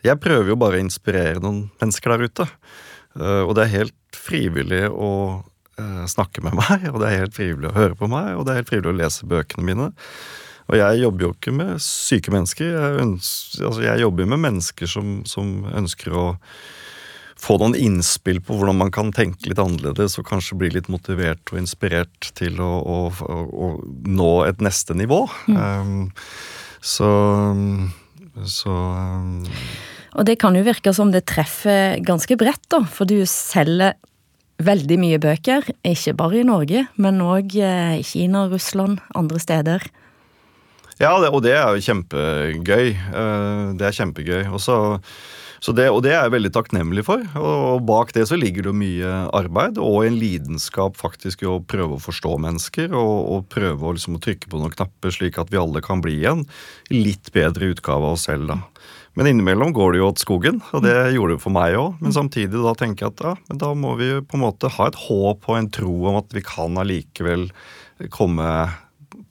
jeg 0.05 0.21
prøver 0.21 0.53
jo 0.53 0.59
bare 0.59 0.79
å 0.79 0.85
inspirere 0.85 1.41
noen 1.43 1.65
mennesker 1.81 2.13
der 2.13 2.29
ute. 2.29 2.47
Eh, 3.19 3.43
og 3.43 3.55
det 3.57 3.65
er 3.65 3.75
helt 3.81 4.17
frivillig 4.25 4.85
å 4.91 5.11
eh, 5.79 6.05
snakke 6.11 6.43
med 6.45 6.57
meg, 6.59 6.89
og 6.91 7.01
det 7.01 7.11
er 7.11 7.23
helt 7.25 7.37
frivillig 7.37 7.71
å 7.71 7.77
høre 7.77 7.99
på 7.99 8.09
meg, 8.11 8.33
og 8.35 8.45
det 8.45 8.53
er 8.53 8.61
helt 8.61 8.71
frivillig 8.71 8.93
å 8.93 8.99
lese 9.03 9.29
bøkene 9.29 9.67
mine. 9.67 9.91
Og 10.65 10.79
jeg 10.79 11.03
jobber 11.03 11.27
jo 11.27 11.35
ikke 11.35 11.53
med 11.53 11.81
syke 11.83 12.33
mennesker. 12.33 12.71
Jeg, 12.73 12.97
ønsker, 13.03 13.67
altså 13.67 13.85
jeg 13.85 14.01
jobber 14.01 14.31
med 14.31 14.41
mennesker 14.47 14.89
som, 14.89 15.19
som, 15.29 15.59
ønsker 15.69 16.15
å 16.17 16.25
få 17.45 17.59
noen 17.61 17.75
innspill 17.77 18.39
på 18.41 18.55
hvordan 18.57 18.79
man 18.79 18.89
kan 18.95 19.11
tenke 19.13 19.51
litt 19.51 19.61
annerledes 19.61 20.15
og 20.17 20.25
kanskje 20.25 20.57
bli 20.57 20.71
litt 20.73 20.87
motivert 20.89 21.51
og 21.51 21.59
inspirert 21.59 22.31
til 22.39 22.57
å, 22.63 22.71
å, 22.81 22.97
å 23.11 23.69
nå 24.09 24.31
et 24.47 24.63
neste 24.65 24.97
nivå. 24.97 25.21
Mm. 25.51 25.59
Um, 25.59 26.07
så, 26.81 27.11
så 28.49 28.73
um, 28.73 29.43
og 30.15 30.25
det 30.27 30.37
kan 30.39 30.55
jo 30.55 30.63
virke 30.65 30.93
som 30.95 31.11
det 31.11 31.25
treffer 31.27 31.99
ganske 32.05 32.37
bredt, 32.39 32.63
da, 32.71 32.81
for 32.87 33.07
du 33.09 33.19
selger 33.29 33.97
veldig 34.63 34.97
mye 35.01 35.19
bøker. 35.19 35.67
Ikke 35.87 36.15
bare 36.15 36.39
i 36.39 36.47
Norge, 36.47 36.85
men 36.95 37.23
òg 37.23 37.57
eh, 37.59 37.99
i 37.99 38.03
Kina, 38.07 38.45
Russland, 38.51 39.01
andre 39.15 39.41
steder. 39.43 39.83
Ja, 41.01 41.11
og 41.19 41.41
det 41.43 41.57
er 41.57 41.75
jo 41.75 41.83
kjempegøy. 41.83 42.93
Eh, 42.95 43.63
det 43.75 43.89
er 43.89 43.97
kjempegøy. 43.97 44.45
Også, 44.55 44.77
det, 45.75 45.89
og 45.91 45.99
det 46.05 46.13
er 46.13 46.21
jeg 46.23 46.35
veldig 46.37 46.53
takknemlig 46.55 47.03
for. 47.07 47.25
Og 47.35 47.83
bak 47.83 48.13
det 48.15 48.29
så 48.29 48.39
ligger 48.39 48.69
det 48.69 48.77
mye 48.79 49.11
arbeid 49.35 49.81
og 49.81 50.05
en 50.05 50.15
lidenskap 50.21 50.95
faktisk 50.95 51.43
i 51.43 51.51
å 51.51 51.59
prøve 51.59 51.97
å 51.97 52.03
forstå 52.03 52.37
mennesker 52.47 52.95
og, 52.95 53.15
og 53.35 53.49
prøve 53.51 53.83
å, 53.83 53.95
liksom, 53.97 54.15
å 54.15 54.23
trykke 54.23 54.47
på 54.47 54.61
noen 54.61 54.75
knapper 54.77 55.11
slik 55.11 55.41
at 55.41 55.51
vi 55.51 55.59
alle 55.59 55.83
kan 55.83 56.03
bli 56.05 56.21
en 56.31 56.47
litt 56.93 57.33
bedre 57.35 57.73
utgave 57.75 57.99
av 57.99 58.15
oss 58.15 58.29
selv. 58.29 58.53
da. 58.53 58.61
Men 59.15 59.29
innimellom 59.31 59.71
går 59.73 59.93
det 59.93 59.99
jo 60.01 60.09
åt 60.09 60.19
skogen, 60.19 60.57
og 60.75 60.83
det 60.83 60.95
gjorde 61.15 61.37
det 61.37 61.43
for 61.43 61.55
meg 61.55 61.77
òg. 61.79 61.99
Men 62.03 62.15
samtidig 62.15 62.59
da 62.59 62.73
tenker 62.75 63.05
jeg 63.05 63.13
at 63.13 63.23
ja, 63.23 63.33
men 63.47 63.61
da 63.61 63.69
må 63.79 63.93
vi 63.99 64.09
på 64.19 64.35
en 64.35 64.43
måte 64.43 64.71
ha 64.75 64.89
et 64.89 64.97
håp 65.05 65.47
og 65.47 65.55
en 65.55 65.69
tro 65.71 65.93
om 66.11 66.19
at 66.19 66.35
vi 66.35 66.43
kan 66.43 66.75
allikevel 66.81 67.47
komme 68.11 68.49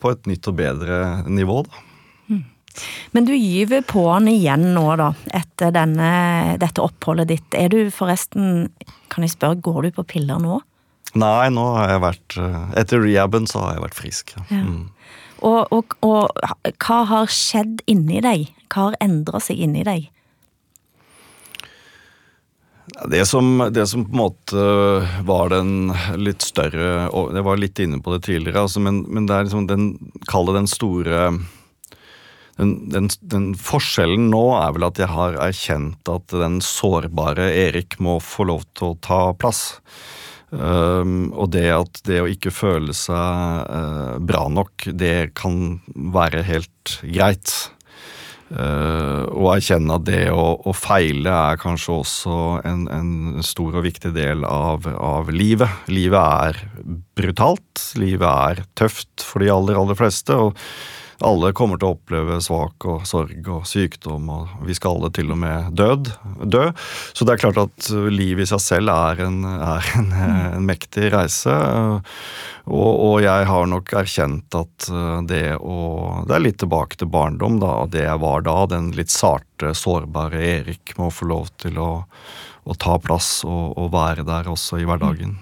på 0.00 0.14
et 0.14 0.30
nytt 0.30 0.48
og 0.48 0.56
bedre 0.56 0.98
nivå, 1.28 1.60
da. 1.68 1.82
Hmm. 2.30 2.44
Men 3.12 3.28
du 3.28 3.34
gyver 3.36 3.84
på 3.86 4.06
han 4.08 4.28
igjen 4.32 4.70
nå, 4.72 4.86
da, 5.00 5.10
etter 5.36 5.74
denne, 5.76 6.10
dette 6.60 6.84
oppholdet 6.84 7.28
ditt. 7.34 7.58
Er 7.60 7.68
du 7.72 7.92
forresten, 7.92 8.70
kan 9.12 9.26
jeg 9.26 9.36
spørre, 9.36 9.60
går 9.64 9.84
du 9.84 9.98
på 10.00 10.08
piller 10.16 10.40
nå? 10.40 10.62
Nei, 11.14 11.46
nå 11.54 11.64
har 11.76 11.92
jeg 11.92 12.00
vært 12.02 12.36
Etter 12.80 12.98
rehaben 13.04 13.44
så 13.46 13.60
har 13.62 13.76
jeg 13.76 13.84
vært 13.84 13.98
frisk. 14.00 14.32
Ja. 14.48 14.64
Mm. 14.64 14.88
Og, 15.44 15.72
og, 15.76 15.94
og 16.06 16.74
hva 16.80 16.98
har 17.10 17.32
skjedd 17.32 17.82
inni 17.90 18.22
deg? 18.24 18.48
Hva 18.72 18.88
har 18.88 19.00
endra 19.04 19.40
seg 19.42 19.60
inni 19.66 19.84
deg? 19.86 20.08
Det 23.10 23.24
som, 23.26 23.58
det 23.72 23.86
som, 23.90 24.04
på 24.06 24.12
en 24.12 24.20
måte 24.20 24.64
var 25.26 25.50
den 25.50 25.88
litt 26.20 26.44
større 26.44 27.08
Jeg 27.08 27.44
var 27.46 27.58
litt 27.58 27.80
inne 27.80 27.98
på 28.04 28.12
det 28.12 28.26
tidligere, 28.26 28.66
altså, 28.66 28.82
men, 28.84 29.02
men, 29.08 29.26
det 29.26 29.34
er 29.34 29.46
liksom 29.48 29.66
den 29.70 29.86
Kall 30.30 30.50
det 30.50 30.58
den 30.60 30.70
store 30.70 31.22
den, 32.54 32.74
den, 32.92 33.08
den, 33.18 33.48
forskjellen 33.58 34.28
nå 34.30 34.44
er 34.60 34.76
vel 34.76 34.86
at 34.86 35.00
jeg 35.00 35.10
har 35.10 35.40
erkjent 35.42 36.12
at 36.12 36.30
den 36.30 36.60
sårbare 36.62 37.48
Erik 37.64 37.96
må 37.98 38.20
få 38.22 38.46
lov 38.46 38.62
til 38.78 38.92
å 38.92 38.98
ta 39.02 39.18
plass. 39.34 39.64
Um, 40.54 41.32
og 41.34 41.50
det 41.54 41.66
at 41.74 42.00
det 42.06 42.20
å 42.22 42.30
ikke 42.30 42.52
føle 42.54 42.94
seg 42.94 43.14
uh, 43.66 44.16
bra 44.22 44.46
nok, 44.52 44.86
det 44.94 45.34
kan 45.38 45.80
være 46.14 46.44
helt 46.46 46.98
greit. 47.02 47.54
Uh, 48.54 49.24
og 49.32 49.54
erkjenne 49.54 49.96
at 49.96 50.04
det 50.06 50.24
å, 50.30 50.44
å, 50.62 50.74
feile 50.76 51.32
er 51.32 51.58
kanskje 51.58 51.94
også 51.96 52.36
en, 52.68 52.84
en 52.92 53.42
stor 53.42 53.80
og 53.80 53.86
viktig 53.86 54.12
del 54.14 54.44
av, 54.46 54.86
av, 54.94 55.32
livet. 55.34 55.88
Livet 55.90 56.20
er 56.20 56.60
brutalt. 57.18 57.88
Livet 57.98 58.28
er 58.28 58.62
tøft 58.78 59.24
for 59.24 59.42
de 59.42 59.50
aller, 59.50 59.80
aller 59.80 59.98
fleste. 59.98 60.36
og 60.36 60.54
alle 61.22 61.52
kommer 61.56 61.78
til 61.78 61.90
å 61.90 61.94
oppleve 61.94 62.40
svak 62.42 62.86
og 62.90 63.04
sorg 63.08 63.48
og 63.52 63.66
sykdom, 63.68 64.30
og 64.32 64.64
vi 64.66 64.76
skal 64.76 64.98
alle 64.98 65.10
til 65.14 65.30
og 65.34 65.40
med 65.42 65.70
død, 65.78 66.10
dø. 66.50 66.64
Så 67.14 67.26
det 67.26 67.36
er 67.36 67.42
klart 67.44 67.60
at 67.62 67.90
livet 68.10 68.46
i 68.46 68.50
seg 68.50 68.62
selv 68.64 68.94
er 68.94 69.24
en, 69.26 69.40
er 69.44 69.90
en, 70.00 70.10
en 70.58 70.66
mektig 70.66 71.12
reise. 71.14 71.54
Og, 72.64 72.90
og, 72.90 73.16
jeg 73.24 73.48
har 73.50 73.66
nok 73.68 73.92
erkjent 73.92 74.56
at 74.56 74.86
det 75.28 75.58
å 75.60 75.76
Det 76.24 76.32
er 76.36 76.44
litt 76.46 76.58
tilbake 76.62 76.96
til 76.96 77.10
barndom, 77.12 77.58
da. 77.60 77.84
Det 77.90 78.06
jeg 78.06 78.22
var 78.22 78.46
da, 78.46 78.56
den 78.70 78.90
litt 78.96 79.12
sarte, 79.12 79.74
sårbare 79.76 80.40
Erik, 80.40 80.96
må 80.96 81.10
få 81.12 81.28
lov 81.28 81.52
til 81.60 81.78
å, 81.82 81.90
å 82.64 82.78
ta 82.80 82.96
plass 82.98 83.42
og, 83.44 83.76
og 83.76 83.92
være 83.92 84.24
der 84.26 84.48
også 84.50 84.80
i 84.80 84.88
hverdagen. 84.88 85.36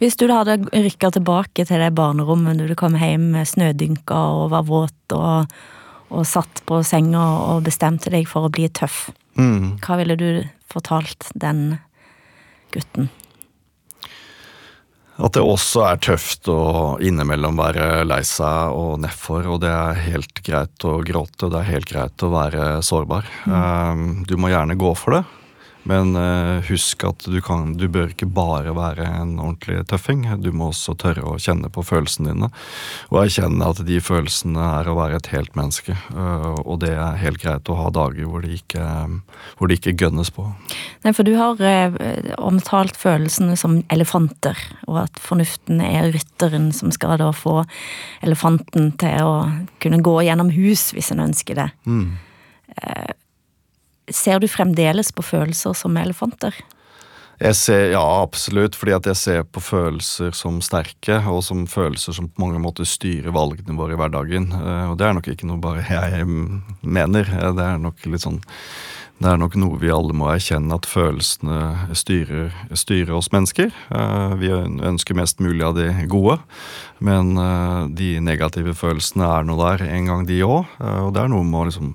Hvis 0.00 0.18
du 0.20 0.26
hadde 0.30 0.58
rykka 0.72 1.12
tilbake 1.14 1.66
til 1.68 1.82
det 1.82 1.92
barnerommet 1.96 2.58
når 2.58 2.72
du 2.72 2.78
kom 2.78 2.98
hjem 2.98 3.32
snødynka 3.46 4.18
og 4.36 4.50
var 4.54 4.66
våt 4.68 5.16
og, 5.16 5.52
og 6.12 6.28
satt 6.28 6.64
på 6.68 6.82
senga 6.86 7.22
og 7.54 7.64
bestemte 7.68 8.12
deg 8.12 8.28
for 8.30 8.48
å 8.48 8.52
bli 8.52 8.68
tøff, 8.68 9.08
mm. 9.38 9.82
hva 9.84 9.98
ville 10.02 10.18
du 10.18 10.28
fortalt 10.72 11.30
den 11.38 11.76
gutten? 12.72 13.10
At 15.22 15.36
det 15.36 15.42
også 15.44 15.84
er 15.86 16.00
tøft 16.02 16.48
å 16.50 16.96
innimellom 17.04 17.58
være 17.60 18.02
lei 18.08 18.22
seg 18.26 18.72
og 18.74 18.96
nedfor, 19.04 19.44
og 19.54 19.60
det 19.62 19.70
er 19.70 20.00
helt 20.08 20.40
greit 20.42 20.86
å 20.88 20.96
gråte, 21.04 21.46
og 21.46 21.52
det 21.52 21.60
er 21.60 21.68
helt 21.68 21.90
greit 21.90 22.24
å 22.24 22.32
være 22.32 22.64
sårbar. 22.82 23.28
Mm. 23.44 23.52
Um, 23.52 24.06
du 24.26 24.38
må 24.40 24.50
gjerne 24.50 24.78
gå 24.80 24.94
for 24.98 25.18
det, 25.18 25.22
Men 25.88 26.14
uh, 26.14 26.62
husk 26.68 27.02
at 27.06 27.24
du, 27.26 27.38
kan, 27.42 27.74
du 27.78 27.88
bør 27.90 28.12
ikke 28.12 28.28
bare 28.30 28.74
være 28.76 29.06
en 29.18 29.34
ordentlig 29.42 29.82
tøffing. 29.90 30.24
Du 30.42 30.52
må 30.54 30.70
også 30.70 30.94
tørre 30.98 31.24
å 31.26 31.38
kjenne 31.42 31.70
på 31.72 31.84
følelsene 31.86 32.30
dine. 32.30 32.50
Og 33.10 33.22
erkjenne 33.24 33.70
at 33.72 33.82
de 33.86 33.98
følelsene 34.02 34.68
er 34.80 34.90
å 34.90 34.96
være 34.98 35.18
et 35.18 35.30
helt 35.34 35.56
menneske. 35.58 35.96
Uh, 36.14 36.54
og 36.62 36.82
det 36.84 36.92
er 36.94 37.18
helt 37.22 37.42
greit 37.42 37.70
å 37.72 37.78
ha 37.80 37.90
dager 37.94 38.30
hvor 38.30 38.44
det 38.46 38.60
ikke, 38.60 38.86
hvor 39.58 39.70
det 39.70 39.80
ikke 39.80 39.96
gønnes 40.04 40.30
på. 40.34 40.46
Nei, 41.02 41.14
for 41.16 41.26
du 41.26 41.34
har 41.38 41.58
uh, 41.58 42.34
omtalt 42.38 42.98
følelsene 43.00 43.58
som 43.58 43.80
elefanter, 43.92 44.58
og 44.86 45.02
at 45.06 45.22
fornuften 45.22 45.82
er 45.82 46.12
rytteren 46.14 46.70
som 46.76 46.94
skal 46.94 47.18
da 47.22 47.32
få 47.34 47.62
elefanten 48.22 48.92
til 49.02 49.26
å 49.26 49.34
kunne 49.82 50.02
gå 50.04 50.20
gjennom 50.28 50.52
hus 50.54 50.92
hvis 50.94 51.10
en 51.14 51.26
ønsker 51.26 51.58
det. 51.58 51.68
Mm. 51.90 52.14
Ser 54.10 54.40
du 54.42 54.48
fremdeles 54.50 55.12
på 55.14 55.22
følelser 55.22 55.76
som 55.78 55.96
elefanter? 55.96 56.56
Jeg 57.42 57.56
ser, 57.58 57.90
Ja, 57.90 58.22
absolutt. 58.22 58.76
Fordi 58.78 58.94
at 58.94 59.06
jeg 59.06 59.16
ser 59.18 59.42
på 59.42 59.60
følelser 59.60 60.34
som 60.36 60.60
sterke, 60.62 61.18
og 61.26 61.42
som 61.42 61.66
følelser 61.66 62.14
som 62.14 62.28
på 62.28 62.44
mange 62.44 62.60
måter 62.62 62.86
styrer 62.86 63.34
valgene 63.34 63.76
våre 63.78 63.96
i 63.96 63.98
hverdagen. 63.98 64.52
Eh, 64.52 64.90
og 64.90 64.98
det 64.98 65.08
er 65.08 65.14
nok 65.16 65.30
ikke 65.32 65.48
noe 65.50 65.62
bare 65.62 65.82
jeg 65.88 66.26
mener. 66.82 67.26
Eh, 67.26 67.54
det 67.56 67.64
er 67.66 67.78
nok 67.82 68.06
litt 68.06 68.26
sånn 68.26 68.42
det 69.22 69.30
er 69.30 69.36
nok 69.38 69.54
noe 69.54 69.78
vi 69.78 69.90
alle 69.92 70.10
må 70.18 70.26
erkjenne, 70.32 70.74
at 70.74 70.86
følelsene 70.88 71.94
styrer, 71.94 72.48
styrer, 72.74 73.12
oss 73.14 73.28
mennesker. 73.30 73.68
Eh, 73.70 74.32
vi 74.40 74.50
ønsker 74.50 75.14
mest 75.14 75.38
mulig 75.38 75.62
av 75.62 75.76
de 75.76 75.92
gode, 76.10 76.40
men 76.98 77.36
de 77.94 78.16
negative 78.18 78.74
følelsene 78.74 79.28
er 79.28 79.46
nå 79.46 79.54
der 79.60 79.86
en 79.86 80.10
gang, 80.10 80.26
de 80.26 80.40
òg. 80.42 80.66
Og 81.06 81.12
det 81.14 81.22
er 81.22 81.30
noe 81.30 81.46
med 81.46 81.60
å 81.60 81.68
liksom 81.70 81.94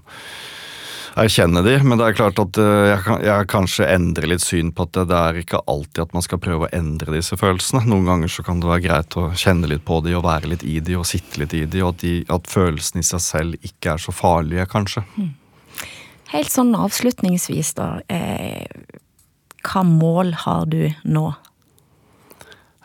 erkjenne 1.18 1.63
de, 1.65 1.74
men 1.84 1.99
det 1.99 2.05
er 2.07 2.18
klart 2.18 2.39
at 2.41 2.59
eh, 2.61 2.84
jeg, 2.91 2.99
kan, 3.05 3.24
jeg 3.26 3.47
kanskje 3.51 3.88
endrer 3.89 4.30
litt 4.30 4.43
syn 4.43 4.70
på 4.76 4.86
at 4.86 4.93
det, 4.97 5.07
det, 5.09 5.18
er 5.18 5.39
ikke 5.41 5.61
alltid 5.70 6.03
at 6.05 6.13
man 6.18 6.26
skal 6.26 6.41
prøve 6.43 6.68
å 6.68 6.72
endre 6.76 7.15
disse 7.15 7.38
følelsene. 7.39 7.84
Noen 7.89 8.07
ganger 8.09 8.32
så 8.34 8.45
kan 8.45 8.61
det 8.61 8.70
være 8.70 8.86
greit 8.86 9.18
å 9.20 9.30
kjenne 9.38 9.70
litt 9.72 9.86
på 9.88 9.99
de 10.05 10.15
og 10.18 10.26
være 10.28 10.53
litt 10.53 10.65
i 10.68 10.78
de 10.84 10.97
og 10.99 11.07
sitte 11.09 11.41
litt 11.41 11.55
i 11.57 11.65
de, 11.65 11.82
og 11.84 11.95
at, 11.95 12.05
de, 12.05 12.13
at 12.38 12.51
følelsene 12.51 13.03
i 13.03 13.09
seg 13.09 13.24
selv 13.24 13.68
ikke 13.70 13.95
er 13.95 14.03
så 14.03 14.13
farlige, 14.15 14.68
kanskje. 14.72 15.03
Mm. 15.18 15.34
Helt 16.34 16.51
sånn 16.51 16.76
avslutningsvis, 16.76 17.74
da. 17.78 17.89
Eh, 18.11 18.68
hva 19.68 19.84
mål 19.88 20.34
har 20.43 20.68
du 20.70 20.82
nå? 21.07 21.26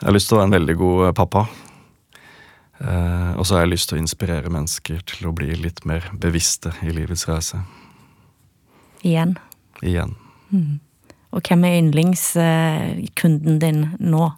Jeg 0.02 0.08
har 0.08 0.16
lyst 0.16 0.30
til 0.30 0.38
å 0.38 0.40
være 0.40 0.50
en 0.50 0.56
veldig 0.56 0.78
god 0.78 1.04
eh, 1.08 1.14
pappa. 1.18 1.44
Eh, 2.82 3.30
og 3.36 3.46
så 3.46 3.56
har 3.58 3.66
jeg 3.66 3.74
lyst 3.74 3.90
til 3.90 3.98
å 3.98 4.02
inspirere 4.02 4.50
mennesker 4.50 5.02
til 5.06 5.28
å 5.28 5.34
bli 5.36 5.52
litt 5.58 5.84
mer 5.86 6.08
bevisste 6.18 6.74
i 6.82 6.94
livets 6.94 7.28
reise. 7.30 7.60
Igjen. 9.02 9.36
Igjen. 9.82 10.14
Mm. 10.52 10.78
Og 11.32 11.48
hvem 11.48 11.64
er 11.64 11.78
yndlingskunden 11.80 13.58
din 13.62 13.84
nå? 13.98 14.30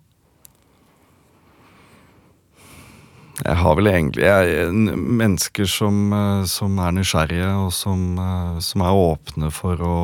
Jeg 3.42 3.58
har 3.58 3.74
vel 3.74 3.90
egentlig 3.90 4.22
jeg, 4.22 4.68
mennesker 4.94 5.66
som, 5.66 6.12
eh, 6.14 6.44
som, 6.46 6.78
er 6.78 6.94
nysgjerrige, 6.94 7.48
og 7.64 7.72
som, 7.74 8.14
eh, 8.18 8.60
som, 8.62 8.84
er 8.86 9.00
åpne 9.00 9.50
for 9.50 9.82
å 9.82 9.96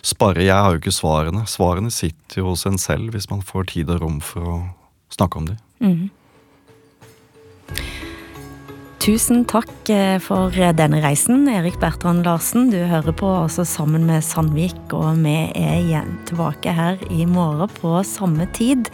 spare. 0.00 0.46
Jeg 0.46 0.54
har 0.54 0.72
jo 0.72 0.78
ikke 0.78 0.94
svarene. 0.94 1.42
Svarene 1.50 1.90
sitter 1.90 2.40
jo 2.40 2.52
hos 2.52 2.64
en 2.70 2.78
selv, 2.78 3.10
hvis 3.12 3.28
man 3.32 3.42
får 3.42 3.72
tid 3.74 3.90
og 3.90 4.04
rom 4.04 4.20
for 4.22 4.40
å 4.46 4.58
snakke 5.10 5.42
om 5.42 5.50
dem. 5.50 5.58
Mm. 5.82 6.06
Tusen 8.98 9.44
takk 9.46 9.70
eh, 9.94 10.16
for 10.18 10.50
denne 10.50 10.98
reisen, 11.04 11.46
Erik 11.48 11.78
Bertrand 11.78 12.26
Larsen. 12.26 12.66
Du 12.72 12.78
hører 12.90 13.14
på 13.14 13.28
også 13.30 13.62
sammen 13.64 14.08
med 14.08 14.24
Sandvik, 14.26 14.74
og 14.90 15.20
vi 15.22 15.36
er 15.54 15.78
igjen 15.78 16.16
tilbake 16.26 16.74
her 16.74 16.98
i 17.14 17.22
morgen 17.28 17.70
på 17.78 17.94
samme 18.02 18.48
tid. 18.58 18.90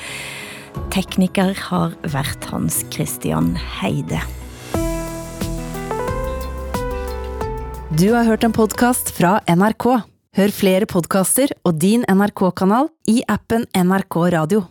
Tekniker 0.93 1.57
har 1.71 1.97
vært 2.13 2.45
Hans 2.53 2.83
Christian 2.93 3.55
Heide. 3.81 4.21
Du 7.97 8.11
har 8.13 8.29
hørt 8.29 8.45
en 8.45 8.53
podkast 8.53 9.15
fra 9.17 9.39
NRK. 9.49 9.89
Hør 10.35 10.53
flere 10.53 10.91
podkaster 10.91 11.57
og 11.65 11.79
din 11.81 12.05
NRK-kanal 12.11 12.93
i 13.09 13.23
appen 13.31 13.69
NRK 13.73 14.21
Radio. 14.35 14.65